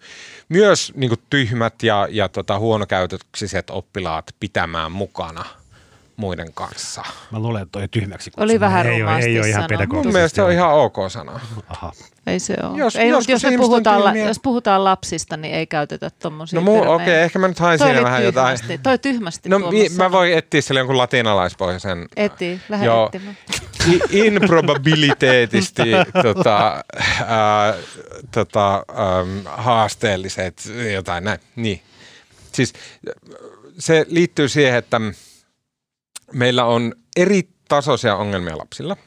myös 0.50 0.94
niin 0.96 1.12
tyhmät 1.30 1.84
ja, 1.84 2.08
ja 2.12 2.30
tota, 2.30 2.60
huonokäytöksiset 2.60 3.70
oppilaat 3.70 4.26
pitämään 4.40 4.92
mukana– 4.92 5.46
muiden 6.20 6.54
kanssa. 6.54 7.04
Mä 7.32 7.40
luulen, 7.40 7.62
että 7.62 7.72
toi 7.72 7.88
tyhmäksi. 7.88 8.32
Oli 8.38 8.60
vähän 8.60 8.88
ei 8.88 9.04
ole, 9.04 9.20
ei 9.20 9.40
ole 9.40 9.50
ihan 9.50 9.70
Mun 9.94 10.14
mielestä 10.14 10.36
se 10.36 10.42
on 10.42 10.52
ihan 10.52 10.74
ok 10.74 10.96
sana. 11.08 11.40
Aha. 11.70 11.92
Ei 12.28 12.40
se 12.40 12.56
ole. 12.64 12.78
Jos, 12.78 12.96
ei, 12.96 13.10
jos, 13.10 13.28
me 13.44 13.58
puhutaan, 13.58 14.04
la, 14.04 14.16
jos 14.16 14.40
puhutaan 14.40 14.84
lapsista, 14.84 15.38
niin 15.38 15.56
ei 15.56 15.68
käytetä 15.68 16.10
tuommoisia 16.10 16.62
No 16.62 16.72
okei, 16.72 16.88
okay, 16.90 17.14
ehkä 17.14 17.40
mä 17.40 17.48
nyt 17.48 17.60
hain 17.60 17.80
siinä 17.80 18.04
vähän 18.04 18.22
tyhmästi. 18.22 18.66
jotain. 18.66 18.84
Toi 18.84 18.98
tyhmästi 18.98 19.50
No 19.50 19.60
mi, 19.60 19.90
mä 19.90 20.12
voin 20.12 20.34
etsiä 20.34 20.62
sille 20.62 20.80
jonkun 20.80 20.98
latinalaispohjaisen. 20.98 22.08
Eti, 22.16 22.62
lähde 22.70 22.86
Joo. 22.86 23.12
Improbabiliteetisti 24.10 25.84
tota, 26.24 26.84
äh, 27.22 27.76
tota, 28.32 28.76
ähm, 28.76 29.46
haasteelliset, 29.46 30.72
jotain 30.94 31.24
näin. 31.24 31.40
Niin. 31.56 31.82
Siis 32.52 32.74
se 33.80 34.06
liittyy 34.10 34.50
siihen, 34.50 34.76
että 34.76 35.02
meillä 36.34 36.66
on 36.66 36.94
eri 37.18 37.50
tasoisia 37.68 38.16
ongelmia 38.16 38.58
lapsilla. 38.58 38.98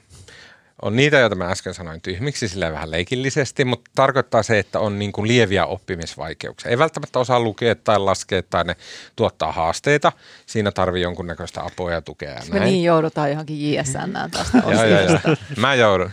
On 0.83 0.97
niitä, 0.97 1.19
joita 1.19 1.37
mä 1.37 1.51
äsken 1.51 1.75
sanoin 1.75 2.01
tyhmiksi, 2.01 2.49
sillä 2.49 2.73
vähän 2.73 2.91
leikillisesti, 2.91 3.65
mutta 3.65 3.91
tarkoittaa 3.95 4.43
se, 4.43 4.59
että 4.59 4.81
on 4.81 4.99
niin 4.99 5.13
kuin 5.13 5.29
lieviä 5.29 5.67
oppimisvaikeuksia. 5.67 6.71
Ei 6.71 6.79
välttämättä 6.79 7.19
osaa 7.19 7.41
lukea 7.41 7.75
tai 7.75 7.99
laskea 7.99 8.43
tai 8.43 8.65
ne 8.65 8.77
tuottaa 9.17 9.53
haasteita. 9.53 10.13
Siinä 10.47 10.73
tarvii 10.73 11.03
jonkunnäköistä 11.03 11.63
apua 11.65 11.93
ja 11.93 12.01
tukea. 12.03 12.31
Ja 12.31 12.41
Me 12.51 12.61
niin 12.61 12.85
joudutaan 12.85 13.31
johonkin 13.31 13.75
JSN 13.75 14.31
tästä 14.31 14.59
joo, 14.73 14.85
joo, 14.85 15.01
joo. 15.01 15.37
Mä 15.57 15.75
joudun. 15.75 16.11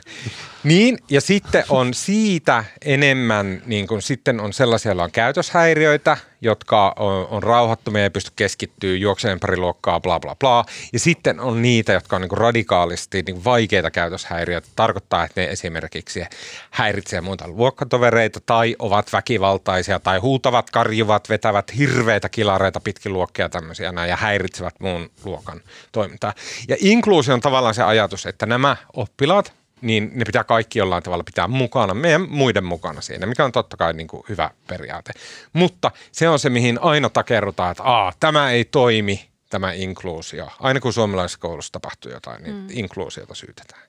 Niin, 0.64 0.98
ja 1.10 1.22
sitten 1.22 1.64
on 1.70 1.94
siitä 1.94 2.64
enemmän, 2.86 3.62
niin 3.66 3.88
kuin 3.88 4.02
sitten 4.02 4.40
on 4.40 4.54
sellaisia, 4.54 4.90
joilla 4.90 5.04
on 5.04 5.12
käytöshäiriöitä, 5.12 6.18
jotka 6.42 6.94
on, 7.00 7.28
on 7.28 7.44
rauhattomia 7.44 8.04
ja 8.04 8.12
pysty 8.12 8.32
keskittyä 8.36 8.96
juokseen 8.96 9.32
ympäri 9.32 9.58
luokkaa, 9.58 10.00
bla 10.00 10.20
bla 10.20 10.36
bla. 10.36 10.66
Ja 10.94 11.00
sitten 11.00 11.40
on 11.40 11.62
niitä, 11.62 11.94
jotka 11.94 12.16
on 12.16 12.22
niin 12.22 12.30
kuin 12.30 12.38
radikaalisti 12.38 13.22
niin 13.22 13.36
kuin 13.36 13.44
vaikeita 13.44 13.92
käytöshäiriöitä. 13.92 14.68
Tarkoittaa, 14.76 15.24
että 15.24 15.42
ne 15.42 15.48
esimerkiksi 15.48 16.24
häiritsee 16.72 17.22
muita 17.22 17.48
luokkatovereita 17.48 18.40
tai 18.46 18.76
ovat 18.80 19.14
väkivaltaisia 19.14 20.00
tai 20.00 20.20
huutavat, 20.20 20.70
karjuvat, 20.70 21.30
vetävät 21.30 21.78
hirveitä 21.78 22.30
kilareita 22.30 22.80
pitkin 22.80 23.14
luokkia 23.14 23.50
tämmöisiä 23.50 23.92
näin, 23.92 24.10
ja 24.10 24.16
häiritsevät 24.16 24.76
muun 24.80 25.10
luokan 25.24 25.62
toimintaa. 25.92 26.34
Ja 26.68 26.76
inkluusio 26.80 27.34
on 27.34 27.42
tavallaan 27.42 27.76
se 27.76 27.84
ajatus, 27.84 28.26
että 28.26 28.46
nämä 28.46 28.76
oppilaat, 28.94 29.59
niin 29.82 30.12
ne 30.14 30.26
pitää 30.26 30.44
kaikki 30.44 30.80
jollain 30.80 31.04
tavalla 31.04 31.24
pitää 31.24 31.48
mukana, 31.48 31.94
meidän 31.94 32.30
muiden 32.30 32.64
mukana 32.64 33.02
siinä, 33.02 33.26
mikä 33.26 33.46
on 33.46 33.52
totta 33.52 33.78
kai 33.78 33.94
niin 33.94 34.08
kuin 34.08 34.24
hyvä 34.30 34.50
periaate. 34.68 35.12
Mutta 35.54 35.92
se 36.12 36.30
on 36.30 36.40
se, 36.40 36.50
mihin 36.50 36.80
aina 36.82 37.10
takerrutaan, 37.10 37.72
että 37.72 37.84
Aa, 37.84 38.14
tämä 38.20 38.52
ei 38.52 38.66
toimi, 38.66 39.30
tämä 39.50 39.72
inkluusio. 39.72 40.48
Aina 40.60 40.80
kun 40.80 40.94
suomalaisessa 40.94 41.40
koulussa 41.40 41.72
tapahtuu 41.72 42.12
jotain, 42.12 42.44
niin 42.44 42.56
mm. 42.56 42.68
inkluusiota 42.72 43.36
syytetään. 43.36 43.82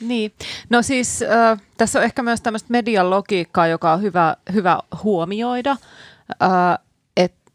Niin, 0.00 0.32
no 0.70 0.82
siis 0.82 1.22
äh, 1.22 1.62
tässä 1.76 1.98
on 1.98 2.04
ehkä 2.04 2.22
myös 2.22 2.40
tämmöistä 2.40 2.66
median 2.70 3.10
logiikkaa, 3.10 3.66
joka 3.66 3.92
on 3.92 4.02
hyvä, 4.02 4.36
hyvä 4.52 4.78
huomioida. 5.02 5.70
Äh, 6.42 6.85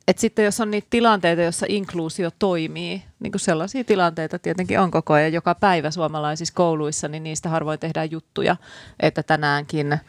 et 0.07 0.17
sitten 0.17 0.45
jos 0.45 0.59
on 0.59 0.71
niitä 0.71 0.87
tilanteita, 0.89 1.41
joissa 1.41 1.65
inkluusio 1.69 2.29
toimii, 2.39 3.03
niin 3.19 3.31
kuin 3.31 3.39
sellaisia 3.39 3.83
tilanteita 3.83 4.39
tietenkin 4.39 4.79
on 4.79 4.91
koko 4.91 5.13
ajan 5.13 5.33
joka 5.33 5.55
päivä 5.55 5.91
suomalaisissa 5.91 6.53
kouluissa, 6.53 7.07
niin 7.07 7.23
niistä 7.23 7.49
harvoin 7.49 7.79
tehdään 7.79 8.11
juttuja, 8.11 8.55
että 8.99 9.23
tänäänkin 9.23 9.99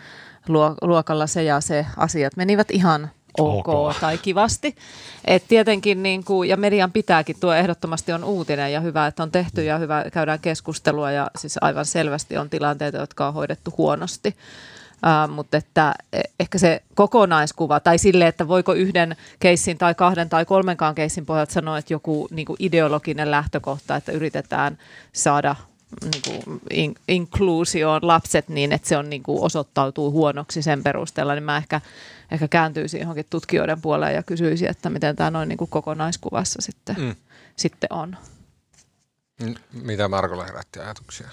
luokalla 0.82 1.26
se 1.26 1.43
ja 1.43 1.61
se 1.61 1.86
asiat 1.97 2.36
menivät 2.36 2.70
ihan 2.70 3.11
ok, 3.38 3.68
ok. 3.68 3.97
tai 4.01 4.18
kivasti. 4.18 4.76
Et 5.24 5.45
tietenkin, 5.49 6.03
niin 6.03 6.24
kuin, 6.24 6.49
ja 6.49 6.57
median 6.57 6.93
pitääkin, 6.93 7.36
tuo 7.40 7.55
ehdottomasti 7.55 8.12
on 8.12 8.24
uutinen 8.24 8.72
ja 8.72 8.80
hyvä, 8.80 9.07
että 9.07 9.22
on 9.22 9.30
tehty 9.30 9.64
ja 9.64 9.78
hyvä, 9.78 10.05
käydään 10.12 10.40
keskustelua 10.40 11.11
ja 11.11 11.30
siis 11.36 11.59
aivan 11.61 11.86
selvästi 11.86 12.36
on 12.36 12.51
tilanteita, 12.51 12.99
jotka 12.99 13.28
on 13.28 13.34
hoidettu 13.34 13.74
huonosti. 13.78 14.36
Mutta 15.28 15.57
että 15.57 15.94
e, 16.12 16.20
ehkä 16.40 16.59
se 16.59 16.82
kokonaiskuva, 16.94 17.80
tai 17.80 17.98
sille, 17.98 18.26
että 18.26 18.48
voiko 18.48 18.72
yhden 18.72 19.16
keissin 19.40 19.78
tai 19.78 19.94
kahden 19.94 20.28
tai 20.28 20.44
kolmenkaan 20.44 20.94
keissin 20.94 21.26
pohjalta 21.26 21.53
sanoa, 21.53 21.78
että 21.78 21.92
joku 21.92 22.28
niin 22.30 22.46
kuin 22.46 22.57
ideologinen 22.59 23.30
lähtökohta, 23.30 23.96
että 23.96 24.12
yritetään 24.12 24.78
saada 25.12 25.57
niin 26.03 26.22
kuin 26.44 26.61
in, 26.70 26.94
inkluusioon 27.09 28.07
lapset 28.07 28.48
niin, 28.48 28.72
että 28.72 28.88
se 28.88 28.96
on 28.96 29.11
niin 29.11 29.22
kuin 29.22 29.42
osoittautuu 29.42 30.11
huonoksi 30.11 30.62
sen 30.62 30.82
perusteella, 30.82 31.34
niin 31.34 31.44
mä 31.44 31.57
ehkä, 31.57 31.80
ehkä 32.30 32.48
kääntyisin 32.48 33.00
johonkin 33.00 33.26
tutkijoiden 33.30 33.80
puoleen 33.80 34.14
ja 34.14 34.22
kysyisin, 34.22 34.70
että 34.70 34.90
miten 34.90 35.16
tämä 35.16 35.30
noin 35.30 35.48
niin 35.48 35.57
kuin 35.57 35.70
kokonaiskuvassa 35.70 36.62
sitten, 36.62 36.96
mm. 36.98 37.14
sitten 37.57 37.92
on. 37.92 38.16
Mitä 39.72 40.09
Markolla 40.09 40.44
herätti 40.44 40.80
ajatuksia? 40.80 41.28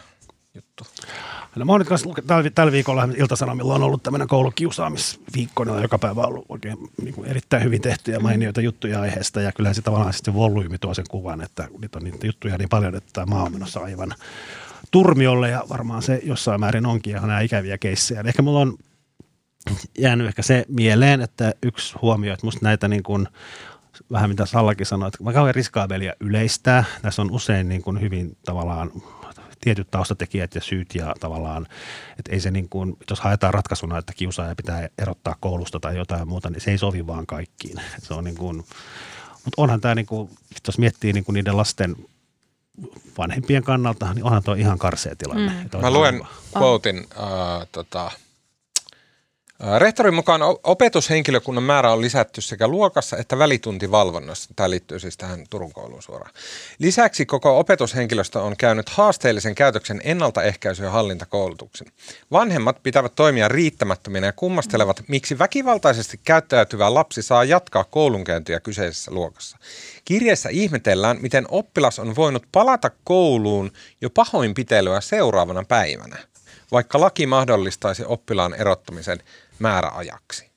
Juttu? 0.55 0.83
No 1.55 1.65
mä 1.65 1.71
oon 1.71 1.81
nyt 1.81 1.87
kanssa 1.87 2.09
tällä, 2.27 2.49
tällä 2.49 2.71
viikolla 2.71 3.09
Ilta-Sanomilla 3.17 3.75
on 3.75 3.83
ollut 3.83 4.03
tämmöinen 4.03 4.27
koulukiusaamisviikko, 4.27 5.63
ne 5.63 5.71
on 5.71 5.81
joka 5.81 5.99
päivä 5.99 6.21
ollut 6.21 6.45
oikein 6.49 6.77
niin 7.01 7.13
kuin 7.13 7.29
erittäin 7.29 7.63
hyvin 7.63 7.81
tehtyjä 7.81 8.19
mainioita 8.19 8.61
juttuja 8.61 9.01
aiheesta 9.01 9.41
ja 9.41 9.51
kyllähän 9.51 9.75
se 9.75 9.81
tavallaan 9.81 10.13
sitten 10.13 10.33
volyymi 10.33 10.77
tuo 10.77 10.93
sen 10.93 11.05
kuvan, 11.09 11.41
että 11.41 11.67
nyt 11.79 11.95
on 11.95 12.03
niitä 12.03 12.27
juttuja 12.27 12.57
niin 12.57 12.69
paljon, 12.69 12.95
että 12.95 13.09
tämä 13.13 13.25
maa 13.25 13.43
on 13.43 13.53
menossa 13.53 13.79
aivan 13.79 14.15
turmiolle 14.91 15.49
ja 15.49 15.63
varmaan 15.69 16.01
se 16.01 16.21
jossain 16.23 16.59
määrin 16.59 16.85
onkin 16.85 17.15
ihan 17.15 17.27
nämä 17.27 17.41
ikäviä 17.41 17.77
keissejä. 17.77 18.23
Ehkä 18.25 18.41
mulla 18.41 18.59
on 18.59 18.77
jäänyt 19.97 20.27
ehkä 20.27 20.41
se 20.41 20.65
mieleen, 20.67 21.21
että 21.21 21.53
yksi 21.63 21.97
huomio, 22.01 22.33
että 22.33 22.45
musta 22.45 22.65
näitä 22.65 22.87
niin 22.87 23.03
kuin 23.03 23.27
vähän 24.11 24.29
mitä 24.29 24.45
Sallakin 24.45 24.85
sanoi, 24.85 25.07
että 25.07 25.33
kauhean 25.33 25.55
riskaabelia 25.55 26.13
yleistää. 26.19 26.83
Tässä 27.01 27.21
on 27.21 27.31
usein 27.31 27.69
niin 27.69 27.81
kuin 27.81 28.01
hyvin 28.01 28.37
tavallaan 28.45 28.91
tietyt 29.59 29.91
taustatekijät 29.91 30.55
ja 30.55 30.61
syyt 30.61 30.95
ja 30.95 31.15
tavallaan, 31.19 31.67
että 32.19 32.31
ei 32.31 32.39
se 32.39 32.51
niin 32.51 32.69
kuin, 32.69 32.97
jos 33.09 33.19
haetaan 33.19 33.53
ratkaisuna, 33.53 33.97
että 33.97 34.13
kiusaaja 34.13 34.55
pitää 34.55 34.89
erottaa 34.97 35.35
koulusta 35.39 35.79
tai 35.79 35.97
jotain 35.97 36.27
muuta, 36.27 36.49
niin 36.49 36.61
se 36.61 36.71
ei 36.71 36.77
sovi 36.77 37.07
vaan 37.07 37.27
kaikkiin. 37.27 37.79
Et 37.97 38.03
se 38.03 38.13
on 38.13 38.23
niin 38.23 38.37
kuin, 38.37 38.57
mutta 39.45 39.61
onhan 39.61 39.81
tämä, 39.81 39.95
niin 39.95 40.05
kuin, 40.05 40.29
jos 40.67 40.77
miettii 40.77 41.13
niin 41.13 41.23
kuin 41.23 41.33
niiden 41.33 41.57
lasten 41.57 41.95
vanhempien 43.17 43.63
kannalta, 43.63 44.13
niin 44.13 44.25
onhan 44.25 44.43
tuo 44.43 44.53
ihan 44.53 44.79
karsea 44.79 45.15
tilanne. 45.15 45.67
Mm. 45.73 45.81
Mä 45.81 45.91
luen 45.91 46.21
quotein, 46.57 46.99
uh, 46.99 47.67
tota, 47.71 48.11
Rehtorin 49.77 50.13
mukaan 50.13 50.41
opetushenkilökunnan 50.63 51.63
määrä 51.63 51.91
on 51.91 52.01
lisätty 52.01 52.41
sekä 52.41 52.67
luokassa 52.67 53.17
että 53.17 53.39
välituntivalvonnassa. 53.39 54.49
Tämä 54.55 54.69
liittyy 54.69 54.99
siis 54.99 55.17
tähän 55.17 55.43
Turun 55.49 55.73
kouluun 55.73 56.03
suoraan. 56.03 56.33
Lisäksi 56.79 57.25
koko 57.25 57.59
opetushenkilöstö 57.59 58.41
on 58.41 58.57
käynyt 58.57 58.89
haasteellisen 58.89 59.55
käytöksen 59.55 60.01
ennaltaehkäisy- 60.03 60.83
ja 60.83 60.91
hallintakoulutuksen. 60.91 61.87
Vanhemmat 62.31 62.83
pitävät 62.83 63.15
toimia 63.15 63.47
riittämättöminä 63.47 64.27
ja 64.27 64.33
kummastelevat, 64.33 65.03
miksi 65.07 65.39
väkivaltaisesti 65.39 66.19
käyttäytyvä 66.23 66.93
lapsi 66.93 67.21
saa 67.21 67.43
jatkaa 67.43 67.83
koulunkäyntiä 67.83 68.59
kyseisessä 68.59 69.11
luokassa. 69.11 69.57
Kirjeessä 70.05 70.49
ihmetellään, 70.49 71.17
miten 71.21 71.45
oppilas 71.49 71.99
on 71.99 72.15
voinut 72.15 72.43
palata 72.51 72.91
kouluun 73.03 73.71
jo 74.01 74.09
pahoinpitelyä 74.09 75.01
seuraavana 75.01 75.63
päivänä 75.67 76.17
vaikka 76.71 76.99
laki 76.99 77.25
mahdollistaisi 77.25 78.03
oppilaan 78.05 78.53
erottamisen 78.53 79.19
määräajaksi. 79.59 80.49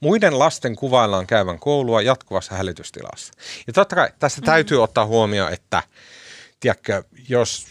Muiden 0.00 0.38
lasten 0.38 0.76
kuvaillaan 0.76 1.26
käyvän 1.26 1.58
koulua 1.58 2.02
jatkuvassa 2.02 2.54
hälytystilassa. 2.54 3.32
Ja 3.66 3.72
totta 3.72 3.96
kai 3.96 4.08
tässä 4.18 4.42
täytyy 4.42 4.82
ottaa 4.82 5.06
huomioon, 5.06 5.52
että 5.52 5.82
tiedätkö, 6.60 7.02
jos 7.28 7.66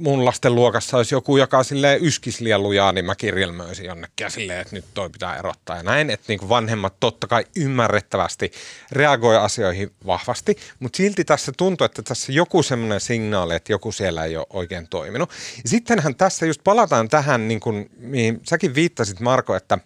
mun 0.00 0.24
lasten 0.24 0.54
luokassa 0.54 0.96
olisi 0.96 1.14
joku, 1.14 1.36
joka 1.36 1.62
silleen 1.62 2.04
yskisi 2.04 2.44
liian 2.44 2.62
lujaa, 2.62 2.92
niin 2.92 3.04
mä 3.04 3.14
kirjelmöisin 3.14 3.86
jonnekin 3.86 4.24
ja 4.24 4.30
silleen, 4.30 4.60
että 4.60 4.76
nyt 4.76 4.84
toi 4.94 5.10
pitää 5.10 5.36
erottaa 5.36 5.76
ja 5.76 5.82
näin. 5.82 6.10
Että 6.10 6.24
niin 6.28 6.48
vanhemmat 6.48 6.94
totta 7.00 7.26
kai 7.26 7.44
ymmärrettävästi 7.56 8.52
reagoi 8.92 9.36
asioihin 9.36 9.90
vahvasti, 10.06 10.56
mutta 10.78 10.96
silti 10.96 11.24
tässä 11.24 11.52
tuntuu, 11.56 11.84
että 11.84 12.02
tässä 12.02 12.32
joku 12.32 12.62
semmoinen 12.62 13.00
signaali, 13.00 13.54
että 13.54 13.72
joku 13.72 13.92
siellä 13.92 14.24
ei 14.24 14.36
ole 14.36 14.46
oikein 14.50 14.88
toiminut. 14.88 15.30
Sittenhän 15.66 16.14
tässä 16.14 16.46
just 16.46 16.60
palataan 16.64 17.08
tähän, 17.08 17.48
niin 17.48 17.60
kuin, 17.60 17.90
mihin 17.96 18.40
säkin 18.44 18.74
viittasit 18.74 19.20
Marko, 19.20 19.56
että 19.56 19.78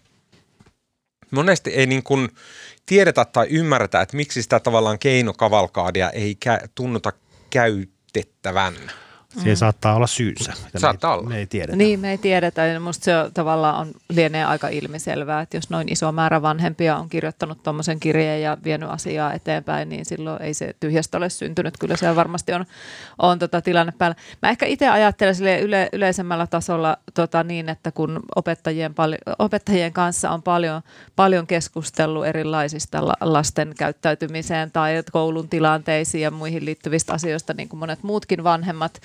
monesti 1.31 1.69
ei 1.69 1.85
niin 1.85 2.03
kuin 2.03 2.29
tiedetä 2.85 3.25
tai 3.25 3.47
ymmärretä, 3.49 4.01
että 4.01 4.17
miksi 4.17 4.41
sitä 4.43 4.59
tavallaan 4.59 4.99
keinokavalkaadia 4.99 6.09
ei 6.09 6.37
kä- 6.45 6.67
tunnuta 6.75 7.13
käytettävän. 7.49 8.75
Siihen 9.35 9.53
mm. 9.53 9.57
saattaa 9.57 9.95
olla 9.95 10.07
syynsä. 10.07 10.53
Saattaa 10.77 11.11
me 11.11 11.17
olla. 11.17 11.29
Me 11.29 11.37
ei 11.37 11.47
tiedetä. 11.47 11.75
Niin, 11.75 11.99
me 11.99 12.11
ei 12.11 12.17
tiedetä. 12.17 12.65
Ja 12.65 12.79
musta 12.79 13.03
se 13.03 13.11
tavallaan 13.33 13.75
on, 13.75 13.91
lienee 14.09 14.45
aika 14.45 14.67
ilmiselvää, 14.67 15.41
että 15.41 15.57
jos 15.57 15.69
noin 15.69 15.91
iso 15.91 16.11
määrä 16.11 16.41
vanhempia 16.41 16.97
on 16.97 17.09
kirjoittanut 17.09 17.63
tuommoisen 17.63 17.99
kirjeen 17.99 18.41
ja 18.41 18.57
vienyt 18.63 18.89
asiaa 18.89 19.33
eteenpäin, 19.33 19.89
niin 19.89 20.05
silloin 20.05 20.41
ei 20.41 20.53
se 20.53 20.75
tyhjästä 20.79 21.17
ole 21.17 21.29
syntynyt. 21.29 21.77
Kyllä 21.77 21.95
se 21.95 22.15
varmasti 22.15 22.53
on, 22.53 22.65
on 23.19 23.39
tota 23.39 23.61
tilanne 23.61 23.93
päällä. 23.97 24.15
Mä 24.41 24.49
ehkä 24.49 24.65
itse 24.65 24.89
ajattelen 24.89 25.35
sille 25.35 25.59
yle, 25.59 25.89
yleisemmällä 25.93 26.47
tasolla 26.47 26.97
tota 27.13 27.43
niin, 27.43 27.69
että 27.69 27.91
kun 27.91 28.19
opettajien, 28.35 28.93
pali, 28.93 29.17
opettajien 29.39 29.93
kanssa 29.93 30.31
on 30.31 30.43
paljon, 30.43 30.81
paljon 31.15 31.47
keskustellut 31.47 32.25
erilaisista 32.25 33.07
la, 33.07 33.13
lasten 33.21 33.73
käyttäytymiseen 33.77 34.71
tai 34.71 35.03
koulun 35.11 35.49
tilanteisiin 35.49 36.21
ja 36.21 36.31
muihin 36.31 36.65
liittyvistä 36.65 37.13
asioista, 37.13 37.53
niin 37.53 37.69
kuin 37.69 37.79
monet 37.79 38.03
muutkin 38.03 38.43
vanhemmat, 38.43 39.01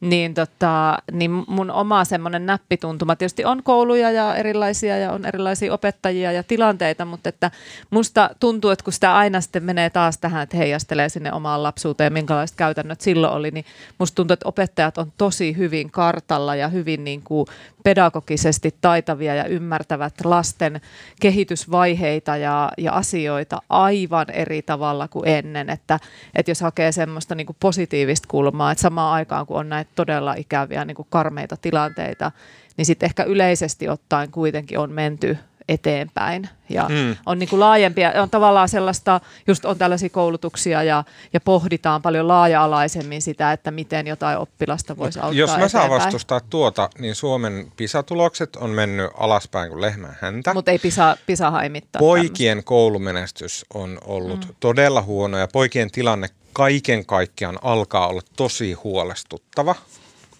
niin, 0.00 0.34
tota, 0.34 0.98
niin 1.12 1.30
mun 1.48 1.70
oma 1.70 2.04
semmoinen 2.04 2.46
näppituntuma, 2.46 3.16
tietysti 3.16 3.44
on 3.44 3.62
kouluja 3.62 4.10
ja 4.10 4.36
erilaisia 4.36 4.98
ja 4.98 5.12
on 5.12 5.26
erilaisia 5.26 5.74
opettajia 5.74 6.32
ja 6.32 6.42
tilanteita, 6.42 7.04
mutta 7.04 7.28
että 7.28 7.50
musta 7.90 8.30
tuntuu, 8.40 8.70
että 8.70 8.84
kun 8.84 8.92
sitä 8.92 9.16
aina 9.16 9.40
sitten 9.40 9.64
menee 9.64 9.90
taas 9.90 10.18
tähän, 10.18 10.42
että 10.42 10.56
heijastelee 10.56 11.08
sinne 11.08 11.32
omaan 11.32 11.62
lapsuuteen, 11.62 12.12
minkälaiset 12.12 12.56
käytännöt 12.56 13.00
silloin 13.00 13.32
oli, 13.32 13.50
niin 13.50 13.64
musta 13.98 14.14
tuntuu, 14.14 14.32
että 14.32 14.48
opettajat 14.48 14.98
on 14.98 15.12
tosi 15.16 15.56
hyvin 15.56 15.90
kartalla 15.90 16.54
ja 16.54 16.68
hyvin 16.68 17.04
niin 17.04 17.22
kuin 17.22 17.46
pedagogisesti 17.84 18.74
taitavia 18.80 19.34
ja 19.34 19.44
ymmärtävät 19.44 20.14
lasten 20.24 20.80
kehitysvaiheita 21.20 22.36
ja, 22.36 22.72
ja 22.78 22.92
asioita 22.92 23.62
aivan 23.68 24.30
eri 24.30 24.62
tavalla 24.62 25.08
kuin 25.08 25.28
ennen, 25.28 25.70
että, 25.70 26.00
että 26.34 26.50
jos 26.50 26.60
hakee 26.60 26.92
semmoista 26.92 27.34
niin 27.34 27.46
kuin 27.46 27.56
positiivista 27.60 28.28
kulmaa, 28.30 28.72
että 28.72 28.82
samaan 28.82 29.14
aikaan 29.14 29.46
kun 29.46 29.56
on 29.56 29.68
näitä 29.68 29.87
todella 29.94 30.34
ikäviä 30.34 30.84
niin 30.84 30.94
kuin 30.94 31.08
karmeita 31.10 31.56
tilanteita, 31.56 32.32
niin 32.76 32.86
sitten 32.86 33.06
ehkä 33.06 33.22
yleisesti 33.22 33.88
ottaen 33.88 34.30
kuitenkin 34.30 34.78
on 34.78 34.92
menty 34.92 35.38
eteenpäin 35.68 36.48
ja 36.68 36.86
mm. 36.88 37.16
on 37.26 37.38
niin 37.38 37.48
kuin 37.48 37.60
laajempia, 37.60 38.22
on 38.22 38.30
tavallaan 38.30 38.68
sellaista, 38.68 39.20
just 39.46 39.64
on 39.64 39.78
tällaisia 39.78 40.08
koulutuksia 40.08 40.82
ja, 40.82 41.04
ja 41.32 41.40
pohditaan 41.40 42.02
paljon 42.02 42.28
laaja-alaisemmin 42.28 43.22
sitä, 43.22 43.52
että 43.52 43.70
miten 43.70 44.06
jotain 44.06 44.38
oppilasta 44.38 44.96
voisi 44.96 45.18
auttaa 45.18 45.38
Jos 45.38 45.56
mä 45.56 45.68
saan 45.68 45.90
vastustaa 45.90 46.40
tuota, 46.40 46.90
niin 46.98 47.14
Suomen 47.14 47.72
PISA-tulokset 47.76 48.56
on 48.56 48.70
mennyt 48.70 49.10
alaspäin 49.16 49.68
kuin 49.68 49.80
lehmän 49.80 50.16
häntä. 50.20 50.54
Mutta 50.54 50.70
ei 50.70 50.78
PISA, 50.78 51.16
PISA 51.26 51.50
haimittaa. 51.50 52.00
Poikien 52.00 52.50
tämmöistä. 52.50 52.68
koulumenestys 52.68 53.66
on 53.74 53.98
ollut 54.04 54.44
mm. 54.44 54.54
todella 54.60 55.02
huono 55.02 55.38
ja 55.38 55.48
poikien 55.48 55.90
tilanne 55.90 56.28
kaiken 56.58 57.06
kaikkiaan 57.06 57.58
alkaa 57.62 58.08
olla 58.08 58.20
tosi 58.36 58.72
huolestuttava. 58.72 59.74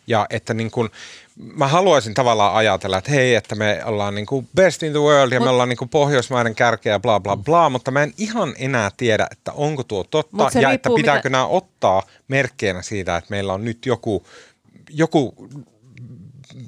Ja 0.07 0.27
että 0.31 0.55
niin 0.55 0.71
kun, 0.71 0.91
mä 1.37 1.69
haluaisin 1.69 2.15
tavallaan 2.15 2.55
ajatella, 2.55 2.99
että 2.99 3.11
hei, 3.11 3.35
että 3.35 3.55
me 3.55 3.83
ollaan 3.85 4.15
niin 4.15 4.27
kuin 4.27 4.49
best 4.55 4.83
in 4.83 4.93
the 4.93 5.01
world 5.01 5.33
ja 5.33 5.41
Mut, 5.41 5.47
me 5.47 5.51
ollaan 5.51 5.69
niin 5.69 5.77
kuin 5.77 5.89
pohjoismaiden 5.89 6.55
kärkeä 6.55 6.93
ja 6.93 7.01
bla 7.01 7.21
bla 7.21 7.37
bla, 7.37 7.71
mutta 7.71 7.91
mä 7.91 8.03
en 8.03 8.15
ihan 8.17 8.55
enää 8.59 8.91
tiedä, 8.97 9.27
että 9.31 9.53
onko 9.53 9.83
tuo 9.83 10.05
totta 10.05 10.51
ja 10.61 10.71
että 10.71 10.91
pitääkö 10.95 11.19
mitä... 11.19 11.29
nämä 11.29 11.47
ottaa 11.47 12.03
merkkeinä 12.29 12.83
siitä, 12.83 13.17
että 13.17 13.31
meillä 13.31 13.53
on 13.53 13.65
nyt 13.65 13.87
joku, 13.87 14.27
joku, 14.91 15.49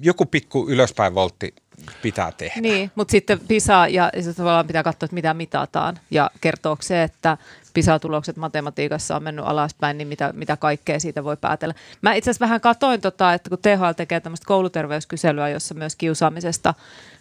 joku 0.01 0.27
pikku 0.27 0.69
ylöspäin 0.69 1.15
voltti 1.15 1.55
pitää 2.03 2.33
tehdä. 2.33 2.61
Niin, 2.61 2.91
mutta 2.95 3.13
sitten 3.13 3.41
PISA 3.41 3.87
ja 3.89 4.11
se 4.21 4.35
tavallaan 4.35 4.67
pitää 4.67 4.83
katsoa, 4.83 5.05
että 5.05 5.15
mitä 5.15 5.35
mitataan 5.35 5.99
ja 6.11 6.31
kertooko 6.41 6.83
se, 6.83 7.03
että 7.03 7.39
PISA-tulokset 7.75 8.37
matematiikassa 8.37 9.17
on 9.17 9.23
mennyt 9.23 9.45
alaspäin, 9.45 9.99
niin 9.99 10.09
mitä, 10.09 10.33
mitä 10.37 10.57
kaikkea 10.57 11.01
siitä 11.01 11.25
voi 11.25 11.37
päätellä. 11.37 11.75
Mä 12.03 12.15
itse 12.15 12.31
asiassa 12.31 12.45
vähän 12.45 12.61
katoin, 12.61 13.01
tota, 13.01 13.35
että 13.35 13.51
kun 13.51 13.59
THL 13.59 13.93
tekee 13.97 14.21
tämmöistä 14.21 14.47
kouluterveyskyselyä, 14.47 15.49
jossa 15.49 15.75
myös 15.75 15.97
kiusaamisesta 15.97 16.75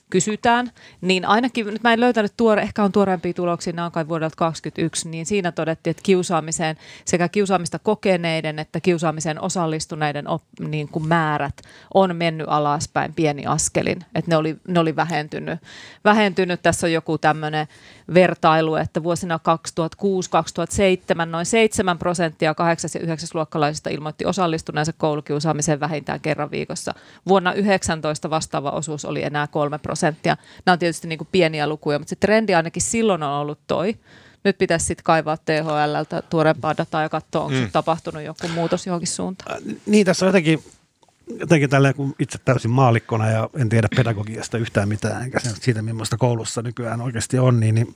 kysytään, 0.10 0.72
niin 1.02 1.26
ainakin, 1.26 1.66
nyt 1.66 1.84
mä 1.84 1.94
en 1.94 2.00
löytänyt 2.00 2.34
tuore, 2.38 2.62
ehkä 2.62 2.84
on 2.84 2.92
tuoreempia 2.92 3.34
tuloksia, 3.34 3.74
nämä 3.74 3.86
on 3.86 3.92
kai 3.92 4.08
vuodelta 4.08 4.36
2021, 4.36 5.10
niin 5.10 5.26
siinä 5.26 5.52
todettiin, 5.52 5.92
että 5.92 6.04
kiusaamiseen, 6.04 6.78
sekä 7.06 7.30
kiusaamista 7.30 7.80
kokeneiden 7.80 8.60
että 8.60 8.80
kiusaamiseen 8.80 9.42
osallistuneiden 9.42 10.28
op, 10.28 10.44
niin 10.60 10.88
kuin 10.88 11.08
määrät 11.08 11.62
on 11.94 12.16
mennyt 12.16 12.48
alaspäin 12.50 13.14
pieni 13.14 13.46
askelin, 13.46 14.06
että 14.16 14.32
ne 14.32 14.38
oli, 14.38 14.58
ne 14.68 14.80
oli 14.80 14.96
vähentynyt. 14.96 15.60
vähentynyt. 16.06 16.62
Tässä 16.62 16.88
on 16.88 16.94
joku 16.94 17.18
tämmöinen 17.18 17.68
vertailu, 18.14 18.76
että 18.76 19.04
vuosina 19.04 19.40
2006-2007 21.24 21.26
noin 21.26 21.46
7 21.46 21.98
prosenttia 21.98 22.54
8- 22.54 22.56
ja 22.94 23.00
9 23.00 23.30
luokkalaisista 23.34 23.90
ilmoitti 23.90 24.26
osallistuneensa 24.26 24.94
koulukiusaamiseen 24.94 25.80
vähintään 25.80 26.20
kerran 26.20 26.52
viikossa. 26.52 26.94
Vuonna 27.28 27.54
19 27.54 28.30
vastaava 28.30 28.72
osuus 28.72 29.06
oli 29.06 29.24
enää 29.24 29.48
3 29.48 29.78
prosenttia. 29.78 29.99
Nämä 30.66 30.74
on 30.74 30.80
tietysti 30.80 31.08
niin 31.08 31.20
kuin 31.20 31.28
pieniä 31.32 31.68
lukuja, 31.68 32.00
mutta 32.00 32.10
se 32.10 32.16
trendi 32.16 32.56
ainakin 32.56 32.82
silloin 32.82 33.24
on 33.24 33.32
ollut 33.32 33.60
toi. 33.68 33.96
Nyt 34.44 34.58
pitäisi 34.58 34.86
sitten 34.86 35.04
kaivaa 35.04 35.38
THLltä 35.38 36.22
tuorempaa 36.22 36.78
dataa 36.78 37.02
ja 37.02 37.10
katsoa, 37.10 37.44
onko 37.44 37.60
mm. 37.60 37.72
tapahtunut 37.72 38.24
joku 38.24 38.48
muutos 38.48 38.88
johonkin 38.88 39.08
suuntaan. 39.08 39.58
Äh, 39.58 39.76
niin, 39.86 40.06
tässä 40.06 40.26
on 40.26 40.28
jotenkin 40.28 40.64
jotenkin 41.40 41.70
tälleen, 41.70 41.96
kun 41.96 42.16
itse 42.20 42.38
täysin 42.46 42.72
maalikkona 42.72 43.30
ja 43.30 43.50
en 43.58 43.70
tiedä 43.70 43.88
pedagogiasta 43.96 44.58
yhtään 44.58 44.90
mitään, 44.90 45.24
enkä 45.24 45.40
siitä, 45.40 45.82
millaista 45.82 46.18
koulussa 46.18 46.62
nykyään 46.62 47.02
oikeasti 47.02 47.40
on, 47.40 47.60
niin, 47.60 47.76
niin 47.76 47.96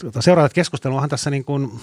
tuota, 0.00 0.22
seuraavat 0.22 0.52
keskusteluahan 0.52 1.08
tässä 1.08 1.30
niin 1.30 1.44
kuin, 1.44 1.80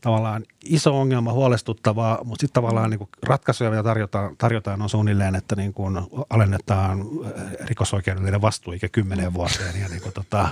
tavallaan 0.00 0.44
iso 0.64 1.00
ongelma, 1.00 1.32
huolestuttavaa, 1.32 2.24
mutta 2.24 2.40
sitten 2.40 2.62
tavallaan 2.62 2.90
niin 2.90 2.98
kuin 2.98 3.10
ratkaisuja, 3.22 3.70
mitä 3.70 3.82
tarjotaan, 3.82 4.36
tarjotaan 4.36 4.82
on 4.82 4.88
suunnilleen, 4.88 5.34
että 5.34 5.56
niin 5.56 5.72
kuin 5.72 6.00
alennetaan 6.30 7.04
rikosoikeudellinen 7.64 8.42
vastuuikä 8.42 8.88
kymmeneen 8.88 9.34
vuoteen 9.34 9.80
ja 9.80 9.88
niin 9.88 10.02
kuin 10.02 10.12
tota, 10.12 10.48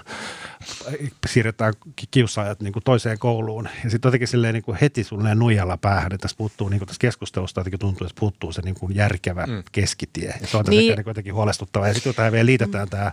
siirretään 1.27 1.75
kiusaajat 2.11 2.61
niin 2.61 2.73
kuin 2.73 2.83
toiseen 2.83 3.19
kouluun. 3.19 3.69
Ja 3.85 3.91
sitten 3.91 4.09
jotenkin 4.09 4.29
silleen 4.29 4.55
niin 4.55 4.65
kuin 4.65 4.79
heti 4.81 5.05
suunnilleen 5.05 5.39
nuijalla 5.39 5.77
päähän, 5.77 6.13
että 6.13 6.19
tässä 6.19 6.37
puuttuu 6.37 6.69
niin 6.69 6.81
kuin 6.81 6.87
tässä 6.87 7.01
keskustelusta 7.01 7.61
jotenkin 7.61 7.81
tuntuu, 7.81 8.07
että 8.07 8.21
puuttuu 8.21 8.53
se 8.53 8.63
niin 8.63 8.75
kuin 8.75 8.95
järkevä 8.95 9.47
mm. 9.47 9.63
keskitie. 9.73 10.35
Ja 10.41 10.47
se 10.47 10.57
on 10.57 10.65
niin. 10.69 11.05
jotenkin 11.07 11.35
huolestuttavaa. 11.35 11.89
Ja 11.89 11.95
sitten 11.95 12.15
tähän 12.15 12.33
vielä 12.33 12.47
liitetään 12.47 12.87
mm. 12.87 12.91
tämä 12.91 13.13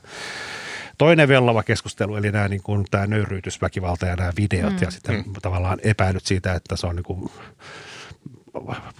toinen 1.01 1.27
vellova 1.27 1.63
keskustelu, 1.63 2.15
eli 2.15 2.31
nämä, 2.31 2.47
niin 2.47 2.63
kuin, 2.63 2.85
tämä 2.91 3.07
nöyryytysväkivalta 3.07 4.05
ja 4.05 4.15
nämä 4.15 4.31
videot 4.37 4.73
mm. 4.73 4.79
ja 4.81 4.91
sitten 4.91 5.15
mm. 5.15 5.33
tavallaan 5.41 5.79
epäilyt 5.83 6.25
siitä, 6.25 6.53
että 6.53 6.75
se 6.75 6.87
on 6.87 6.95
niin 6.95 7.03
kuin, 7.03 7.31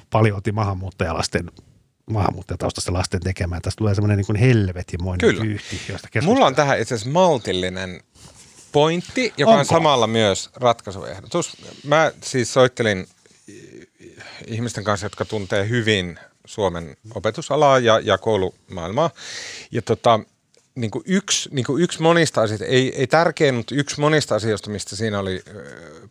paljon 0.10 0.42
maahanmuuttajalasten 0.54 1.52
maahanmuuttajataustaisten 2.12 2.94
lasten 2.94 3.20
tekemään. 3.20 3.62
Tästä 3.62 3.78
tulee 3.78 3.96
semmoinen 3.96 4.18
niin 4.18 4.36
helvetimoinen 4.36 5.30
Kyllä. 5.30 5.44
vyyhti, 5.44 5.82
josta 5.90 6.08
Mulla 6.22 6.46
on 6.46 6.56
tähän 6.56 6.80
itse 6.80 6.96
asiassa 6.96 7.12
maltillinen 7.12 8.02
pointti, 8.72 9.34
joka 9.38 9.52
Onko? 9.52 9.60
on 9.60 9.66
samalla 9.66 10.08
myös 10.08 10.50
ratkaisuehdotus. 10.56 11.58
Mä 11.84 12.12
siis 12.24 12.54
soittelin 12.54 13.08
ihmisten 14.48 14.84
kanssa, 14.84 15.06
jotka 15.06 15.26
tuntee 15.26 15.70
hyvin 15.70 16.20
Suomen 16.46 16.98
opetusalaa 17.16 17.80
ja, 17.80 18.00
ja 18.00 18.18
koulumaailmaa. 18.18 19.10
Ja 19.72 19.82
tota, 19.82 20.20
niin 20.76 20.92
kuin 20.92 21.04
yksi, 21.08 21.50
niin 21.52 21.66
kuin 21.66 21.84
yksi 21.84 22.02
monista 22.02 22.42
asioista, 22.42 22.66
ei, 22.66 22.96
ei 22.96 23.08
tärkein, 23.08 23.56
mutta 23.56 23.76
yksi 23.76 24.00
monista 24.00 24.36
asioista, 24.36 24.70
mistä 24.70 24.96
siinä 24.96 25.20
oli 25.20 25.44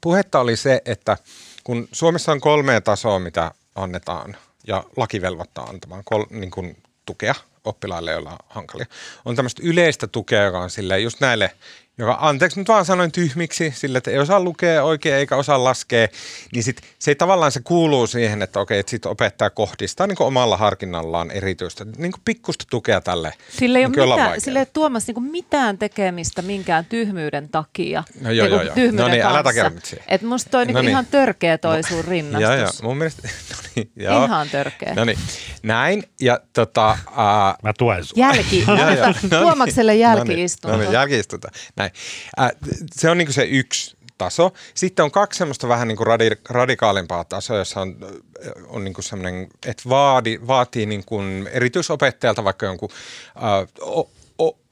puhetta, 0.01 0.41
oli 0.41 0.57
se, 0.57 0.83
että 0.85 1.17
kun 1.65 1.89
Suomessa 1.93 2.33
on 2.33 2.41
kolme 2.41 2.81
tasoa, 2.81 3.19
mitä 3.19 3.51
annetaan 3.75 4.37
ja 4.67 4.85
laki 4.97 5.21
velvoittaa 5.21 5.65
antamaan 5.65 6.03
kol, 6.05 6.25
niin 6.31 6.51
kuin 6.51 6.77
tukea 7.07 7.35
oppilaille, 7.65 8.11
joilla 8.11 8.31
on 8.31 8.39
hankalia. 8.49 8.87
On 9.25 9.37
tämmöistä 9.37 9.63
yleistä 9.65 10.07
tukea, 10.07 10.43
joka 10.43 10.61
on 10.61 10.71
silleen 10.71 11.03
just 11.03 11.21
näille 11.21 11.51
joka 11.99 12.19
anteeksi 12.21 12.61
nyt 12.61 12.69
vaan 12.69 12.85
sanoin 12.85 13.13
tyhmiksi, 13.13 13.73
sillä 13.77 13.99
että 13.99 14.11
ei 14.11 14.19
osaa 14.19 14.41
lukea 14.41 14.85
oikein 14.85 15.15
eikä 15.15 15.37
osaa 15.37 15.65
laskea, 15.65 16.09
niin 16.53 16.63
sit 16.63 16.81
se 16.99 17.11
ei 17.11 17.15
tavallaan 17.15 17.53
se 17.53 17.61
kuuluu 17.65 18.07
siihen, 18.07 18.43
että 18.43 18.61
okei, 18.61 18.79
että 18.79 18.91
sit 18.91 19.07
opettaja 19.07 19.51
kohdistaa 19.51 20.07
niin 20.07 20.23
omalla 20.23 20.57
harkinnallaan 20.57 21.31
erityistä, 21.31 21.87
niin 21.97 22.13
pikkusta 22.25 22.65
tukea 22.71 23.01
tälle. 23.01 23.33
Sillä 23.49 23.79
ei, 23.79 23.89
niin 23.89 24.01
ole 24.01 24.15
mitään, 24.15 24.41
sillä 24.41 24.59
ei 24.59 24.67
Tuomas 24.73 25.07
niin 25.07 25.23
mitään 25.23 25.79
tekemistä 25.79 26.43
minkään 26.43 26.85
tyhmyyden 26.85 27.49
takia. 27.49 28.05
No 28.21 28.31
joo, 28.31 28.47
joo, 28.47 28.63
joo. 28.63 28.75
No 28.93 29.09
niin, 29.09 29.23
älä 29.23 29.43
takia 29.43 29.71
Että 30.09 30.27
musta 30.27 30.51
toi 30.51 30.67
no 30.67 30.81
niin. 30.81 30.91
ihan 30.91 31.07
törkeä 31.07 31.59
toi 31.59 31.83
sun 31.83 32.05
rinnastus. 32.05 32.43
Joo, 32.43 32.55
joo. 32.55 32.71
Mun 32.83 32.97
mielestä, 32.97 33.29
no 33.51 33.57
niin, 33.63 33.70
joo. 33.97 34.25
Ihan 34.25 34.49
törkeä. 34.49 34.95
No 34.95 35.05
niin, 35.05 35.19
näin. 35.63 36.05
Ja 36.21 36.41
tota... 36.53 36.99
Uh, 37.09 37.17
Mä 37.63 37.73
tuen 37.79 38.05
sua. 38.05 38.15
Jälki. 38.17 38.65
no 38.67 38.75
niin. 38.75 39.31
Tuomakselle 39.31 39.97
jälkiistunto. 39.97 40.77
No 40.77 40.83
niin, 40.83 40.93
jälkiistunto. 40.93 41.49
Näin. 41.77 41.91
Äh, 42.41 42.51
se 42.93 43.11
on 43.11 43.19
niin 43.19 43.33
se 43.33 43.45
yksi 43.45 43.97
taso. 44.19 44.53
Sitten 44.75 45.05
on 45.05 45.11
kaksi 45.11 45.39
semmoista 45.39 45.69
vähän 45.69 45.89
niin 45.89 45.97
kuin 45.97 46.07
radi- 46.07 46.41
radikaalimpaa 46.49 47.25
tasoa, 47.25 47.59
jossa 47.59 47.81
on, 47.81 47.97
on 48.67 48.85
niin 48.85 48.95
kuin 48.95 49.05
semmoinen, 49.05 49.49
että 49.67 49.83
vaadi, 49.89 50.39
vaatii 50.47 50.87
niin 50.87 51.05
kuin 51.05 51.49
erityisopettajalta 51.53 52.45
vaikka 52.45 52.67
jonkun 52.67 52.89
äh, 53.37 54.05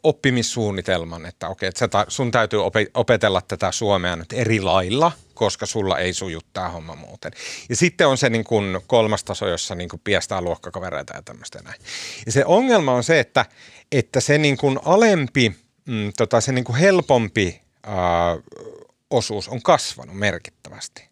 oppimissuunnitelman, 0.02 1.26
että 1.26 1.48
okei, 1.48 1.68
että 1.68 1.88
ta, 1.88 2.04
sun 2.08 2.30
täytyy 2.30 2.60
opetella 2.94 3.40
tätä 3.40 3.72
suomea 3.72 4.16
nyt 4.16 4.32
eri 4.32 4.60
lailla, 4.60 5.12
koska 5.34 5.66
sulla 5.66 5.98
ei 5.98 6.12
suju 6.14 6.40
tämä 6.52 6.68
homma 6.68 6.94
muuten. 6.94 7.32
Ja 7.68 7.76
sitten 7.76 8.08
on 8.08 8.18
se 8.18 8.30
niin 8.30 8.44
kuin 8.44 8.80
kolmas 8.86 9.24
taso, 9.24 9.48
jossa 9.48 9.74
niin 9.74 9.88
kuin 9.88 10.00
piestää 10.04 10.40
luokkakavereita 10.40 11.16
ja 11.16 11.22
tämmöistä 11.22 11.58
näin. 11.64 11.80
Ja 12.26 12.32
se 12.32 12.44
ongelma 12.44 12.92
on 12.92 13.04
se, 13.04 13.20
että, 13.20 13.46
että 13.92 14.20
se 14.20 14.38
niin 14.38 14.56
kuin 14.56 14.78
alempi, 14.84 15.56
mm, 15.86 16.12
tota, 16.16 16.40
se 16.40 16.52
niin 16.52 16.64
kuin 16.64 16.76
helpompi 16.76 17.62
osuus 19.10 19.48
on 19.48 19.62
kasvanut 19.62 20.16
merkittävästi. 20.16 21.08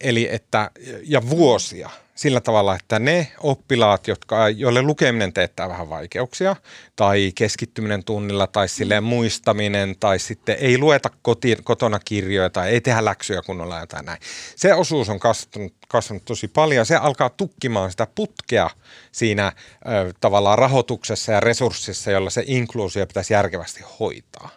Eli 0.00 0.28
että, 0.32 0.70
ja 1.02 1.30
vuosia 1.30 1.90
sillä 2.20 2.40
tavalla, 2.40 2.74
että 2.74 2.98
ne 2.98 3.32
oppilaat, 3.38 4.08
jotka, 4.08 4.48
joille 4.48 4.82
lukeminen 4.82 5.32
teettää 5.32 5.68
vähän 5.68 5.90
vaikeuksia, 5.90 6.56
tai 6.96 7.32
keskittyminen 7.34 8.04
tunnilla, 8.04 8.46
tai 8.46 8.68
silleen 8.68 9.04
muistaminen, 9.04 9.96
tai 10.00 10.18
sitten 10.18 10.56
ei 10.60 10.78
lueta 10.78 11.10
koti, 11.22 11.56
kotona 11.64 11.98
kirjoja, 11.98 12.50
tai 12.50 12.70
ei 12.70 12.80
tehdä 12.80 13.04
läksyjä 13.04 13.42
kunnolla 13.42 13.80
jotain 13.80 14.06
näin. 14.06 14.20
Se 14.56 14.74
osuus 14.74 15.08
on 15.08 15.20
kasvanut, 15.20 15.74
kasvanut 15.88 16.24
tosi 16.24 16.48
paljon, 16.48 16.86
se 16.86 16.96
alkaa 16.96 17.30
tukkimaan 17.30 17.90
sitä 17.90 18.06
putkea 18.14 18.70
siinä 19.12 19.52
ö, 19.86 20.12
tavallaan 20.20 20.58
rahoituksessa 20.58 21.32
ja 21.32 21.40
resurssissa, 21.40 22.10
jolla 22.10 22.30
se 22.30 22.44
inkluusio 22.46 23.06
pitäisi 23.06 23.32
järkevästi 23.32 23.84
hoitaa. 24.00 24.50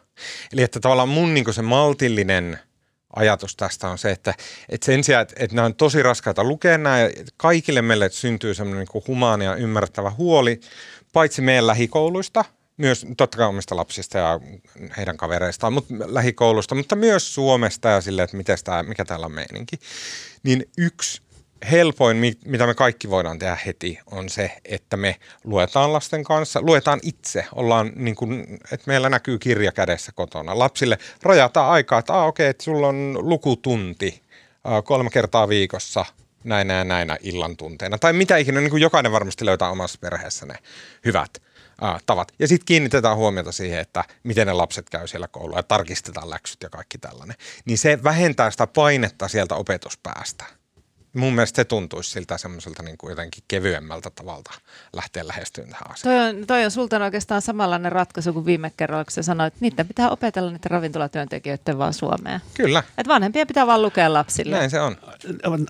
Eli 0.53 0.61
että 0.63 0.79
tavallaan 0.79 1.09
mun 1.09 1.33
niin 1.33 1.53
se 1.53 1.61
maltillinen 1.61 2.59
ajatus 3.15 3.55
tästä 3.55 3.89
on 3.89 3.97
se, 3.97 4.11
että, 4.11 4.33
että 4.69 4.85
sen 4.85 5.03
sijaan, 5.03 5.21
että, 5.21 5.35
että 5.37 5.55
nämä 5.55 5.65
on 5.65 5.75
tosi 5.75 6.03
raskaita 6.03 6.43
lukea 6.43 6.77
nämä, 6.77 6.99
ja 6.99 7.09
kaikille 7.37 7.81
meille 7.81 8.09
syntyy 8.09 8.53
semmoinen 8.53 8.87
niin 8.93 9.03
humaani 9.07 9.45
ja 9.45 9.55
ymmärrettävä 9.55 10.11
huoli, 10.11 10.59
paitsi 11.13 11.41
meidän 11.41 11.67
lähikouluista, 11.67 12.45
myös 12.77 13.05
totta 13.17 13.37
kai 13.37 13.47
omista 13.47 13.75
lapsista 13.75 14.17
ja 14.17 14.39
heidän 14.97 15.17
kavereistaan, 15.17 15.73
mutta 15.73 15.93
lähikoulusta, 16.05 16.75
mutta 16.75 16.95
myös 16.95 17.35
Suomesta 17.35 17.89
ja 17.89 18.01
sille, 18.01 18.23
että 18.23 18.37
miten 18.37 18.57
tämä, 18.63 18.83
mikä 18.83 19.05
täällä 19.05 19.25
on 19.25 19.31
meininki. 19.31 19.79
Niin 20.43 20.65
yksi 20.77 21.21
helpoin, 21.71 22.17
mitä 22.45 22.67
me 22.67 22.73
kaikki 22.73 23.09
voidaan 23.09 23.39
tehdä 23.39 23.57
heti, 23.65 23.99
on 24.11 24.29
se, 24.29 24.51
että 24.65 24.97
me 24.97 25.15
luetaan 25.43 25.93
lasten 25.93 26.23
kanssa, 26.23 26.61
luetaan 26.61 26.99
itse, 27.03 27.45
ollaan 27.55 27.91
niin 27.95 28.15
kuin, 28.15 28.59
että 28.71 28.83
meillä 28.87 29.09
näkyy 29.09 29.39
kirja 29.39 29.71
kädessä 29.71 30.11
kotona. 30.15 30.59
Lapsille 30.59 30.97
rajataan 31.23 31.71
aikaa, 31.71 31.99
että 31.99 32.13
ah, 32.13 32.27
okei, 32.27 32.43
okay, 32.43 32.49
että 32.49 32.63
sulla 32.63 32.87
on 32.87 33.17
lukutunti 33.21 34.21
kolme 34.83 35.09
kertaa 35.09 35.49
viikossa 35.49 36.05
näinä 36.43 36.73
ja 36.73 36.83
näinä 36.83 37.17
illan 37.21 37.57
tunteina. 37.57 37.97
Tai 37.97 38.13
mitä 38.13 38.37
ikinä, 38.37 38.59
niin 38.59 38.69
kuin 38.69 38.81
jokainen 38.81 39.11
varmasti 39.11 39.45
löytää 39.45 39.69
omassa 39.69 39.99
perheessä 40.01 40.45
ne 40.45 40.55
hyvät 41.05 41.41
tavat. 42.05 42.31
Ja 42.39 42.47
sitten 42.47 42.65
kiinnitetään 42.65 43.17
huomiota 43.17 43.51
siihen, 43.51 43.79
että 43.79 44.03
miten 44.23 44.47
ne 44.47 44.53
lapset 44.53 44.89
käy 44.89 45.07
siellä 45.07 45.27
koululla 45.27 45.57
ja 45.59 45.63
tarkistetaan 45.63 46.29
läksyt 46.29 46.63
ja 46.63 46.69
kaikki 46.69 46.97
tällainen. 46.97 47.35
Niin 47.65 47.77
se 47.77 48.03
vähentää 48.03 48.51
sitä 48.51 48.67
painetta 48.67 49.27
sieltä 49.27 49.55
opetuspäästä 49.55 50.45
mun 51.13 51.33
mielestä 51.33 51.55
se 51.55 51.65
tuntuisi 51.65 52.09
siltä 52.09 52.37
semmoiselta 52.37 52.83
niin 52.83 52.97
kuin 52.97 53.09
jotenkin 53.09 53.43
kevyemmältä 53.47 54.09
tavalta 54.09 54.51
lähteä 54.93 55.27
lähestyyn 55.27 55.69
tähän 55.69 55.91
asiaan. 55.91 56.17
Toi 56.17 56.29
on, 56.29 56.47
toi 56.47 56.65
on 56.65 56.71
sulta 56.71 57.03
oikeastaan 57.03 57.41
samanlainen 57.41 57.91
ratkaisu 57.91 58.33
kuin 58.33 58.45
viime 58.45 58.71
kerralla, 58.77 59.03
kun 59.03 59.11
sä 59.11 59.23
sanoit, 59.23 59.53
että 59.53 59.65
niiden 59.65 59.87
pitää 59.87 60.09
opetella 60.09 60.51
niiden 60.51 60.71
ravintolatyöntekijöiden 60.71 61.77
vaan 61.77 61.93
suomea. 61.93 62.39
Kyllä. 62.53 62.83
Että 62.97 63.13
vanhempia 63.13 63.45
pitää 63.45 63.67
vaan 63.67 63.81
lukea 63.81 64.13
lapsille. 64.13 64.57
Näin 64.57 64.69
se 64.69 64.81
on. 64.81 64.97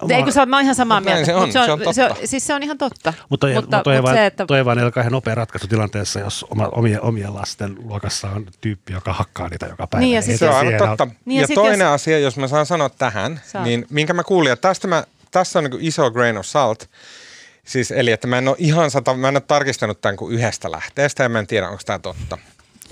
Eikö 0.10 0.32
se 0.32 0.40
ole, 0.40 0.46
mä 0.46 0.56
oon 0.56 0.64
ihan 0.64 0.76
samaa 0.76 1.02
mieltä. 1.02 1.16
Näin 1.16 1.26
se 1.26 1.36
on, 1.36 1.52
se 1.52 1.60
on, 1.60 1.66
se 1.66 1.72
on 1.72 1.80
totta. 1.80 1.94
Se 1.94 2.04
on, 2.04 2.16
siis 2.26 2.48
se 2.48 2.54
on 2.54 2.64
ihan 2.64 2.78
totta. 2.78 3.14
Mutta 3.30 3.48
toi, 3.48 3.56
mutta, 3.56 3.82
toi, 3.84 3.96
mutta 3.96 4.14
se, 4.14 4.26
että... 4.26 4.46
toi 4.46 4.66
vaan 4.66 4.78
ihan 4.80 5.12
nopea 5.12 5.36
ratkaisu 5.36 5.68
tilanteessa, 5.68 6.20
jos 6.20 6.46
oma, 6.50 6.68
omien, 6.68 7.02
omien 7.02 7.36
lasten 7.36 7.76
luokassa 7.84 8.30
on 8.30 8.46
tyyppi, 8.62 8.94
joka 8.94 9.14
hakkaa 9.14 9.50
niitä 9.50 9.66
joka 9.66 9.88
päivä. 9.88 10.02
Niin, 10.02 10.16
ja 10.16 10.22
niin 10.28 10.38
se 10.38 10.50
on 10.50 10.56
aivan 10.56 10.90
totta. 10.90 11.08
Niin, 11.26 11.42
ja, 11.42 11.48
ja 11.50 11.56
toinen 11.56 11.86
jos... 11.86 11.94
asia, 11.94 12.20
jos 12.20 12.38
mä 12.38 12.48
saan 12.48 12.66
sanoa 12.66 12.90
tähän, 12.90 13.42
Saat. 13.46 13.66
niin 13.66 13.86
minkä 13.90 14.14
mä 14.14 14.24
kuulin, 14.24 14.52
että 14.52 14.68
tästä 14.68 14.88
mä 14.88 15.04
tässä 15.34 15.60
on 15.60 15.66
niin 15.66 15.82
iso 15.82 16.12
grain 16.12 16.38
of 16.38 16.46
salt. 16.46 16.90
Siis, 17.66 17.92
eli 17.92 18.12
että 18.12 18.28
mä 18.28 18.38
en 18.38 18.48
ole 18.48 18.56
ihan 18.60 18.92
sata, 18.92 19.14
mä 19.14 19.28
en 19.28 19.36
ole 19.36 19.44
tarkistanut 19.48 20.02
tämän 20.02 20.16
kuin 20.16 20.36
yhdestä 20.36 20.72
lähteestä 20.72 21.24
ja 21.24 21.30
mä 21.30 21.40
en 21.40 21.48
tiedä, 21.48 21.70
onko 21.70 21.82
tämä 21.86 22.00
totta. 22.00 22.38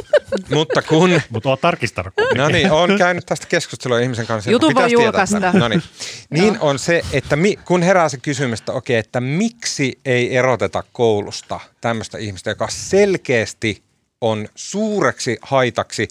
Mutta 0.55 0.81
kun... 0.81 1.21
Mutta 1.29 1.49
oot 1.49 1.61
tarkistanut. 1.61 2.13
No 2.35 2.47
niin, 2.47 2.71
oon 2.71 2.97
käynyt 2.97 3.25
tästä 3.25 3.47
keskustelua 3.47 3.99
ihmisen 3.99 4.27
kanssa. 4.27 4.51
Jutun 4.51 4.75
voi 4.75 4.91
julkaista. 4.91 5.39
No 5.53 5.67
niin. 5.67 5.83
Niin 6.29 6.59
on 6.59 6.79
se, 6.79 7.01
että 7.13 7.35
mi, 7.35 7.55
kun 7.65 7.81
herää 7.81 8.09
se 8.09 8.17
kysymys, 8.17 8.59
että 8.59 8.71
okei, 8.71 8.97
että 8.97 9.21
miksi 9.21 9.99
ei 10.05 10.37
eroteta 10.37 10.83
koulusta 10.91 11.59
tämmöistä 11.81 12.17
ihmistä, 12.17 12.49
joka 12.49 12.67
selkeästi 12.69 13.83
on 14.21 14.47
suureksi 14.55 15.37
haitaksi 15.41 16.07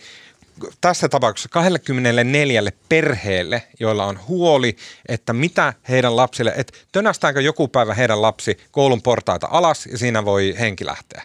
tässä 0.81 1.09
tapauksessa 1.09 1.49
24 1.49 2.63
perheelle, 2.89 3.63
joilla 3.81 4.07
on 4.07 4.21
huoli, 4.29 4.77
että 5.09 5.33
mitä 5.33 5.73
heidän 5.89 6.17
lapsille, 6.17 6.53
että 6.57 6.79
tönästäänkö 6.93 7.41
joku 7.41 7.69
päivä 7.69 7.95
heidän 7.95 8.23
lapsi 8.23 8.59
koulun 8.71 9.03
portaita 9.03 9.49
alas 9.51 9.87
ja 9.87 9.99
siinä 9.99 10.25
voi 10.25 10.55
henki 10.59 10.87
lähteä 10.87 11.23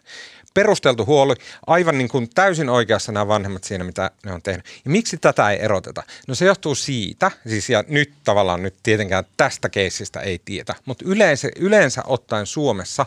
perusteltu 0.56 1.06
huoli, 1.06 1.34
aivan 1.68 1.98
niin 1.98 2.08
kuin 2.08 2.30
täysin 2.36 2.70
oikeassa 2.70 3.12
nämä 3.12 3.28
vanhemmat 3.28 3.64
siinä, 3.64 3.84
mitä 3.84 4.12
ne 4.26 4.34
on 4.34 4.42
tehnyt. 4.42 4.66
Ja 4.86 4.92
miksi 4.92 5.18
tätä 5.18 5.50
ei 5.50 5.62
eroteta? 5.62 6.04
No 6.28 6.36
se 6.36 6.46
johtuu 6.46 6.76
siitä, 6.76 7.32
siis 7.48 7.70
ja 7.70 7.84
nyt 7.88 8.14
tavallaan 8.24 8.64
nyt 8.64 8.76
tietenkään 8.84 9.24
tästä 9.38 9.70
keissistä 9.70 10.20
ei 10.20 10.42
tiedä, 10.46 10.76
mutta 10.86 11.06
yleensä, 11.08 11.50
yleensä 11.56 12.04
ottaen 12.06 12.46
Suomessa 12.46 13.06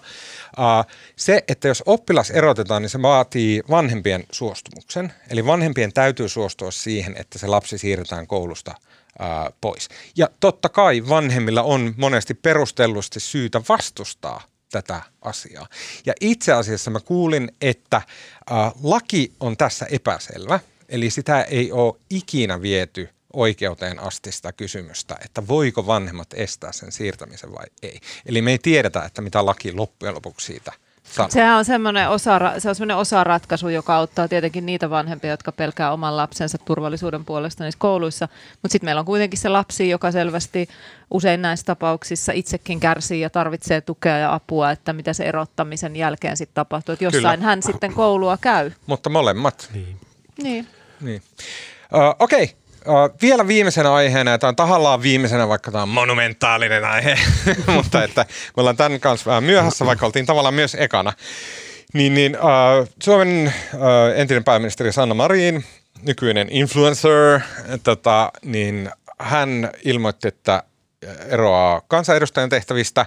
ää, 0.57 0.85
se, 1.17 1.45
että 1.49 1.69
jos 1.69 1.83
oppilas 1.87 2.31
erotetaan, 2.31 2.83
niin 2.83 2.91
se 2.91 3.03
vaatii 3.03 3.63
vanhempien 3.71 4.25
suostumuksen. 4.33 5.13
Eli 5.31 5.47
vanhempien 5.47 5.93
täytyy 5.93 6.29
suostua 6.29 6.71
siihen, 6.71 7.17
että 7.17 7.39
se 7.39 7.47
lapsi 7.47 7.79
siirretään 7.79 8.27
koulusta 8.27 8.75
pois. 9.61 9.89
Ja 10.17 10.29
totta 10.41 10.69
kai 10.69 11.03
vanhemmilla 11.09 11.63
on 11.63 11.95
monesti 11.97 12.35
perustellusti 12.35 13.21
syytä 13.21 13.61
vastustaa 13.69 14.43
tätä 14.71 15.03
asiaa. 15.23 15.67
Ja 16.07 16.15
itse 16.21 16.53
asiassa 16.53 16.91
mä 16.91 17.01
kuulin, 17.01 17.53
että 17.61 17.97
äh, 17.97 18.07
laki 18.83 19.33
on 19.41 19.57
tässä 19.57 19.87
epäselvä, 19.91 20.61
eli 20.89 21.11
sitä 21.11 21.43
ei 21.43 21.73
ole 21.73 21.95
ikinä 22.11 22.63
viety 22.63 23.09
oikeuteen 23.33 23.99
asti 23.99 24.33
sitä 24.33 24.53
kysymystä, 24.53 25.17
että 25.25 25.49
voiko 25.49 25.87
vanhemmat 25.87 26.35
estää 26.35 26.73
sen 26.73 26.93
siirtämisen 26.93 27.53
vai 27.53 27.67
ei. 27.83 28.01
Eli 28.27 28.43
me 28.43 28.51
ei 28.51 28.59
tiedetä, 28.59 29.05
että 29.05 29.23
mitä 29.23 29.47
laki 29.47 29.73
loppujen 29.73 30.15
lopuksi 30.15 30.47
siitä– 30.47 30.73
Sano. 31.11 31.31
Sehän 31.31 31.59
on 31.59 31.65
semmoinen 31.65 32.09
osa, 32.09 32.39
se 32.59 32.69
on 32.69 32.75
semmoinen 32.75 32.97
osaratkaisu, 32.97 33.69
joka 33.69 33.97
auttaa 33.97 34.29
tietenkin 34.29 34.67
niitä 34.67 34.91
vanhempia, 34.91 35.31
jotka 35.31 35.53
pelkää 35.53 35.93
oman 35.93 36.17
lapsensa 36.17 36.59
turvallisuuden 36.59 37.25
puolesta 37.25 37.65
niissä 37.65 37.79
kouluissa. 37.79 38.29
Mutta 38.63 38.73
sitten 38.73 38.87
meillä 38.87 39.01
on 39.01 39.07
kuitenkin 39.07 39.39
se 39.39 39.49
lapsi, 39.49 39.89
joka 39.89 40.13
selvästi 40.13 40.69
usein 41.11 41.43
näissä 41.43 41.67
tapauksissa 41.67 42.33
itsekin 42.33 42.81
kärsii 42.81 43.21
ja 43.21 43.31
tarvitsee 43.31 43.81
tukea 43.81 44.19
ja 44.19 44.35
apua, 44.35 44.71
että 44.71 44.93
mitä 44.93 45.13
se 45.13 45.25
erottamisen 45.25 45.97
jälkeen 45.97 46.37
sitten 46.37 46.55
tapahtuu. 46.55 46.93
Että 46.93 47.05
jossain 47.05 47.39
Kyllä. 47.39 47.51
hän 47.51 47.63
sitten 47.63 47.93
koulua 47.93 48.37
käy. 48.37 48.71
Mutta 48.87 49.11
molemmat. 49.11 49.71
Niin. 49.75 49.97
niin. 50.43 50.67
niin. 51.01 51.23
Uh, 51.95 52.17
Okei, 52.19 52.45
okay. 52.45 52.57
Vielä 53.23 53.49
viimeisenä 53.49 53.95
aiheena, 53.95 54.31
ja 54.31 54.39
tämä 54.39 54.49
on 54.49 54.57
tahallaan 54.57 55.03
viimeisenä, 55.03 55.49
vaikka 55.49 55.71
tämä 55.71 55.83
on 55.83 55.89
monumentaalinen 55.89 56.85
aihe, 56.85 57.19
mutta 57.77 58.05
että 58.05 58.27
me 58.57 58.61
ollaan 58.61 58.77
tämän 58.77 59.01
kanssa 59.01 59.31
vähän 59.31 59.45
myöhässä, 59.45 59.87
vaikka 59.87 60.07
oltiin 60.07 60.27
tavallaan 60.27 60.55
myös 60.55 60.75
ekana. 60.75 61.13
Niin, 61.93 62.15
niin 62.15 62.37
uh, 62.37 62.89
Suomen 63.03 63.53
uh, 63.75 63.81
entinen 64.17 64.45
pääministeri 64.45 64.93
Sanna 64.93 65.15
Marin, 65.15 65.65
nykyinen 66.03 66.49
influencer, 66.51 67.41
tota, 67.83 68.33
niin 68.45 68.91
hän 69.19 69.71
ilmoitti, 69.85 70.29
että 70.29 70.63
eroaa 71.29 71.83
kansanedustajan 71.89 72.49
tehtävistä 72.49 73.07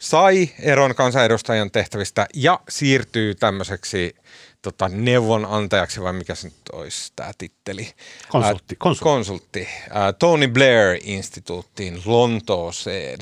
sai 0.00 0.48
eron 0.60 0.94
kansanedustajan 0.94 1.70
tehtävistä 1.70 2.26
ja 2.34 2.60
siirtyy 2.68 3.34
tämmöiseksi 3.34 4.16
tota, 4.62 4.88
neuvonantajaksi, 4.88 6.02
vai 6.02 6.12
mikä 6.12 6.34
se 6.34 6.48
nyt 6.48 6.56
olisi 6.72 7.12
tämä 7.16 7.30
titteli? 7.38 7.88
Konsultti, 8.28 8.74
Ää, 8.74 8.76
konsultti. 8.78 9.04
konsultti. 9.04 9.68
Ää, 9.90 10.12
Tony 10.12 10.48
Blair-instituuttiin 10.48 12.02
Lontooseen. 12.04 13.18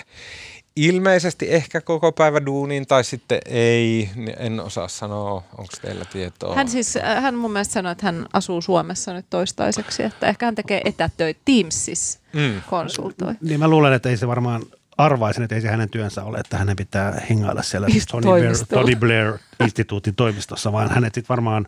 Ilmeisesti 0.76 1.46
ehkä 1.54 1.80
koko 1.80 2.12
päivä 2.12 2.46
duuniin 2.46 2.86
tai 2.86 3.04
sitten 3.04 3.38
ei, 3.46 4.10
en 4.36 4.60
osaa 4.60 4.88
sanoa, 4.88 5.42
onko 5.58 5.72
teillä 5.82 6.04
tietoa. 6.04 6.54
Hän 6.54 6.68
siis, 6.68 6.98
hän 7.20 7.34
mun 7.34 7.52
mielestä 7.52 7.72
sanoi, 7.74 7.92
että 7.92 8.06
hän 8.06 8.26
asuu 8.32 8.60
Suomessa 8.62 9.12
nyt 9.12 9.26
toistaiseksi, 9.30 10.02
että 10.02 10.26
ehkä 10.28 10.46
hän 10.46 10.54
tekee 10.54 10.82
etätöitä 10.84 11.40
Teamsissa, 11.44 12.18
Mm. 12.32 12.62
konsultoi. 12.70 13.34
Niin 13.40 13.60
mä 13.60 13.68
luulen, 13.68 13.92
että 13.92 14.08
ei 14.08 14.16
se 14.16 14.28
varmaan 14.28 14.62
arvaisin, 14.98 15.42
että 15.42 15.54
ei 15.54 15.60
se 15.60 15.68
hänen 15.68 15.90
työnsä 15.90 16.24
ole, 16.24 16.38
että 16.38 16.58
hänen 16.58 16.76
pitää 16.76 17.22
hengailla 17.30 17.62
siellä 17.62 17.86
Tony 18.10 18.22
Blair. 18.26 18.56
Tony 18.68 18.96
Blair 18.96 19.32
instituutin 19.60 20.14
toimistossa, 20.14 20.72
vaan 20.72 20.90
hänet 20.90 21.14
sitten 21.14 21.28
varmaan 21.28 21.66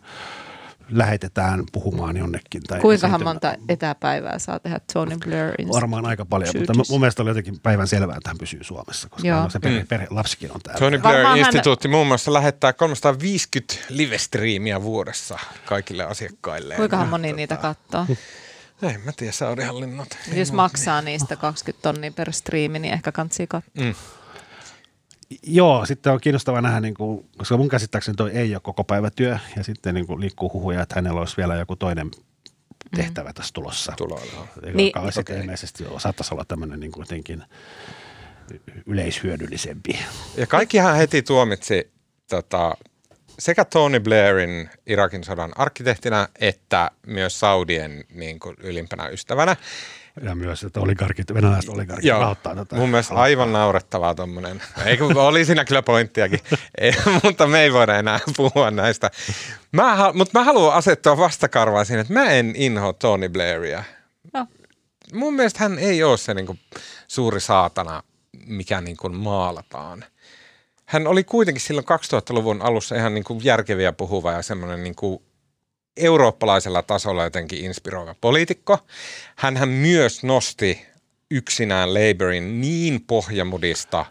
lähetetään 0.89 1.63
puhumaan 1.71 2.17
jonnekin. 2.17 2.61
Tai 2.67 2.79
Kuinkahan 2.79 3.23
monta 3.23 3.55
etäpäivää 3.69 4.39
saa 4.39 4.59
tehdä 4.59 4.79
Tony 4.93 5.17
Blair 5.25 5.53
Varmaan 5.73 6.05
aika 6.05 6.25
paljon, 6.25 6.49
mutta 6.57 6.73
Syytys. 6.73 6.89
mun 6.89 6.99
mielestä 6.99 7.21
oli 7.23 7.29
jotenkin 7.29 7.59
päivän 7.59 7.87
selvää, 7.87 8.17
että 8.17 8.29
hän 8.29 8.37
pysyy 8.37 8.63
Suomessa, 8.63 9.09
koska 9.09 9.27
Joo. 9.27 9.41
hän 9.41 9.51
se 9.51 9.59
perhe, 9.59 9.79
Mm. 9.79 9.87
perhe, 9.87 10.07
lapsikin 10.09 10.51
on 10.51 10.61
täällä. 10.61 10.79
Tony 10.79 11.03
Varmaan 11.03 11.15
hän- 11.15 11.33
Blair-instituutti 11.33 11.87
muun 11.87 12.07
muassa 12.07 12.33
lähettää 12.33 12.73
350 12.73 13.75
live-striimiä 13.89 14.81
vuodessa 14.83 15.39
kaikille 15.65 16.03
asiakkaille. 16.03 16.75
Kuinkahan 16.75 17.07
moni 17.07 17.33
niitä 17.33 17.57
katsoo? 17.57 18.05
En 18.83 19.01
mä 19.05 19.11
tiedä, 19.11 19.31
Saudi-hallinnot. 19.31 20.07
Jos 20.33 20.51
maksaa 20.51 21.01
niistä 21.01 21.35
20 21.35 21.81
tonnia 21.81 22.11
per 22.11 22.33
striimi, 22.33 22.79
niin 22.79 22.93
ehkä 22.93 23.11
kansi 23.11 23.47
katsoa. 23.47 23.83
Mm. 23.83 23.93
Joo, 25.43 25.85
sitten 25.85 26.13
on 26.13 26.21
kiinnostavaa 26.21 26.61
nähdä, 26.61 26.79
niin 26.79 26.93
kuin, 26.93 27.29
koska 27.37 27.57
mun 27.57 27.69
käsittääkseni 27.69 28.15
toi 28.15 28.31
ei 28.31 28.55
ole 28.55 28.61
koko 28.63 28.83
päivä 28.83 29.09
työ, 29.09 29.37
ja 29.55 29.63
sitten 29.63 29.93
niin 29.95 30.07
kuin 30.07 30.21
liikkuu 30.21 30.53
huhuja, 30.53 30.81
että 30.81 30.95
hänellä 30.95 31.19
olisi 31.19 31.37
vielä 31.37 31.55
joku 31.55 31.75
toinen 31.75 32.11
tehtävä 32.95 33.33
tässä 33.33 33.53
tulossa. 33.53 33.93
Tuloilla. 33.97 34.47
Joka 34.55 34.71
Niin. 34.77 34.93
sitten 35.13 35.41
ilmeisesti 35.41 35.83
saattaisi 35.97 36.33
olla 36.33 36.45
tämmöinen 36.45 36.79
niin 36.79 36.91
kuin 36.91 37.01
jotenkin 37.01 37.43
yleishyödyllisempi. 38.85 39.99
Ja 40.37 40.47
kaikkihan 40.47 40.95
heti 40.95 41.21
tuomitsi 41.21 41.91
tota, 42.29 42.77
sekä 43.41 43.65
Tony 43.65 43.99
Blairin 43.99 44.69
Irakin 44.85 45.23
sodan 45.23 45.51
arkkitehtinä 45.55 46.27
että 46.41 46.91
myös 47.07 47.39
Saudien 47.39 48.03
niin 48.13 48.39
kuin, 48.39 48.55
ylimpänä 48.59 49.07
ystävänä. 49.07 49.55
Ja 50.23 50.35
myös, 50.35 50.63
että 50.63 50.79
oligarkit, 50.79 51.33
venäläiset 51.33 51.69
oligarkit 51.69 52.05
Joo, 52.05 52.19
rahoittaa 52.19 52.55
tätä. 52.55 52.75
mun 52.75 52.89
mielestä 52.89 53.13
aivan 53.13 53.53
naurettavaa 53.53 54.15
tuommoinen. 54.15 54.61
Eikö 54.85 55.05
oli 55.05 55.45
siinä 55.45 55.65
kyllä 55.65 55.81
pointtiakin, 55.81 56.39
ei, 56.77 56.93
mutta 57.23 57.47
me 57.47 57.61
ei 57.61 57.73
voida 57.73 57.99
enää 57.99 58.19
puhua 58.37 58.71
näistä. 58.71 59.11
Mä, 59.71 59.97
mutta 60.13 60.39
mä 60.39 60.45
haluan 60.45 60.73
asettua 60.73 61.17
vastakarvaan 61.17 61.85
siinä, 61.85 62.01
että 62.01 62.13
mä 62.13 62.29
en 62.29 62.53
inho 62.55 62.93
Tony 62.93 63.29
Blairia. 63.29 63.83
No. 64.33 64.47
Mun 65.13 65.33
mielestä 65.33 65.59
hän 65.59 65.79
ei 65.79 66.03
ole 66.03 66.17
se 66.17 66.33
niin 66.33 66.45
kuin, 66.45 66.59
suuri 67.07 67.39
saatana, 67.39 68.03
mikä 68.45 68.81
niin 68.81 68.97
kuin, 68.97 69.15
maalataan. 69.15 70.05
Hän 70.91 71.07
oli 71.07 71.23
kuitenkin 71.23 71.61
silloin 71.61 71.85
2000-luvun 71.87 72.61
alussa 72.61 72.95
ihan 72.95 73.13
niin 73.13 73.23
kuin, 73.23 73.43
järkeviä 73.43 73.91
puhuva 73.93 74.31
ja 74.31 74.41
semmoinen 74.41 74.83
niin 74.83 74.95
kuin, 74.95 75.23
eurooppalaisella 75.97 76.81
tasolla 76.81 77.23
jotenkin 77.23 77.65
inspiroiva 77.65 78.15
poliitikko. 78.21 78.77
Hänhän 79.35 79.69
myös 79.69 80.23
nosti 80.23 80.85
yksinään 81.31 81.93
Labourin 81.93 82.61
niin 82.61 83.01
pohjamudista. 83.07 84.05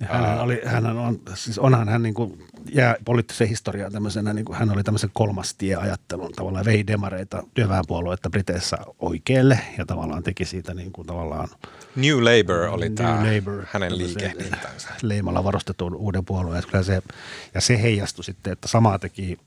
Ja 0.00 0.06
Hän 0.06 0.40
oli, 0.40 0.60
hän 0.64 0.86
on, 0.86 1.22
siis 1.34 1.58
onhan 1.58 1.88
hän 1.88 2.02
niin 2.02 2.14
kuin, 2.14 2.46
jää 2.74 2.94
poliittiseen 3.04 3.50
historiaan 3.50 3.92
tämmöisenä, 3.92 4.32
niin 4.32 4.44
kuin, 4.44 4.58
hän 4.58 4.70
oli 4.70 4.82
tämmöisen 4.84 5.10
kolmas 5.12 5.54
tie-ajattelun, 5.54 6.32
tavallaan 6.32 6.64
vei 6.64 6.86
demareita 6.86 7.42
työväenpuolueetta 7.54 8.30
Briteissä 8.30 8.78
oikealle 8.98 9.58
ja 9.78 9.86
tavallaan 9.86 10.22
teki 10.22 10.44
siitä 10.44 10.74
niin 10.74 10.92
kuin, 10.92 11.06
tavallaan 11.06 11.48
New 11.96 12.16
Labour 12.16 12.68
oli 12.74 12.88
New 12.88 12.94
tämä 12.94 13.16
Labour, 13.36 13.64
hänen 13.72 13.98
liikehdintänsä. 13.98 14.88
leimalla 15.02 15.44
varustetun 15.44 15.94
uuden 15.94 16.24
puolueen. 16.24 16.62
Kyllä 16.70 16.84
se, 16.84 17.02
ja 17.54 17.60
se 17.60 17.82
heijastui 17.82 18.24
sitten, 18.24 18.52
että 18.52 18.68
samaa 18.68 18.98
teki 18.98 19.38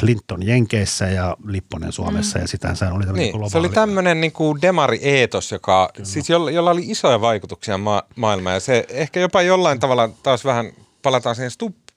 Clinton 0.00 0.46
Jenkeissä 0.46 1.06
ja 1.06 1.36
Lipponen 1.46 1.92
Suomessa 1.92 2.38
ja 2.38 2.48
sitähän 2.48 2.76
se 2.76 2.84
oli 2.84 2.92
tämmöinen 3.04 3.14
Niin, 3.14 3.30
globaali. 3.32 3.50
se 3.50 3.58
oli 3.58 3.68
tämmöinen 3.68 4.20
niin 4.20 4.32
kuin 4.32 4.62
demari-eetos, 4.62 5.52
joka, 5.52 5.90
siis 6.02 6.30
jolla, 6.30 6.50
jolla 6.50 6.70
oli 6.70 6.82
isoja 6.90 7.20
vaikutuksia 7.20 7.78
ma- 7.78 8.02
maailmaan. 8.16 8.54
Ja 8.54 8.60
se 8.60 8.86
ehkä 8.88 9.20
jopa 9.20 9.42
jollain 9.42 9.80
tavalla 9.80 10.08
taas 10.22 10.44
vähän, 10.44 10.72
palataan 11.02 11.34
siihen 11.36 11.50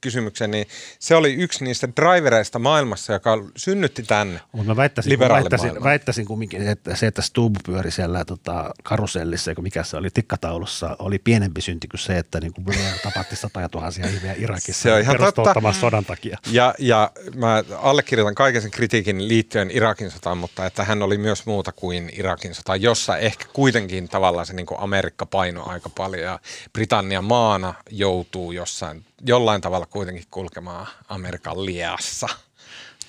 Stubb-kysymykseen, 0.03 0.51
niin 0.51 0.67
se 0.99 1.15
oli 1.15 1.33
yksi 1.33 1.63
niistä 1.63 1.87
drivereista 2.01 2.59
maailmassa, 2.59 3.13
joka 3.13 3.37
synnytti 3.57 4.03
tänne. 4.03 4.39
Mutta 4.51 4.71
mä 4.71 4.75
väittäisin, 4.75 5.19
väittäisin, 5.19 5.83
väittäisin 5.83 6.25
kumminkin, 6.25 6.67
että 6.67 6.95
se, 6.95 7.07
että 7.07 7.21
Stubb 7.21 7.55
pyöri 7.65 7.91
siellä 7.91 8.25
tota, 8.25 8.71
karusellissa, 8.83 9.51
mikä 9.61 9.83
se 9.83 9.97
oli, 9.97 10.09
tikkataulussa, 10.13 10.95
oli 10.99 11.19
pienempi 11.19 11.61
synti 11.61 11.87
kuin 11.87 11.99
se, 11.99 12.17
että 12.17 12.39
niin 12.39 12.53
kuin 12.53 12.65
Blair 12.65 12.97
tapatti 13.03 13.35
satoja 13.35 13.69
tuhansia 13.69 14.07
ihmisiä 14.07 14.35
Irakissa 14.37 14.81
Se 14.81 14.93
on 14.93 15.01
ihan 15.01 15.17
totta. 15.19 15.73
sodan 15.73 16.05
takia. 16.05 16.37
Ja, 16.51 16.75
ja 16.79 17.11
mä 17.35 17.63
allekirjoitan 17.77 18.35
kaiken 18.35 18.61
sen 18.61 18.71
kritiikin 18.71 19.27
liittyen 19.27 19.71
Irakin 19.71 20.11
sotaan, 20.11 20.37
mutta 20.37 20.65
että 20.65 20.83
hän 20.83 21.01
oli 21.01 21.17
myös 21.17 21.45
muuta 21.45 21.71
kuin 21.71 22.09
Irakin 22.13 22.55
sota, 22.55 22.75
jossa 22.75 23.17
ehkä 23.17 23.45
kuitenkin 23.53 24.09
tavallaan 24.09 24.45
se 24.45 24.53
niin 24.53 24.65
kuin 24.65 24.79
Amerikka 24.79 25.25
paino 25.25 25.69
aika 25.69 25.89
paljon 25.89 26.23
ja 26.23 26.39
Britannia 26.73 27.21
maana 27.21 27.73
joutuu 27.89 28.51
jossain, 28.51 29.05
jollain 29.25 29.61
tavalla 29.61 29.85
kuitenkin 29.85 30.25
kulkemaan 30.31 30.87
Amerikan 31.09 31.65
liassa. 31.65 32.27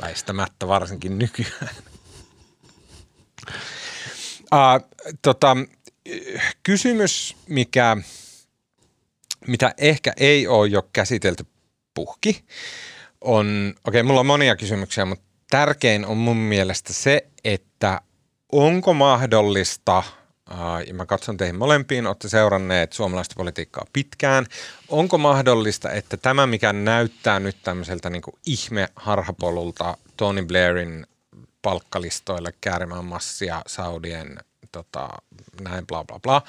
Väistämättä 0.03 0.69
varsinkin 0.69 1.19
nykyään. 1.19 1.69
Uh, 4.45 4.91
tota, 5.23 5.57
kysymys, 6.63 7.37
mikä, 7.49 7.97
mitä 9.47 9.75
ehkä 9.79 10.13
ei 10.17 10.47
ole 10.47 10.69
jo 10.69 10.89
käsitelty 10.93 11.47
puhki, 11.95 12.45
on, 13.21 13.75
okei, 13.87 14.03
mulla 14.03 14.21
on 14.21 14.27
monia 14.27 14.57
kysymyksiä, 14.57 15.05
mutta 15.05 15.25
tärkein 15.51 16.07
on 16.07 16.17
mun 16.17 16.37
mielestä 16.37 16.93
se, 16.93 17.27
että 17.45 18.01
onko 18.53 18.95
mahdollista, 18.95 20.03
ja 20.87 20.95
mä 20.95 21.07
katson 21.07 21.37
teihin 21.37 21.57
molempiin, 21.57 22.07
olette 22.07 22.29
seuranneet 22.29 22.93
suomalaista 22.93 23.35
politiikkaa 23.37 23.87
pitkään, 23.93 24.47
onko 24.89 25.19
mahdollista, 25.19 25.91
että 25.91 26.17
tämä, 26.17 26.47
mikä 26.47 26.73
näyttää 26.73 27.41
nyt 27.41 27.57
tämmöiseltä 27.63 28.11
niin 28.11 28.23
kuin 28.23 28.35
ihme 28.47 28.89
harhapolulta 28.97 29.97
Tony 30.17 30.45
Blairin 30.45 31.07
palkkalistoille 31.63 32.55
käärimään 32.61 33.05
massia 33.05 33.63
Saudien 33.67 34.39
tota, 34.73 35.09
näin 35.61 35.87
bla 35.87 36.05
bla 36.05 36.21
bla. 36.21 36.43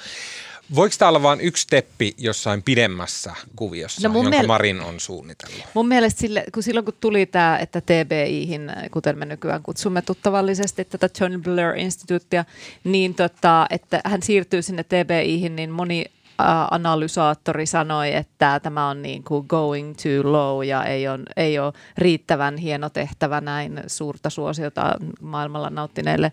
Voiko 0.74 0.94
tämä 0.98 1.08
olla 1.08 1.22
vain 1.22 1.40
yksi 1.40 1.62
steppi 1.62 2.14
jossain 2.18 2.62
pidemmässä 2.62 3.32
kuviossa, 3.56 4.08
No 4.08 4.12
mun 4.12 4.24
jonka 4.24 4.38
miel- 4.38 4.46
Marin 4.46 4.80
on 4.80 5.00
suunnitellut? 5.00 5.60
Mun 5.74 5.88
mielestä 5.88 6.20
sille, 6.20 6.44
kun 6.54 6.62
silloin 6.62 6.84
kun 6.84 6.94
tuli 7.00 7.26
tämä, 7.26 7.58
että 7.58 7.80
TBIhin, 7.80 8.72
kuten 8.90 9.18
me 9.18 9.24
nykyään 9.24 9.62
kutsumme 9.62 10.02
tuttavallisesti 10.02 10.84
tätä 10.84 11.08
Tony 11.08 11.38
Blair 11.38 11.76
Instituuttia, 11.76 12.44
niin 12.84 13.14
tota, 13.14 13.66
että 13.70 14.00
hän 14.04 14.22
siirtyy 14.22 14.62
sinne 14.62 14.84
TBIhin, 14.84 15.56
niin 15.56 15.70
moni 15.70 16.04
analysaattori 16.70 17.66
sanoi, 17.66 18.14
että 18.14 18.60
tämä 18.60 18.88
on 18.88 19.02
niin 19.02 19.24
kuin 19.24 19.46
going 19.48 19.94
too 19.94 20.32
low 20.32 20.64
ja 20.64 20.84
ei 20.84 21.08
ole, 21.08 21.20
ei 21.36 21.58
ole 21.58 21.72
riittävän 21.98 22.56
hieno 22.56 22.90
tehtävä 22.90 23.40
näin 23.40 23.82
suurta 23.86 24.30
suosiota 24.30 24.94
maailmalla 25.20 25.70
nauttineille 25.70 26.32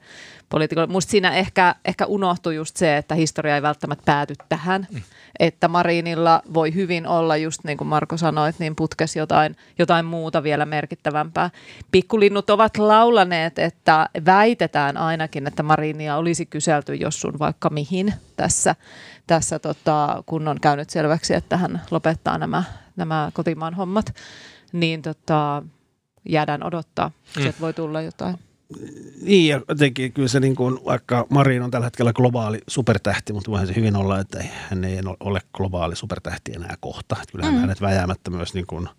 poliitikoille. 0.49 0.91
Musta 0.91 1.11
siinä 1.11 1.31
ehkä, 1.31 1.75
ehkä 1.85 2.05
unohtui 2.05 2.55
just 2.55 2.77
se, 2.77 2.97
että 2.97 3.15
historia 3.15 3.55
ei 3.55 3.61
välttämättä 3.61 4.03
pääty 4.05 4.33
tähän, 4.49 4.87
mm. 4.91 5.01
että 5.39 5.67
Marinilla 5.67 6.41
voi 6.53 6.73
hyvin 6.73 7.07
olla 7.07 7.37
just 7.37 7.63
niin 7.63 7.77
kuin 7.77 7.87
Marko 7.87 8.17
sanoi, 8.17 8.51
niin 8.59 8.75
putkes 8.75 9.15
jotain, 9.15 9.55
jotain 9.79 10.05
muuta 10.05 10.43
vielä 10.43 10.65
merkittävämpää. 10.65 11.49
Pikkulinnut 11.91 12.49
ovat 12.49 12.77
laulaneet, 12.77 13.59
että 13.59 14.09
väitetään 14.25 14.97
ainakin, 14.97 15.47
että 15.47 15.63
Marinia 15.63 16.17
olisi 16.17 16.45
kyselty 16.45 16.95
jos 16.95 17.21
sun 17.21 17.39
vaikka 17.39 17.69
mihin 17.69 18.13
tässä, 18.35 18.75
tässä 19.27 19.59
tota, 19.59 20.23
kun 20.25 20.47
on 20.47 20.59
käynyt 20.59 20.89
selväksi, 20.89 21.33
että 21.33 21.57
hän 21.57 21.81
lopettaa 21.91 22.37
nämä, 22.37 22.63
nämä 22.95 23.31
kotimaan 23.33 23.73
hommat, 23.73 24.15
niin 24.71 25.01
tota, 25.01 25.63
jäädään 26.29 26.63
odottaa. 26.63 27.11
Sieltä 27.33 27.59
voi 27.61 27.73
tulla 27.73 28.01
jotain. 28.01 28.39
Niin, 29.21 29.49
ja 29.49 29.61
jotenkin 29.69 30.13
kyllä 30.13 30.27
se 30.27 30.39
niin 30.39 30.55
kuin, 30.55 30.79
vaikka 30.85 31.27
Marin 31.29 31.61
on 31.61 31.71
tällä 31.71 31.85
hetkellä 31.85 32.13
globaali 32.13 32.59
supertähti, 32.67 33.33
mutta 33.33 33.51
voihan 33.51 33.67
se 33.67 33.75
hyvin 33.75 33.95
olla, 33.95 34.19
että 34.19 34.43
hän 34.69 34.83
ei 34.83 34.99
ole 35.19 35.41
globaali 35.53 35.95
supertähti 35.95 36.51
enää 36.55 36.75
kohta. 36.79 37.15
Että 37.21 37.31
kyllähän 37.31 37.55
mm. 37.55 37.61
hänet 37.61 37.81
väjäämättä 37.81 38.31
myös 38.31 38.53
niin 38.53 38.67
kuin 38.67 38.89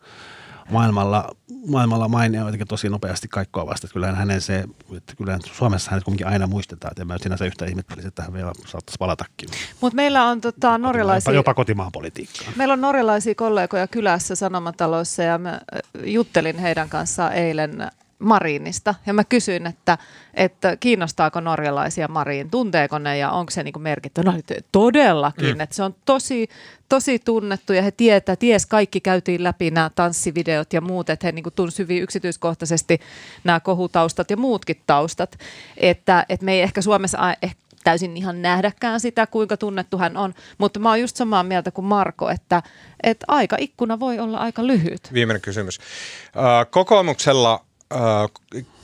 maailmalla, 0.70 1.36
maailmalla 1.66 2.08
mainia 2.08 2.40
jotenkin 2.40 2.68
tosi 2.68 2.88
nopeasti 2.88 3.28
kaikkoa 3.28 3.66
vasta. 3.66 3.88
Kyllähän 3.92 4.16
hänen 4.16 4.40
se, 4.40 4.64
että 4.96 5.16
kyllä 5.16 5.38
Suomessa 5.52 5.90
hänet 5.90 6.04
kuitenkin 6.04 6.26
aina 6.26 6.46
muistetaan, 6.46 6.92
että 6.92 7.02
en 7.02 7.06
mä 7.06 7.18
sinänsä 7.18 7.44
yhtä 7.44 7.64
ihmettelisi, 7.64 8.08
että 8.08 8.22
hän 8.22 8.32
vielä 8.32 8.52
saattaisi 8.66 8.98
palatakin. 8.98 9.48
Mutta 9.80 9.96
meillä 9.96 10.24
on 10.24 10.40
tota, 10.40 10.78
norjalaisia... 10.78 11.30
Jopa, 11.30 11.38
jopa 11.38 11.54
kotimaan 11.54 11.92
politiikkaa. 11.92 12.48
Meillä 12.56 12.72
on 12.72 12.80
norjalaisia 12.80 13.34
kollegoja 13.34 13.86
kylässä 13.86 14.34
Sanomatalossa 14.34 15.22
ja 15.22 15.38
mä 15.38 15.60
juttelin 16.04 16.58
heidän 16.58 16.88
kanssaan 16.88 17.32
eilen 17.32 17.90
Marinista. 18.18 18.94
Ja 19.06 19.12
mä 19.14 19.24
kysyin, 19.24 19.66
että, 19.66 19.98
että 20.34 20.76
kiinnostaako 20.76 21.40
norjalaisia 21.40 22.08
Mariin, 22.08 22.50
tunteeko 22.50 22.98
ne 22.98 23.18
ja 23.18 23.30
onko 23.30 23.50
se 23.50 23.62
niin 23.62 23.82
merkitty. 23.82 24.22
No 24.22 24.34
todellakin, 24.72 25.54
mm. 25.54 25.60
että 25.60 25.76
se 25.76 25.82
on 25.82 25.94
tosi, 26.04 26.48
tosi 26.88 27.18
tunnettu 27.18 27.72
ja 27.72 27.82
he 27.82 27.90
tietää, 27.90 28.36
ties 28.36 28.66
kaikki 28.66 29.00
käytiin 29.00 29.44
läpi 29.44 29.70
nämä 29.70 29.90
tanssivideot 29.94 30.72
ja 30.72 30.80
muut, 30.80 31.10
että 31.10 31.26
he 31.26 31.32
niin 31.32 31.44
tunsi 31.56 31.78
hyvin 31.82 32.02
yksityiskohtaisesti 32.02 33.00
nämä 33.44 33.60
kohutaustat 33.60 34.30
ja 34.30 34.36
muutkin 34.36 34.82
taustat. 34.86 35.38
Että, 35.76 36.26
että 36.28 36.44
me 36.44 36.52
ei 36.52 36.62
ehkä 36.62 36.82
Suomessa 36.82 37.36
ehkä 37.42 37.64
täysin 37.84 38.16
ihan 38.16 38.42
nähdäkään 38.42 39.00
sitä, 39.00 39.26
kuinka 39.26 39.56
tunnettu 39.56 39.98
hän 39.98 40.16
on. 40.16 40.34
Mutta 40.58 40.80
mä 40.80 40.88
oon 40.88 41.00
just 41.00 41.16
samaa 41.16 41.42
mieltä 41.42 41.70
kuin 41.70 41.84
Marko, 41.84 42.30
että, 42.30 42.62
että 43.02 43.24
aika 43.28 43.56
ikkuna 43.60 44.00
voi 44.00 44.18
olla 44.18 44.38
aika 44.38 44.66
lyhyt. 44.66 45.10
Viimeinen 45.12 45.40
kysymys. 45.40 45.78
Kokoomuksella 46.70 47.64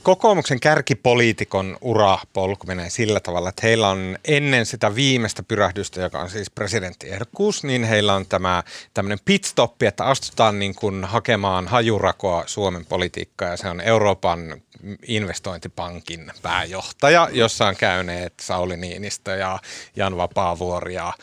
kokoomuksen 0.03 0.59
kärkipoliitikon 0.59 1.77
ura 1.81 2.17
polku 2.33 2.67
menee 2.67 2.89
sillä 2.89 3.19
tavalla, 3.19 3.49
että 3.49 3.61
heillä 3.63 3.89
on 3.89 4.17
ennen 4.25 4.65
sitä 4.65 4.95
viimeistä 4.95 5.43
pyrähdystä, 5.43 6.01
joka 6.01 6.19
on 6.19 6.29
siis 6.29 6.49
presidenttiehdokkuus, 6.49 7.63
niin 7.63 7.83
heillä 7.83 8.13
on 8.13 8.25
tämä 8.25 8.63
tämmöinen 8.93 9.19
pitstoppi, 9.25 9.85
että 9.85 10.05
astutaan 10.05 10.59
niin 10.59 10.75
kuin 10.75 11.05
hakemaan 11.05 11.67
hajurakoa 11.67 12.43
Suomen 12.45 12.85
politiikkaa 12.85 13.49
ja 13.49 13.57
se 13.57 13.67
on 13.67 13.81
Euroopan 13.81 14.61
investointipankin 15.07 16.31
pääjohtaja, 16.41 17.29
jossa 17.31 17.67
on 17.67 17.75
käyneet 17.75 18.33
Sauli 18.41 18.77
Niinistö 18.77 19.35
ja 19.35 19.59
Jan 19.95 20.17
Vapaavuori 20.17 20.93
ja 20.93 21.13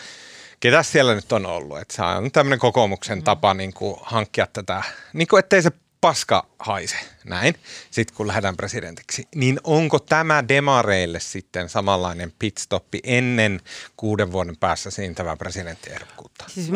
ketä 0.61 0.83
siellä 0.83 1.15
nyt 1.15 1.33
on 1.33 1.47
ollut. 1.47 1.79
Että 1.79 1.95
se 1.95 2.03
on 2.03 2.33
tämmöinen 2.33 2.59
kokoomuksen 2.59 3.23
tapa 3.23 3.55
niin 3.55 3.73
kuin 3.73 3.97
hankkia 4.03 4.47
tätä, 4.53 4.83
niin 5.13 5.29
kuin 5.29 5.39
ettei 5.39 5.63
se 5.63 5.71
paska 6.01 6.47
haise, 6.59 6.97
näin, 7.29 7.55
sitten 7.91 8.17
kun 8.17 8.27
lähdetään 8.27 8.57
presidentiksi, 8.57 9.29
niin 9.35 9.61
onko 9.65 9.99
tämä 9.99 10.49
demareille 10.49 11.21
sitten 11.21 11.69
samanlainen 11.69 12.33
pitstoppi 12.39 13.01
ennen 13.05 13.61
kuuden 13.97 14.33
vuoden 14.33 14.57
päässä 14.57 14.91
siintävää 14.91 15.37
presidenttiehdokkuutta? 15.37 16.45
Siis 16.49 16.71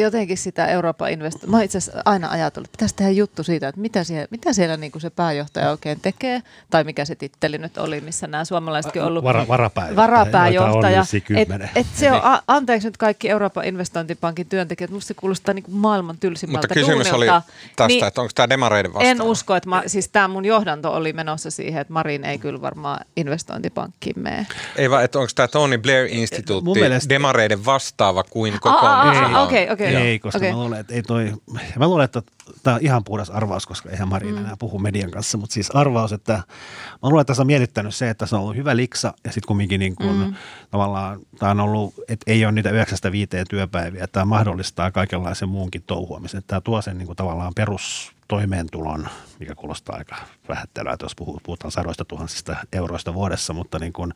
jotenkin 0.00 0.38
sitä 0.38 0.66
Euroopan 0.66 1.10
investointia, 1.12 1.50
mä 1.50 1.62
itse 1.62 1.78
asiassa 1.78 2.02
aina 2.04 2.30
ajatellut, 2.30 2.68
että 2.68 2.76
pitäisi 2.76 2.94
tehdä 2.94 3.10
juttu 3.10 3.42
siitä, 3.42 3.68
että 3.68 3.80
mitä 3.80 4.04
siellä, 4.04 4.26
mitä 4.30 4.52
siellä 4.52 4.76
niin 4.76 4.92
kuin 4.92 5.02
se 5.02 5.10
pääjohtaja 5.10 5.70
oikein 5.70 6.00
tekee, 6.00 6.42
tai 6.70 6.84
mikä 6.84 7.04
se 7.04 7.14
titteli 7.14 7.58
nyt 7.58 7.78
oli, 7.78 8.00
missä 8.00 8.26
nämä 8.26 8.44
suomalaisetkin 8.44 9.02
on 9.02 9.08
ollut 9.08 9.24
Vara, 9.24 9.48
varapääjohtaja. 9.48 9.96
varapääjohtaja. 9.96 11.04
Et, 11.36 11.48
et 11.74 11.86
se 11.94 12.12
on, 12.12 12.20
a, 12.22 12.42
anteeksi 12.46 12.88
nyt 12.88 12.96
kaikki 12.96 13.28
Euroopan 13.28 13.64
investointipankin 13.64 14.46
työntekijät, 14.46 14.90
musta 14.90 15.08
se 15.08 15.14
kuulostaa 15.14 15.54
niin 15.54 15.62
kuin 15.62 15.74
maailman 15.74 16.18
tylsimmältä 16.18 16.68
Mutta 16.68 16.74
kysymys 16.74 17.10
duunilta. 17.10 17.34
oli 17.34 17.42
tästä, 17.76 17.86
niin, 17.86 18.04
että 18.04 18.20
onko 18.20 18.30
tämä 18.34 18.48
demareiden 18.48 18.94
vastaava? 18.94 19.10
En 19.10 19.22
usko, 19.22 19.56
että 19.56 19.68
mä, 19.68 19.82
siis 19.88 20.08
tämä 20.08 20.28
mun 20.28 20.44
johdanto 20.44 20.92
oli 20.92 21.12
menossa 21.12 21.50
siihen, 21.50 21.80
että 21.80 21.92
Marin 21.92 22.24
ei 22.24 22.38
kyllä 22.38 22.60
varmaan 22.60 23.00
investointipankkiin 23.16 24.22
mene. 24.22 24.46
Ei 24.76 24.90
vaan, 24.90 25.04
että 25.04 25.18
onko 25.18 25.30
tämä 25.34 25.48
Tony 25.48 25.78
Blair 25.78 26.08
Instituutti 26.10 26.80
mielestä... 26.80 27.08
demareiden 27.08 27.64
vastaava 27.64 28.24
kuin 28.24 28.60
kokoomus? 28.60 29.16
Okei, 29.42 29.70
okei. 29.70 29.94
Ei, 29.94 30.18
koska 30.18 30.38
okay. 30.38 30.50
mä 30.50 30.56
luulen, 30.56 30.80
että 30.80 30.94
ei 30.94 31.02
toi, 31.02 31.32
mä 31.78 31.88
luulen, 31.88 32.04
että 32.04 32.22
tämä 32.62 32.76
on 32.76 32.82
ihan 32.82 33.04
puhdas 33.04 33.30
arvaus, 33.30 33.66
koska 33.66 33.90
eihän 33.90 34.08
Marin 34.08 34.34
mm. 34.34 34.38
enää 34.38 34.56
puhu 34.58 34.78
median 34.78 35.10
kanssa, 35.10 35.38
mutta 35.38 35.54
siis 35.54 35.70
arvaus, 35.70 36.12
että 36.12 36.32
mä 36.32 37.08
luulen, 37.08 37.20
että 37.20 37.30
tässä 37.30 37.42
on 37.42 37.46
mietittänyt 37.46 37.94
se, 37.94 38.10
että 38.10 38.26
se 38.26 38.36
on 38.36 38.42
ollut 38.42 38.56
hyvä 38.56 38.76
liksa 38.76 39.14
ja 39.24 39.32
sitten 39.32 39.48
kumminkin 39.48 39.80
niin 39.80 39.96
kuin, 39.96 40.16
mm. 40.16 40.34
tavallaan 40.70 41.20
tämä 41.38 41.50
on 41.50 41.60
ollut, 41.60 41.94
että 42.08 42.32
ei 42.32 42.44
ole 42.44 42.52
niitä 42.52 42.70
9 42.70 42.98
viiteen 43.12 43.46
työpäiviä, 43.50 44.06
tämä 44.06 44.24
mahdollistaa 44.24 44.90
kaikenlaisen 44.90 45.48
muunkin 45.48 45.82
touhuamisen. 45.86 46.42
Tämä 46.46 46.60
tuo 46.60 46.82
sen 46.82 46.98
niin 46.98 47.06
kuin 47.06 47.16
tavallaan 47.16 47.52
perus 47.54 48.17
toimeentulon, 48.28 49.08
mikä 49.38 49.54
kuulostaa 49.54 49.96
aika 49.96 50.16
vähättelyä, 50.48 50.96
jos 51.02 51.16
puhutaan 51.42 51.72
sadoista 51.72 52.04
tuhansista 52.04 52.56
euroista 52.72 53.14
vuodessa, 53.14 53.52
mutta 53.52 53.78
niin 53.78 53.92
kuin, 53.92 54.14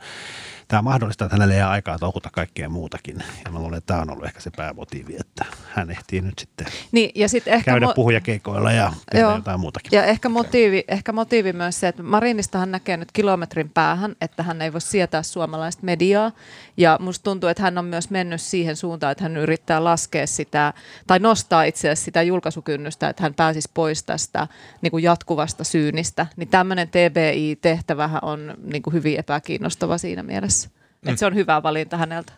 tämä 0.72 0.82
mahdollistaa, 0.82 1.26
että 1.26 1.36
hänelle 1.36 1.54
jää 1.54 1.70
aikaa 1.70 1.98
touhuta 1.98 2.28
kaikkea 2.32 2.68
muutakin. 2.68 3.16
Ja 3.44 3.50
mä 3.50 3.58
luulen, 3.58 3.78
että 3.78 3.86
tämä 3.86 4.00
on 4.00 4.10
ollut 4.10 4.24
ehkä 4.24 4.40
se 4.40 4.50
päämotiivi, 4.56 5.16
että 5.20 5.44
hän 5.70 5.90
ehtii 5.90 6.20
nyt 6.20 6.38
sitten 6.38 6.66
niin, 6.92 7.10
ja 7.14 7.28
sit 7.28 7.48
ehkä 7.48 7.70
käydä 7.70 7.86
mo- 7.86 7.94
puhujakeikoilla 7.94 8.72
ja 8.72 8.92
tehdä 9.10 9.24
joo, 9.24 9.34
jotain 9.34 9.60
muutakin. 9.60 9.96
Ja 9.96 10.04
ehkä 10.04 10.28
motiivi, 10.28 10.84
ehkä 10.88 11.12
motiivi 11.12 11.52
myös 11.52 11.80
se, 11.80 11.88
että 11.88 12.02
Marinista 12.02 12.58
hän 12.58 12.70
näkee 12.70 12.96
nyt 12.96 13.12
kilometrin 13.12 13.70
päähän, 13.70 14.16
että 14.20 14.42
hän 14.42 14.62
ei 14.62 14.72
voi 14.72 14.80
sietää 14.80 15.22
suomalaista 15.22 15.82
mediaa. 15.84 16.32
Ja 16.76 16.98
musta 17.00 17.24
tuntuu, 17.24 17.48
että 17.48 17.62
hän 17.62 17.78
on 17.78 17.84
myös 17.84 18.10
mennyt 18.10 18.40
siihen 18.40 18.76
suuntaan, 18.76 19.12
että 19.12 19.24
hän 19.24 19.36
yrittää 19.36 19.84
laskea 19.84 20.26
sitä, 20.26 20.74
tai 21.06 21.18
nostaa 21.18 21.62
itse 21.62 21.88
asiassa 21.88 22.04
sitä 22.04 22.22
julkaisukynnystä, 22.22 23.08
että 23.08 23.22
hän 23.22 23.34
pääsisi 23.34 23.70
pois 23.74 24.02
tästä 24.02 24.48
niin 24.82 24.90
kuin 24.90 25.04
jatkuvasta 25.04 25.64
syynistä. 25.64 26.26
Niin 26.36 26.48
tämmöinen 26.48 26.88
TBI-tehtävähän 26.88 28.24
on 28.24 28.54
niin 28.62 28.82
kuin 28.82 28.94
hyvin 28.94 29.18
epäkiinnostava 29.18 29.98
siinä 29.98 30.22
mielessä. 30.22 30.61
Mm. 31.02 31.08
Että 31.08 31.20
se 31.20 31.26
on 31.26 31.34
hyvä 31.34 31.62
valinta 31.62 31.96
häneltä. 31.96 32.32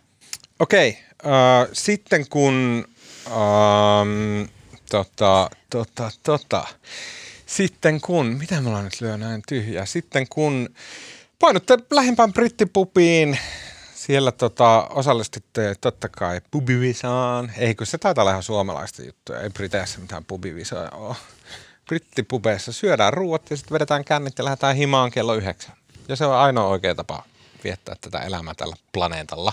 Okei, 0.59 0.99
okay. 1.15 1.33
uh, 1.33 1.69
sitten 1.73 2.29
kun 2.29 2.85
um, 3.27 4.49
tota, 4.91 5.51
tota, 5.71 6.11
tota. 6.23 6.67
Sitten 7.47 8.01
kun, 8.01 8.27
mitä 8.27 8.61
me 8.61 8.69
ollaan 8.69 8.85
nyt 8.85 9.01
lyö 9.01 9.17
näin 9.17 9.43
tyhjää, 9.49 9.87
sitten 9.87 10.27
kun 10.29 10.69
painutte 11.39 11.79
lähempään 11.91 12.33
brittipubiin, 12.33 13.39
siellä 13.95 14.33
tota, 14.33 14.89
osallistutte 14.91 15.75
totta 15.81 16.09
kai 16.09 16.41
pubivisaan. 16.51 17.53
Eikö 17.59 17.85
se 17.85 17.99
taitaa 17.99 18.23
olla 18.23 18.31
ihan 18.31 18.43
suomalaista 18.43 19.03
juttuja, 19.03 19.41
ei 19.41 19.51
Briteissä 19.51 20.01
mitään 20.01 20.25
pubivisaa 20.25 20.91
ole. 20.91 21.17
Brittipubeissa 21.87 22.73
syödään 22.73 23.13
ruuat 23.13 23.51
ja 23.51 23.57
sitten 23.57 23.75
vedetään 23.75 24.05
kännit 24.05 24.39
ja 24.39 24.45
lähdetään 24.45 24.77
himaan 24.77 25.11
kello 25.11 25.35
yhdeksän. 25.35 25.77
Ja 26.09 26.17
se 26.17 26.27
on 26.27 26.35
ainoa 26.35 26.69
oikea 26.69 26.95
tapa 26.95 27.25
viettää 27.65 27.95
tätä 28.01 28.19
elämää 28.19 28.55
tällä 28.55 28.77
planeetalla. 28.93 29.53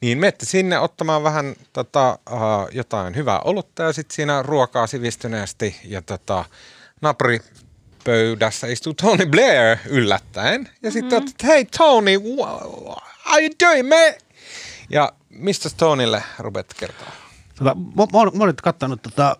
Niin 0.00 0.18
menette 0.18 0.46
sinne 0.46 0.78
ottamaan 0.78 1.22
vähän 1.22 1.54
tota, 1.72 2.18
uh, 2.30 2.38
jotain 2.72 3.16
hyvää 3.16 3.40
olutta 3.40 3.82
ja 3.82 3.92
sitten 3.92 4.14
siinä 4.14 4.42
ruokaa 4.42 4.86
sivistyneesti 4.86 5.76
ja 5.84 6.02
tota, 6.02 6.44
naapuripöydässä 7.00 8.66
istuu 8.66 8.94
Tony 8.94 9.26
Blair 9.26 9.78
yllättäen. 9.86 10.68
Ja 10.82 10.90
sitten 10.90 11.22
mm-hmm. 11.22 11.46
hei 11.46 11.64
Tony, 11.64 12.18
what 12.18 12.98
are 13.24 13.42
you 13.42 13.50
doing, 13.64 13.88
me? 13.88 14.18
Ja 14.90 15.12
mistä 15.30 15.68
Tonylle 15.76 16.22
rupeat 16.38 16.74
kertoa? 16.74 17.08
Tota, 17.58 17.74
mä, 17.74 18.06
mä, 18.12 18.38
mä 18.38 18.46
nyt 18.46 18.60
katsonut 18.60 19.02
tota, 19.02 19.36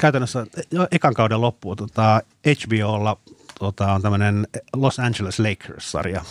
käytännössä 0.00 0.46
ekan 0.90 1.14
kauden 1.14 1.40
loppuun 1.40 1.76
tota, 1.76 2.22
HBOlla 2.46 3.16
tota, 3.58 3.92
on 3.92 4.02
tämmöinen 4.02 4.48
Los 4.76 4.98
Angeles 4.98 5.38
Lakers-sarja. 5.38 6.24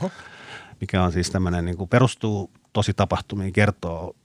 Oho 0.00 0.10
mikä 0.80 1.02
on 1.02 1.12
siis 1.12 1.30
tämmöinen, 1.30 1.64
niin 1.64 1.88
perustuu 1.90 2.50
tosi 2.72 2.94
tapahtumiin, 2.94 3.52
kertoo 3.52 4.16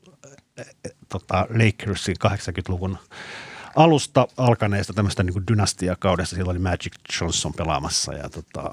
e, 0.58 0.62
e, 0.62 0.90
tota, 1.10 1.48
Lakersin 1.50 2.16
80-luvun 2.28 2.98
alusta 3.76 4.28
alkaneesta 4.38 4.94
tämmöistä 4.94 5.24
niin 5.24 5.48
dynastiakaudesta. 5.52 6.36
Silloin 6.36 6.58
oli 6.58 6.64
Magic 6.64 6.94
Johnson 7.22 7.54
pelaamassa 7.54 8.14
ja 8.14 8.30
tota, 8.30 8.72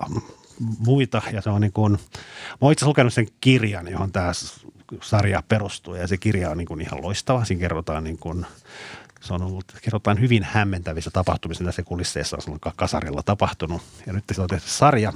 muita. 0.79 1.23
Ja 1.33 1.43
se 1.43 1.51
on 1.51 1.61
niin 1.61 1.73
kuin, 1.73 1.93
mä 1.93 2.59
oon 2.61 2.73
itse 2.73 2.87
lukenut 2.87 3.13
sen 3.13 3.29
kirjan, 3.41 3.89
johon 3.89 4.13
tämä 4.13 4.33
sarja 5.03 5.43
perustuu 5.49 5.95
ja 5.95 6.07
se 6.07 6.17
kirja 6.17 6.51
on 6.51 6.59
niin 6.59 6.69
kuin 6.69 6.81
ihan 6.81 7.03
loistava. 7.03 7.45
Siinä 7.45 7.61
kerrotaan 7.61 8.05
niin 8.05 8.19
kuin, 8.19 8.47
se 9.21 9.35
on 9.35 9.43
ollut, 9.43 9.65
kerrotaan 9.83 10.21
hyvin 10.21 10.43
hämmentävissä 10.43 11.11
tapahtumissa, 11.11 11.65
mitä 11.65 11.73
se 11.73 11.83
kulisseissa 11.83 12.37
on 12.49 12.59
kasarilla 12.77 13.23
tapahtunut. 13.23 13.83
Ja 14.07 14.13
nyt 14.13 14.25
se 14.33 14.43
on 14.43 14.49
tehty 14.49 14.69
sarja, 14.69 15.13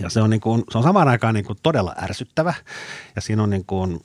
ja 0.00 0.10
se 0.10 0.20
on, 0.20 0.30
niin 0.30 0.40
kuin, 0.40 0.64
se 0.70 0.78
on 0.78 0.84
samaan 0.84 1.08
aikaan 1.08 1.34
niin 1.34 1.44
kuin 1.44 1.58
todella 1.62 1.94
ärsyttävä 2.02 2.54
ja 3.16 3.22
siinä 3.22 3.42
on 3.42 3.50
niin 3.50 3.64
kuin, 3.64 4.04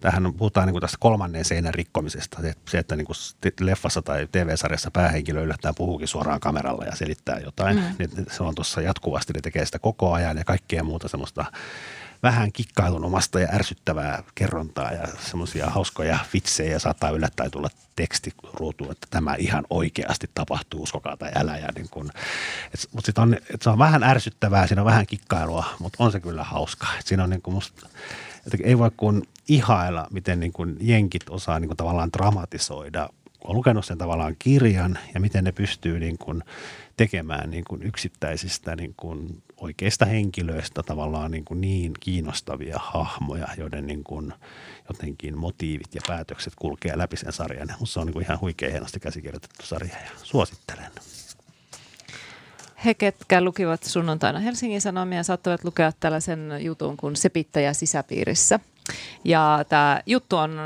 tähän 0.00 0.34
puhutaan 0.36 0.66
niin 0.66 0.72
kuin 0.72 0.80
tästä 0.80 0.96
kolmannen 1.00 1.44
seinän 1.44 1.74
rikkomisesta. 1.74 2.38
Se, 2.68 2.78
että 2.78 2.96
niin 2.96 3.06
kuin 3.06 3.16
leffassa 3.60 4.02
tai 4.02 4.28
TV-sarjassa 4.32 4.90
päähenkilö 4.90 5.42
yllättäen 5.42 5.74
puhuukin 5.74 6.08
suoraan 6.08 6.40
kameralla 6.40 6.84
ja 6.84 6.96
selittää 6.96 7.38
jotain. 7.38 7.76
Mm. 7.76 7.82
Niin 7.98 8.26
se 8.30 8.42
on 8.42 8.54
tuossa 8.54 8.80
jatkuvasti, 8.80 9.32
ne 9.32 9.40
tekee 9.40 9.66
sitä 9.66 9.78
koko 9.78 10.12
ajan 10.12 10.36
ja 10.36 10.44
kaikkea 10.44 10.84
muuta 10.84 11.08
semmoista 11.08 11.44
vähän 12.22 12.52
kikkailunomasta 12.52 13.40
ja 13.40 13.48
ärsyttävää 13.52 14.22
kerrontaa 14.34 14.92
ja 14.92 15.08
semmoisia 15.18 15.66
hauskoja 15.66 16.18
vitsejä 16.32 16.78
saattaa 16.78 17.10
yllättäen 17.10 17.50
tulla 17.50 17.68
tekstiruutuun, 17.96 18.92
että 18.92 19.06
tämä 19.10 19.34
ihan 19.34 19.64
oikeasti 19.70 20.30
tapahtuu, 20.34 20.82
uskokaa 20.82 21.16
tai 21.16 21.30
älä. 21.34 21.58
Ja 21.58 21.68
niin 21.74 21.88
kun, 21.90 22.10
et, 22.74 22.88
mutta 22.92 23.06
sit 23.06 23.18
on, 23.18 23.34
et 23.34 23.62
se 23.62 23.70
on 23.70 23.78
vähän 23.78 24.02
ärsyttävää, 24.02 24.66
siinä 24.66 24.82
on 24.82 24.86
vähän 24.86 25.06
kikkailua, 25.06 25.64
mutta 25.78 26.04
on 26.04 26.12
se 26.12 26.20
kyllä 26.20 26.44
hauskaa. 26.44 26.92
Siinä 27.04 27.24
on 27.24 27.30
niin 27.30 27.42
kuin 27.42 27.54
musta, 27.54 27.88
että 28.46 28.58
ei 28.64 28.78
voi 28.78 28.90
kuin 28.96 29.22
ihailla, 29.48 30.06
miten 30.10 30.40
niin 30.40 30.52
kuin 30.52 30.76
jenkit 30.80 31.28
osaa 31.30 31.60
niin 31.60 31.68
kuin 31.68 31.76
tavallaan 31.76 32.12
dramatisoida 32.12 33.08
on 33.44 33.56
lukenut 33.56 33.84
sen 33.84 33.98
tavallaan 33.98 34.36
kirjan 34.38 34.98
ja 35.14 35.20
miten 35.20 35.44
ne 35.44 35.52
pystyy 35.52 36.00
niin 36.00 36.18
kuin 36.18 36.42
tekemään 36.96 37.50
niin 37.50 37.64
kuin 37.64 37.82
yksittäisistä 37.82 38.76
niin 38.76 38.94
kuin 38.96 39.42
oikeista 39.56 40.04
henkilöistä 40.04 40.82
tavallaan 40.82 41.30
niin, 41.30 41.44
kuin 41.44 41.60
niin 41.60 41.92
kiinnostavia 42.00 42.78
hahmoja, 42.82 43.48
joiden 43.58 43.86
niin 43.86 44.04
kuin 44.04 44.32
jotenkin 44.88 45.38
motiivit 45.38 45.94
ja 45.94 46.00
päätökset 46.06 46.52
kulkee 46.56 46.98
läpi 46.98 47.16
sen 47.16 47.32
sarjan. 47.32 47.68
Mutta 47.68 47.92
se 47.92 48.00
on 48.00 48.06
niin 48.06 48.12
kuin 48.12 48.24
ihan 48.24 48.40
huikein 48.40 48.72
hienosti 48.72 49.00
käsikirjoitettu 49.00 49.66
sarja 49.66 49.94
ja 50.04 50.10
suosittelen. 50.22 50.90
He, 52.84 52.94
ketkä 52.94 53.40
lukivat 53.40 53.82
sunnuntaina 53.82 54.38
Helsingin 54.38 54.80
Sanomia, 54.80 55.22
saattavat 55.22 55.64
lukea 55.64 55.92
tällaisen 56.00 56.52
jutun 56.60 56.96
kuin 56.96 57.16
Sepittäjä 57.16 57.72
sisäpiirissä. 57.72 58.60
Ja 59.24 59.64
tämä 59.68 60.02
juttu 60.06 60.36
on 60.36 60.58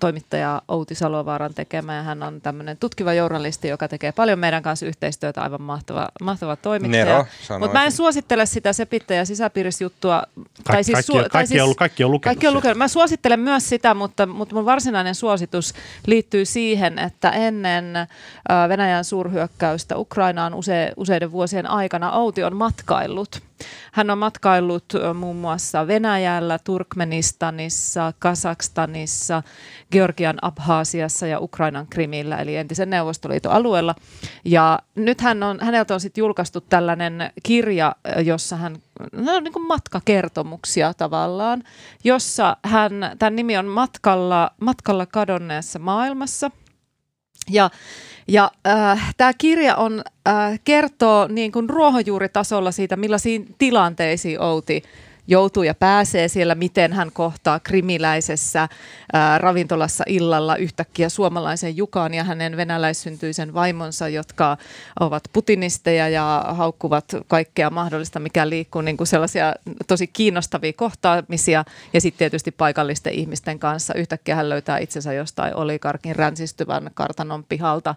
toimittaja 0.00 0.62
Outi 0.68 0.94
Salovaaran 0.94 1.54
tekemä 1.54 1.94
ja 1.94 2.02
hän 2.02 2.22
on 2.22 2.40
tämmöinen 2.40 2.76
tutkiva 2.76 3.12
journalisti, 3.12 3.68
joka 3.68 3.88
tekee 3.88 4.12
paljon 4.12 4.38
meidän 4.38 4.62
kanssa 4.62 4.86
yhteistyötä, 4.86 5.42
aivan 5.42 5.62
mahtava, 5.62 6.08
mahtava 6.20 6.56
toimittaja. 6.56 7.04
Nero, 7.04 7.26
Mutta 7.58 7.78
mä 7.78 7.84
en 7.84 7.92
suosittele 7.92 8.46
sitä 8.46 8.72
sepittäjä 8.72 9.24
sisäpiirisjuttua. 9.24 10.22
Ka- 10.64 10.72
tai 10.72 10.84
siis, 10.84 10.94
kaikki, 10.94 11.12
su- 11.12 11.28
tai 11.32 11.46
siis, 11.46 11.62
on, 11.62 11.76
kaikki 11.76 12.04
on 12.04 12.10
lukenut 12.10 12.24
kaikki 12.24 12.48
on 12.48 12.54
lukenut. 12.54 12.78
Mä 12.78 12.88
suosittelen 12.88 13.40
myös 13.40 13.68
sitä, 13.68 13.94
mutta, 13.94 14.26
mutta 14.26 14.54
mun 14.54 14.64
varsinainen 14.64 15.14
suositus 15.14 15.74
liittyy 16.06 16.44
siihen, 16.44 16.98
että 16.98 17.30
ennen 17.30 17.96
äh, 17.96 18.06
Venäjän 18.68 19.04
suurhyökkäystä 19.04 19.96
Ukrainaan 19.98 20.54
use, 20.54 20.92
useiden 20.96 21.32
vuosien 21.32 21.66
aikana 21.66 22.12
Outi 22.12 22.44
on 22.44 22.56
matkaillut 22.56 23.45
hän 23.92 24.10
on 24.10 24.18
matkaillut 24.18 24.84
muun 25.14 25.36
muassa 25.36 25.86
Venäjällä, 25.86 26.58
Turkmenistanissa, 26.64 28.12
Kasakstanissa, 28.18 29.42
Georgian 29.92 30.36
Abhaasiassa 30.42 31.26
ja 31.26 31.40
Ukrainan 31.40 31.86
Krimillä, 31.86 32.36
eli 32.36 32.56
entisen 32.56 32.90
Neuvostoliiton 32.90 33.52
alueella. 33.52 33.94
Ja 34.44 34.78
nyt 34.94 35.20
hän 35.20 35.42
on, 35.42 35.58
häneltä 35.60 35.94
on 35.94 36.00
sitten 36.00 36.22
julkaistu 36.22 36.60
tällainen 36.60 37.32
kirja, 37.42 37.96
jossa 38.24 38.56
hän, 38.56 38.76
no 39.12 39.40
niin 39.40 39.52
kuin 39.52 39.66
matkakertomuksia 39.66 40.94
tavallaan, 40.94 41.62
jossa 42.04 42.56
hän, 42.64 42.92
tämän 43.18 43.36
nimi 43.36 43.56
on 43.56 43.66
Matkalla, 43.66 44.50
Matkalla 44.60 45.06
kadonneessa 45.06 45.78
maailmassa. 45.78 46.50
Ja 47.50 47.70
ja 48.28 48.50
äh, 48.66 49.14
tämä 49.16 49.32
kirja 49.38 49.76
on, 49.76 50.02
äh, 50.28 50.60
kertoo 50.64 51.28
niin 51.28 51.52
kuin 51.52 51.70
ruohonjuuritasolla 51.70 52.70
siitä, 52.72 52.96
millaisiin 52.96 53.54
tilanteisiin 53.58 54.40
Outi 54.40 54.82
joutuu 55.28 55.62
ja 55.62 55.74
pääsee 55.74 56.28
siellä, 56.28 56.54
miten 56.54 56.92
hän 56.92 57.12
kohtaa 57.12 57.60
krimiläisessä 57.60 58.68
ää, 59.12 59.38
ravintolassa 59.38 60.04
illalla 60.06 60.56
yhtäkkiä 60.56 61.08
suomalaisen 61.08 61.76
Jukan 61.76 62.14
ja 62.14 62.24
hänen 62.24 62.56
venäläissyntyisen 62.56 63.54
vaimonsa, 63.54 64.08
jotka 64.08 64.56
ovat 65.00 65.22
putinisteja 65.32 66.08
ja 66.08 66.44
haukkuvat 66.48 67.04
kaikkea 67.26 67.70
mahdollista, 67.70 68.20
mikä 68.20 68.48
liikkuu, 68.48 68.82
niin 68.82 68.96
kuin 68.96 69.06
sellaisia 69.06 69.54
tosi 69.86 70.06
kiinnostavia 70.06 70.72
kohtaamisia 70.72 71.64
ja 71.92 72.00
sitten 72.00 72.18
tietysti 72.18 72.50
paikallisten 72.50 73.12
ihmisten 73.12 73.58
kanssa. 73.58 73.94
Yhtäkkiä 73.94 74.36
hän 74.36 74.48
löytää 74.48 74.78
itsensä 74.78 75.12
jostain 75.12 75.56
olikarkin 75.56 76.16
ränsistyvän 76.16 76.90
kartanon 76.94 77.44
pihalta 77.44 77.94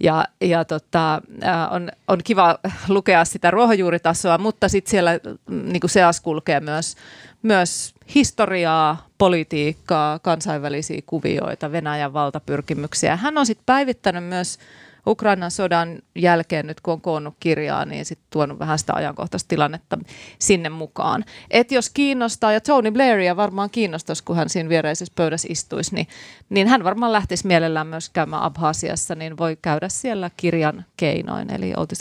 ja, 0.00 0.24
ja 0.40 0.64
tota, 0.64 1.22
on, 1.70 1.92
on 2.08 2.20
kiva 2.24 2.58
lukea 2.88 3.24
sitä 3.24 3.50
ruohonjuuritasoa, 3.50 4.38
mutta 4.38 4.68
sitten 4.68 4.90
siellä 4.90 5.20
niin 5.48 5.80
kuin 5.80 5.90
seas 5.90 6.20
kulkee 6.20 6.60
myös, 6.64 6.96
myös 7.42 7.94
historiaa, 8.14 9.08
politiikkaa, 9.18 10.18
kansainvälisiä 10.18 11.02
kuvioita, 11.06 11.72
Venäjän 11.72 12.12
valtapyrkimyksiä. 12.12 13.16
Hän 13.16 13.38
on 13.38 13.46
sitten 13.46 13.66
päivittänyt 13.66 14.24
myös 14.24 14.58
Ukrainan 15.06 15.50
sodan 15.50 15.98
jälkeen, 16.14 16.66
nyt 16.66 16.80
kun 16.80 16.92
on 16.92 17.00
koonnut 17.00 17.34
kirjaa, 17.40 17.84
niin 17.84 18.04
sitten 18.04 18.26
tuonut 18.30 18.58
vähän 18.58 18.78
sitä 18.78 18.92
ajankohtaista 18.94 19.48
tilannetta 19.48 19.98
sinne 20.38 20.68
mukaan. 20.68 21.24
Et 21.50 21.72
jos 21.72 21.90
kiinnostaa, 21.90 22.52
ja 22.52 22.60
Tony 22.60 22.90
Blairia 22.90 23.36
varmaan 23.36 23.70
kiinnostaisi, 23.70 24.24
kun 24.24 24.36
hän 24.36 24.48
siinä 24.48 24.68
viereisessä 24.68 25.14
pöydässä 25.16 25.48
istuisi, 25.50 25.94
niin, 25.94 26.06
niin 26.48 26.68
hän 26.68 26.84
varmaan 26.84 27.12
lähtisi 27.12 27.46
mielellään 27.46 27.86
myös 27.86 28.08
käymään 28.08 28.42
Abhasiassa, 28.42 29.14
niin 29.14 29.38
voi 29.38 29.58
käydä 29.62 29.88
siellä 29.88 30.30
kirjan 30.36 30.84
keinoin. 30.96 31.50
Eli 31.50 31.72
Outi 31.76 31.94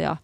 ja 0.00 0.16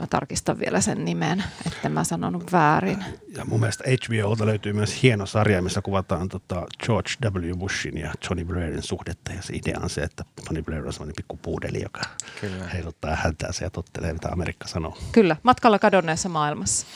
Mä 0.00 0.06
tarkistan 0.06 0.58
vielä 0.58 0.80
sen 0.80 1.04
nimen, 1.04 1.44
että 1.66 1.88
mä 1.88 2.04
sanonut 2.04 2.52
väärin. 2.52 3.04
Ja 3.36 3.44
mun 3.44 3.60
mielestä 3.60 3.84
HBOlta 3.84 4.46
löytyy 4.46 4.72
myös 4.72 5.02
hieno 5.02 5.26
sarja, 5.26 5.62
missä 5.62 5.82
kuvataan 5.82 6.28
tota 6.28 6.66
George 6.86 7.10
W. 7.24 7.58
Bushin 7.58 7.98
ja 7.98 8.12
Johnny 8.24 8.44
Blairin 8.44 8.82
suhdetta. 8.82 9.32
Ja 9.32 9.42
se 9.42 9.56
idea 9.56 9.80
on 9.82 9.90
se, 9.90 10.00
että 10.00 10.24
Tony 10.48 10.62
Blair 10.62 10.86
on 10.86 10.92
sellainen 10.92 11.16
pikku 11.16 11.36
puudeli, 11.42 11.82
joka 11.82 12.00
Kyllä. 12.40 12.64
heiluttaa 12.68 13.16
hältäänsä 13.16 13.64
ja 13.64 13.70
tottelee, 13.70 14.12
mitä 14.12 14.28
Amerikka 14.32 14.68
sanoo. 14.68 14.98
Kyllä, 15.12 15.36
matkalla 15.42 15.78
kadonneessa 15.78 16.28
maailmassa. 16.28 16.86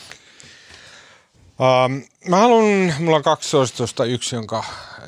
Um, 1.61 2.03
mä 2.27 2.37
haluan, 2.37 2.93
mulla 2.99 3.17
on 3.17 3.23
kaksi 3.23 3.49
suositusta. 3.49 4.05
Yksi, 4.05 4.35
jonka, 4.35 4.63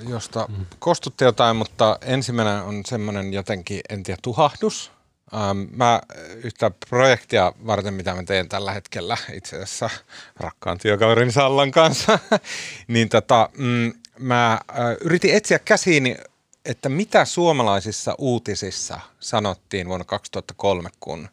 josta 0.08 0.46
mm. 0.50 0.66
kostutti 0.80 1.24
jotain, 1.24 1.56
mutta 1.56 1.98
ensimmäinen 2.02 2.64
on 2.64 2.86
semmoinen 2.86 3.34
jotenkin, 3.34 3.82
en 3.90 4.04
tiedä, 4.04 4.20
tuhahdus. 4.22 4.92
Ähm, 5.34 5.76
mä 5.76 6.02
yhtä 6.44 6.72
projektia 6.90 7.54
varten, 7.68 7.94
mitä 7.94 8.16
mä 8.16 8.24
teen 8.24 8.50
tällä 8.50 8.72
hetkellä 8.72 9.18
itse 9.34 9.56
asiassa 9.56 9.90
rakkaan 10.38 10.78
työkaverin 10.78 11.32
Sallan 11.32 11.72
kanssa, 11.72 12.20
niin 12.88 13.10
tota, 13.10 13.50
mm, 13.58 13.94
mä 14.20 14.52
äh, 14.54 14.60
yritin 15.02 15.36
etsiä 15.36 15.60
käsiini, 15.60 16.18
että 16.66 16.90
mitä 16.90 17.26
suomalaisissa 17.26 18.16
uutisissa 18.18 19.00
sanottiin 19.20 19.88
vuonna 19.88 20.06
2003, 20.06 20.90
kun 21.00 21.30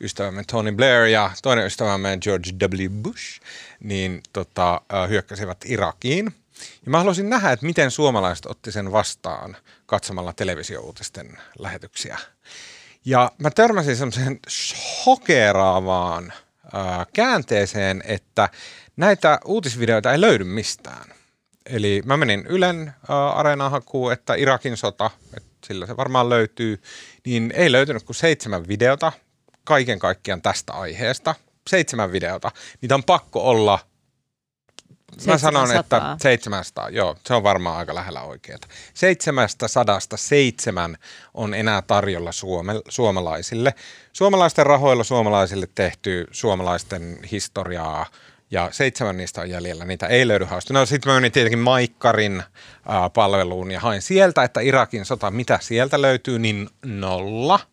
ystävämme 0.00 0.44
Tony 0.44 0.72
Blair 0.72 1.06
ja 1.06 1.30
toinen 1.42 1.66
ystävämme 1.66 2.18
George 2.20 2.50
W. 2.62 2.88
Bush 2.90 3.40
niin 3.80 4.22
tota, 4.32 4.80
äh, 4.94 5.08
hyökkäsivät 5.08 5.58
Irakiin. 5.64 6.34
Ja 6.84 6.90
mä 6.90 6.98
haluaisin 6.98 7.30
nähdä, 7.30 7.52
että 7.52 7.66
miten 7.66 7.90
suomalaiset 7.90 8.46
otti 8.46 8.72
sen 8.72 8.92
vastaan 8.92 9.56
katsomalla 9.86 10.32
televisiouutisten 10.32 11.38
lähetyksiä. 11.58 12.18
Ja 13.04 13.32
mä 13.38 13.50
törmäsin 13.50 13.96
semmoiseen 13.96 14.38
shokeraavaan 14.48 16.32
ää, 16.72 17.06
käänteeseen, 17.12 18.02
että 18.06 18.48
näitä 18.96 19.40
uutisvideoita 19.44 20.12
ei 20.12 20.20
löydy 20.20 20.44
mistään. 20.44 21.10
Eli 21.66 22.02
mä 22.04 22.16
menin 22.16 22.46
Ylen 22.46 22.92
areenaan 23.34 23.70
hakuun, 23.70 24.12
että 24.12 24.34
Irakin 24.34 24.76
sota, 24.76 25.10
että 25.36 25.66
sillä 25.66 25.86
se 25.86 25.96
varmaan 25.96 26.28
löytyy, 26.28 26.82
niin 27.26 27.52
ei 27.56 27.72
löytynyt 27.72 28.02
kuin 28.02 28.16
seitsemän 28.16 28.68
videota 28.68 29.12
kaiken 29.64 29.98
kaikkiaan 29.98 30.42
tästä 30.42 30.72
aiheesta. 30.72 31.34
Seitsemän 31.70 32.12
videota. 32.12 32.50
Niitä 32.80 32.94
on 32.94 33.04
pakko 33.04 33.50
olla– 33.50 33.78
Mä 35.26 35.38
sanon, 35.38 35.76
että 35.76 36.16
700, 36.22 36.88
joo, 36.88 37.16
se 37.26 37.34
on 37.34 37.42
varmaan 37.42 37.76
aika 37.76 37.94
lähellä 37.94 38.22
oikeata. 38.22 38.68
707 38.94 40.98
on 41.34 41.54
enää 41.54 41.82
tarjolla 41.82 42.32
suome, 42.32 42.72
suomalaisille. 42.88 43.74
Suomalaisten 44.12 44.66
rahoilla 44.66 45.04
suomalaisille 45.04 45.68
tehty 45.74 46.26
suomalaisten 46.30 47.18
historiaa 47.30 48.06
ja 48.50 48.68
seitsemän 48.72 49.16
niistä 49.16 49.40
on 49.40 49.50
jäljellä, 49.50 49.84
niitä 49.84 50.06
ei 50.06 50.28
löydy 50.28 50.44
hausta. 50.44 50.72
No 50.72 50.86
sitten 50.86 51.12
mä 51.12 51.16
menin 51.16 51.32
tietenkin 51.32 51.58
Maikkarin 51.58 52.40
äh, 52.40 53.12
palveluun 53.14 53.70
ja 53.70 53.80
hain 53.80 54.02
sieltä, 54.02 54.42
että 54.42 54.60
Irakin 54.60 55.04
sota, 55.04 55.30
mitä 55.30 55.58
sieltä 55.62 56.02
löytyy, 56.02 56.38
niin 56.38 56.68
nolla– 56.84 57.60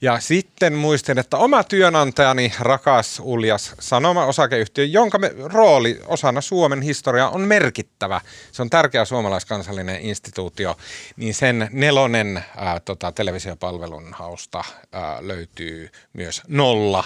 ja 0.00 0.20
sitten 0.20 0.72
muistin, 0.72 1.18
että 1.18 1.36
oma 1.36 1.64
työnantajani, 1.64 2.52
rakas 2.60 3.20
Uljas 3.24 3.74
Sanoma-osakeyhtiö, 3.80 4.84
jonka 4.84 5.18
me, 5.18 5.34
rooli 5.44 6.00
osana 6.06 6.40
Suomen 6.40 6.82
historiaa 6.82 7.30
on 7.30 7.40
merkittävä. 7.40 8.20
Se 8.52 8.62
on 8.62 8.70
tärkeä 8.70 9.04
suomalaiskansallinen 9.04 10.00
instituutio. 10.00 10.76
Niin 11.16 11.34
sen 11.34 11.68
nelonen 11.72 12.44
ää, 12.56 12.80
tota, 12.80 13.12
televisiopalvelun 13.12 14.12
hausta 14.12 14.64
ää, 14.92 15.18
löytyy 15.20 15.90
myös 16.12 16.42
nolla 16.48 17.04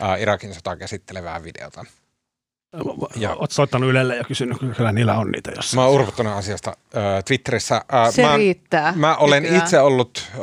ää, 0.00 0.16
Irakin 0.16 0.54
sotaa 0.54 0.76
käsittelevää 0.76 1.44
videota. 1.44 1.84
Oletko 2.72 3.46
soittanut 3.50 3.90
Ylelle 3.90 4.16
ja 4.16 4.24
kysynyt, 4.24 4.58
kyllä 4.76 4.92
niillä 4.92 5.18
on 5.18 5.30
niitä 5.30 5.50
jossain? 5.56 5.78
Mä 5.80 5.84
oon 5.84 5.94
urputtanut 5.94 6.32
asiasta 6.32 6.76
äh, 6.96 7.24
Twitterissä. 7.24 7.76
Äh, 7.76 8.10
Se 8.14 8.22
mä, 8.22 8.36
riittää. 8.36 8.92
Mä 8.96 9.16
olen 9.16 9.42
nykyään. 9.42 9.64
itse 9.64 9.80
ollut 9.80 10.28
äh, 10.34 10.40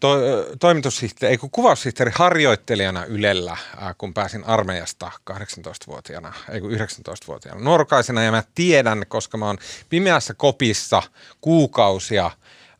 to, 0.00 0.16
toimitussihteeri, 0.60 1.32
ei 1.32 1.38
kun 1.38 1.50
kuvaussihteeri 1.50 2.12
harjoittelijana 2.14 3.04
Ylellä, 3.04 3.52
äh, 3.52 3.94
kun 3.98 4.14
pääsin 4.14 4.44
armeijasta 4.44 5.10
18-vuotiaana, 5.30 6.32
ei 6.50 6.60
kun 6.60 6.70
19-vuotiaana 6.70 7.60
nuorukaisena. 7.60 8.22
Ja 8.22 8.30
mä 8.30 8.42
tiedän, 8.54 9.04
koska 9.08 9.38
mä 9.38 9.46
oon 9.46 9.58
pimeässä 9.88 10.34
kopissa 10.34 11.02
kuukausia 11.40 12.30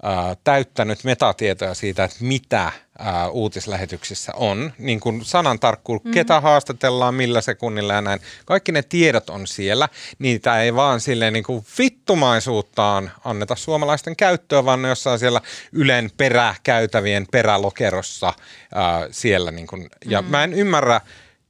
ää, 0.03 0.37
täyttänyt 0.45 1.05
metatietoja 1.05 1.75
siitä, 1.75 2.05
että 2.05 2.17
mitä 2.21 2.73
ää, 3.01 3.29
uutislähetyksissä 3.29 4.33
on. 4.35 4.73
Niin 4.79 5.01
kuin 5.01 5.25
sanan 5.25 5.61
tarkkuus, 5.61 6.05
mm. 6.05 6.11
ketä 6.11 6.41
haastatellaan, 6.41 7.15
millä 7.15 7.41
sekunnilla 7.41 7.93
ja 7.93 8.01
näin. 8.01 8.21
Kaikki 8.45 8.73
ne 8.73 8.83
tiedot 8.83 9.31
on 9.31 9.47
siellä. 9.47 9.89
Niitä 10.19 10.63
ei 10.63 10.75
vaan 10.75 11.01
silleen 11.01 11.33
niin 11.33 11.45
kuin 11.45 11.65
vittumaisuuttaan 11.79 13.11
anneta 13.25 13.57
suomalaisten 13.57 14.17
käyttöön, 14.17 14.65
vaan 14.65 14.83
ne 14.83 14.89
jossain 14.89 15.19
siellä 15.19 15.41
Ylen 15.73 16.11
peräkäytävien 16.17 17.27
perälokerossa 17.33 18.33
ää, 18.75 19.09
siellä. 19.11 19.51
Niin 19.51 19.67
kuin. 19.67 19.91
Ja 20.07 20.23
mm. 20.23 20.29
mä 20.29 20.45
en 20.45 20.53
ymmärrä, 20.53 21.01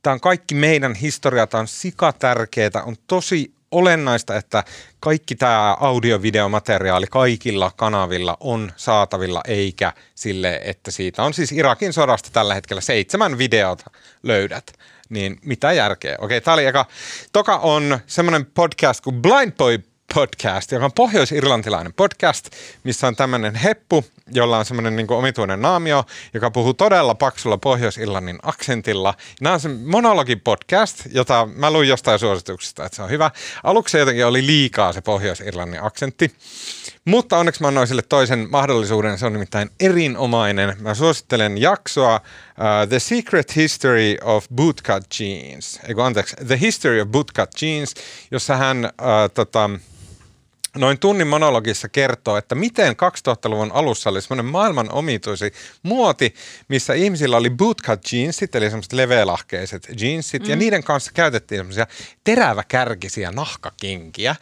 tämä 0.02 0.14
on 0.14 0.20
kaikki 0.20 0.54
meidän 0.54 0.94
historia, 0.94 1.46
tämä 1.46 1.60
on 1.60 1.68
sikatärkeää, 1.68 2.82
on 2.86 2.96
tosi 3.06 3.59
olennaista, 3.70 4.36
että 4.36 4.64
kaikki 5.00 5.34
tämä 5.34 5.76
audio-videomateriaali 5.80 7.06
kaikilla 7.10 7.72
kanavilla 7.76 8.36
on 8.40 8.72
saatavilla, 8.76 9.40
eikä 9.48 9.92
sille, 10.14 10.60
että 10.64 10.90
siitä 10.90 11.22
on 11.22 11.34
siis 11.34 11.52
Irakin 11.52 11.92
sodasta 11.92 12.30
tällä 12.32 12.54
hetkellä 12.54 12.80
seitsemän 12.80 13.38
videota 13.38 13.90
löydät. 14.22 14.72
Niin 15.08 15.38
mitä 15.44 15.72
järkeä? 15.72 16.16
Okei, 16.20 16.40
tämä 16.40 16.54
oli 16.54 16.66
eka. 16.66 16.86
Toka 17.32 17.56
on 17.56 17.98
semmoinen 18.06 18.46
podcast 18.46 19.00
kuin 19.00 19.22
Blind 19.22 19.52
Boy 19.52 19.78
podcast, 20.14 20.72
joka 20.72 20.84
on 20.84 20.92
pohjois-irlantilainen 20.92 21.92
podcast, 21.92 22.50
missä 22.84 23.06
on 23.06 23.16
tämmöinen 23.16 23.54
heppu, 23.54 24.04
jolla 24.32 24.58
on 24.58 24.64
semmoinen 24.64 24.96
niin 24.96 25.10
omituinen 25.10 25.62
naamio, 25.62 26.04
joka 26.34 26.50
puhuu 26.50 26.74
todella 26.74 27.14
paksulla 27.14 27.58
pohjois-irlannin 27.58 28.38
aksentilla. 28.42 29.14
Nämä 29.40 29.54
on 29.54 29.60
se 29.60 29.68
monologi-podcast, 29.68 31.08
jota 31.12 31.48
mä 31.54 31.70
luin 31.70 31.88
jostain 31.88 32.18
suosituksesta, 32.18 32.84
että 32.84 32.96
se 32.96 33.02
on 33.02 33.10
hyvä. 33.10 33.30
Aluksi 33.62 33.98
jotenkin 33.98 34.26
oli 34.26 34.46
liikaa 34.46 34.92
se 34.92 35.00
pohjois-irlannin 35.00 35.84
aksentti, 35.84 36.34
mutta 37.04 37.38
onneksi 37.38 37.60
mä 37.60 37.68
annoin 37.68 37.88
sille 37.88 38.02
toisen 38.02 38.48
mahdollisuuden, 38.50 39.18
se 39.18 39.26
on 39.26 39.32
nimittäin 39.32 39.70
erinomainen. 39.80 40.76
Mä 40.80 40.94
suosittelen 40.94 41.58
jaksoa 41.58 42.16
uh, 42.16 42.88
The 42.88 42.98
Secret 42.98 43.56
History 43.56 44.16
of 44.22 44.46
Bootcut 44.54 45.04
Jeans, 45.20 45.80
eikö 45.88 46.04
anteeksi, 46.04 46.36
The 46.46 46.60
History 46.60 47.00
of 47.00 47.08
Bootcut 47.08 47.50
Jeans, 47.62 47.94
jossa 48.30 48.56
hän 48.56 48.84
uh, 48.84 49.30
tota, 49.34 49.70
noin 50.76 50.98
tunnin 50.98 51.26
monologissa 51.26 51.88
kertoo, 51.88 52.36
että 52.36 52.54
miten 52.54 52.92
2000-luvun 52.92 53.72
alussa 53.72 54.10
oli 54.10 54.22
semmoinen 54.22 54.52
maailman 54.52 54.92
omituisi 54.92 55.52
muoti, 55.82 56.34
missä 56.68 56.94
ihmisillä 56.94 57.36
oli 57.36 57.50
bootcut 57.50 58.00
jeansit, 58.12 58.54
eli 58.54 58.70
semmoiset 58.70 58.92
leveälahkeiset 58.92 59.88
jeansit, 60.00 60.42
mm. 60.42 60.50
ja 60.50 60.56
niiden 60.56 60.84
kanssa 60.84 61.10
käytettiin 61.14 61.58
semmoisia 61.58 61.86
teräväkärkisiä 62.24 63.30
nahkakinkiä, 63.30 64.36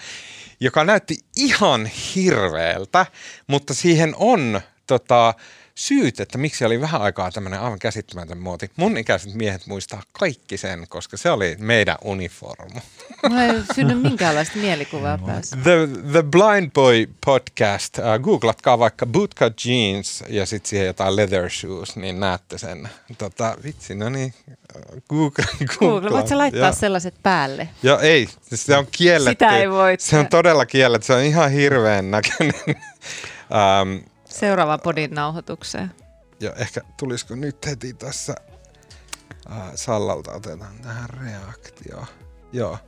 joka 0.61 0.85
näytti 0.85 1.17
ihan 1.37 1.87
hirveältä, 2.15 3.07
mutta 3.47 3.75
siihen 3.75 4.15
on 4.17 4.61
tota, 4.87 5.35
syyt, 5.79 6.21
että 6.21 6.39
miksi 6.39 6.65
oli 6.65 6.81
vähän 6.81 7.03
aikaa 7.03 7.31
tämmöinen 7.31 7.61
aivan 7.61 7.79
käsittämätön 7.79 8.39
muoti. 8.39 8.71
Mun 8.77 8.97
ikäiset 8.97 9.35
miehet 9.35 9.67
muistaa 9.67 10.03
kaikki 10.13 10.57
sen, 10.57 10.87
koska 10.89 11.17
se 11.17 11.31
oli 11.31 11.57
meidän 11.59 11.97
uniformu. 12.05 12.81
Mulla 13.29 13.43
ei 13.43 13.63
synny 13.75 13.95
minkäänlaista 13.95 14.59
mielikuvaa 14.59 15.19
päässä. 15.19 15.57
The, 15.57 15.89
The 16.13 16.23
Blind 16.23 16.71
Boy 16.71 17.07
podcast. 17.27 17.99
Uh, 17.99 18.05
googlatkaa 18.23 18.79
vaikka 18.79 19.07
bootcut 19.07 19.65
jeans 19.65 20.25
ja 20.29 20.47
sitten 20.47 20.69
siihen 20.69 20.87
jotain 20.87 21.17
leather 21.17 21.51
shoes, 21.51 21.97
niin 21.97 22.21
näette 22.21 22.59
sen. 22.59 22.89
Tota, 23.19 23.57
vitsi, 23.65 23.95
no 23.95 24.09
niin, 24.09 24.35
Google. 25.09 25.45
Google, 25.79 26.11
voit 26.11 26.29
sä 26.29 26.39
laittaa 26.39 26.69
ja. 26.69 26.73
sellaiset 26.73 27.15
päälle? 27.23 27.69
Joo, 27.83 27.99
ei, 27.99 28.29
se 28.55 28.77
on 28.77 28.87
kielletty. 28.93 29.45
Sitä 29.45 29.57
ei 29.57 29.71
voi. 29.71 29.97
Se 29.99 30.19
on 30.19 30.29
todella 30.29 30.67
kielletty, 30.67 31.07
se 31.07 31.15
on 31.15 31.23
ihan 31.23 31.51
hirveän 31.51 32.11
näköinen. 32.11 32.55
um, 32.67 34.03
Seuraava 34.29 34.79
podin 34.79 35.11
nauhoitukseen. 35.11 35.91
Ja 36.41 36.53
ehkä 36.57 36.81
tulisiko 36.97 37.35
nyt 37.35 37.67
heti 37.67 37.95
tässä 37.95 38.35
äh, 39.53 39.59
Sallalta 39.75 40.33
otetaan 40.33 40.79
tähän 40.83 41.11
reaktio. 41.11 42.05
Joo, 42.53 42.79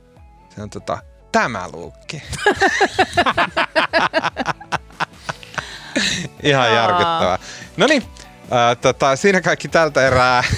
se 0.55 0.61
on 0.61 0.69
tota, 0.69 0.97
tämä 1.31 1.69
luukki. 1.73 2.23
Ihan 6.43 6.73
järkyttävää. 6.73 7.39
No 7.77 7.87
niin, 7.87 8.03
äh, 8.43 8.77
tota, 8.81 9.15
siinä 9.15 9.41
kaikki 9.41 9.67
tältä 9.67 10.07
erää. 10.07 10.43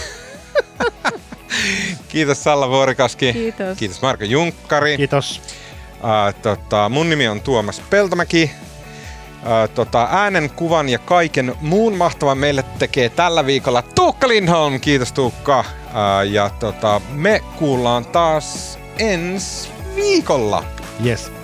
Kiitos 2.09 2.43
Salla 2.43 2.69
Vuorikaski. 2.69 3.33
Kiitos. 3.33 3.77
Kiitos 3.77 4.01
Marko 4.01 4.23
Junkkari. 4.23 4.97
Kiitos. 4.97 5.41
Äh, 6.03 6.35
tota, 6.41 6.89
mun 6.89 7.09
nimi 7.09 7.27
on 7.27 7.41
Tuomas 7.41 7.79
Peltomäki 7.89 8.51
tota, 9.75 10.07
äänen, 10.11 10.49
kuvan 10.49 10.89
ja 10.89 10.99
kaiken 10.99 11.55
muun 11.61 11.97
mahtavan 11.97 12.37
meille 12.37 12.63
tekee 12.79 13.09
tällä 13.09 13.45
viikolla 13.45 13.81
Tuukka 13.81 14.27
Lindholm. 14.27 14.79
Kiitos 14.79 15.13
Tuukka. 15.13 15.65
Ää, 15.93 16.23
ja 16.23 16.49
tota, 16.59 17.01
me 17.09 17.41
kuullaan 17.55 18.05
taas 18.05 18.79
ensi 18.99 19.69
viikolla. 19.95 20.63
Yes. 21.05 21.42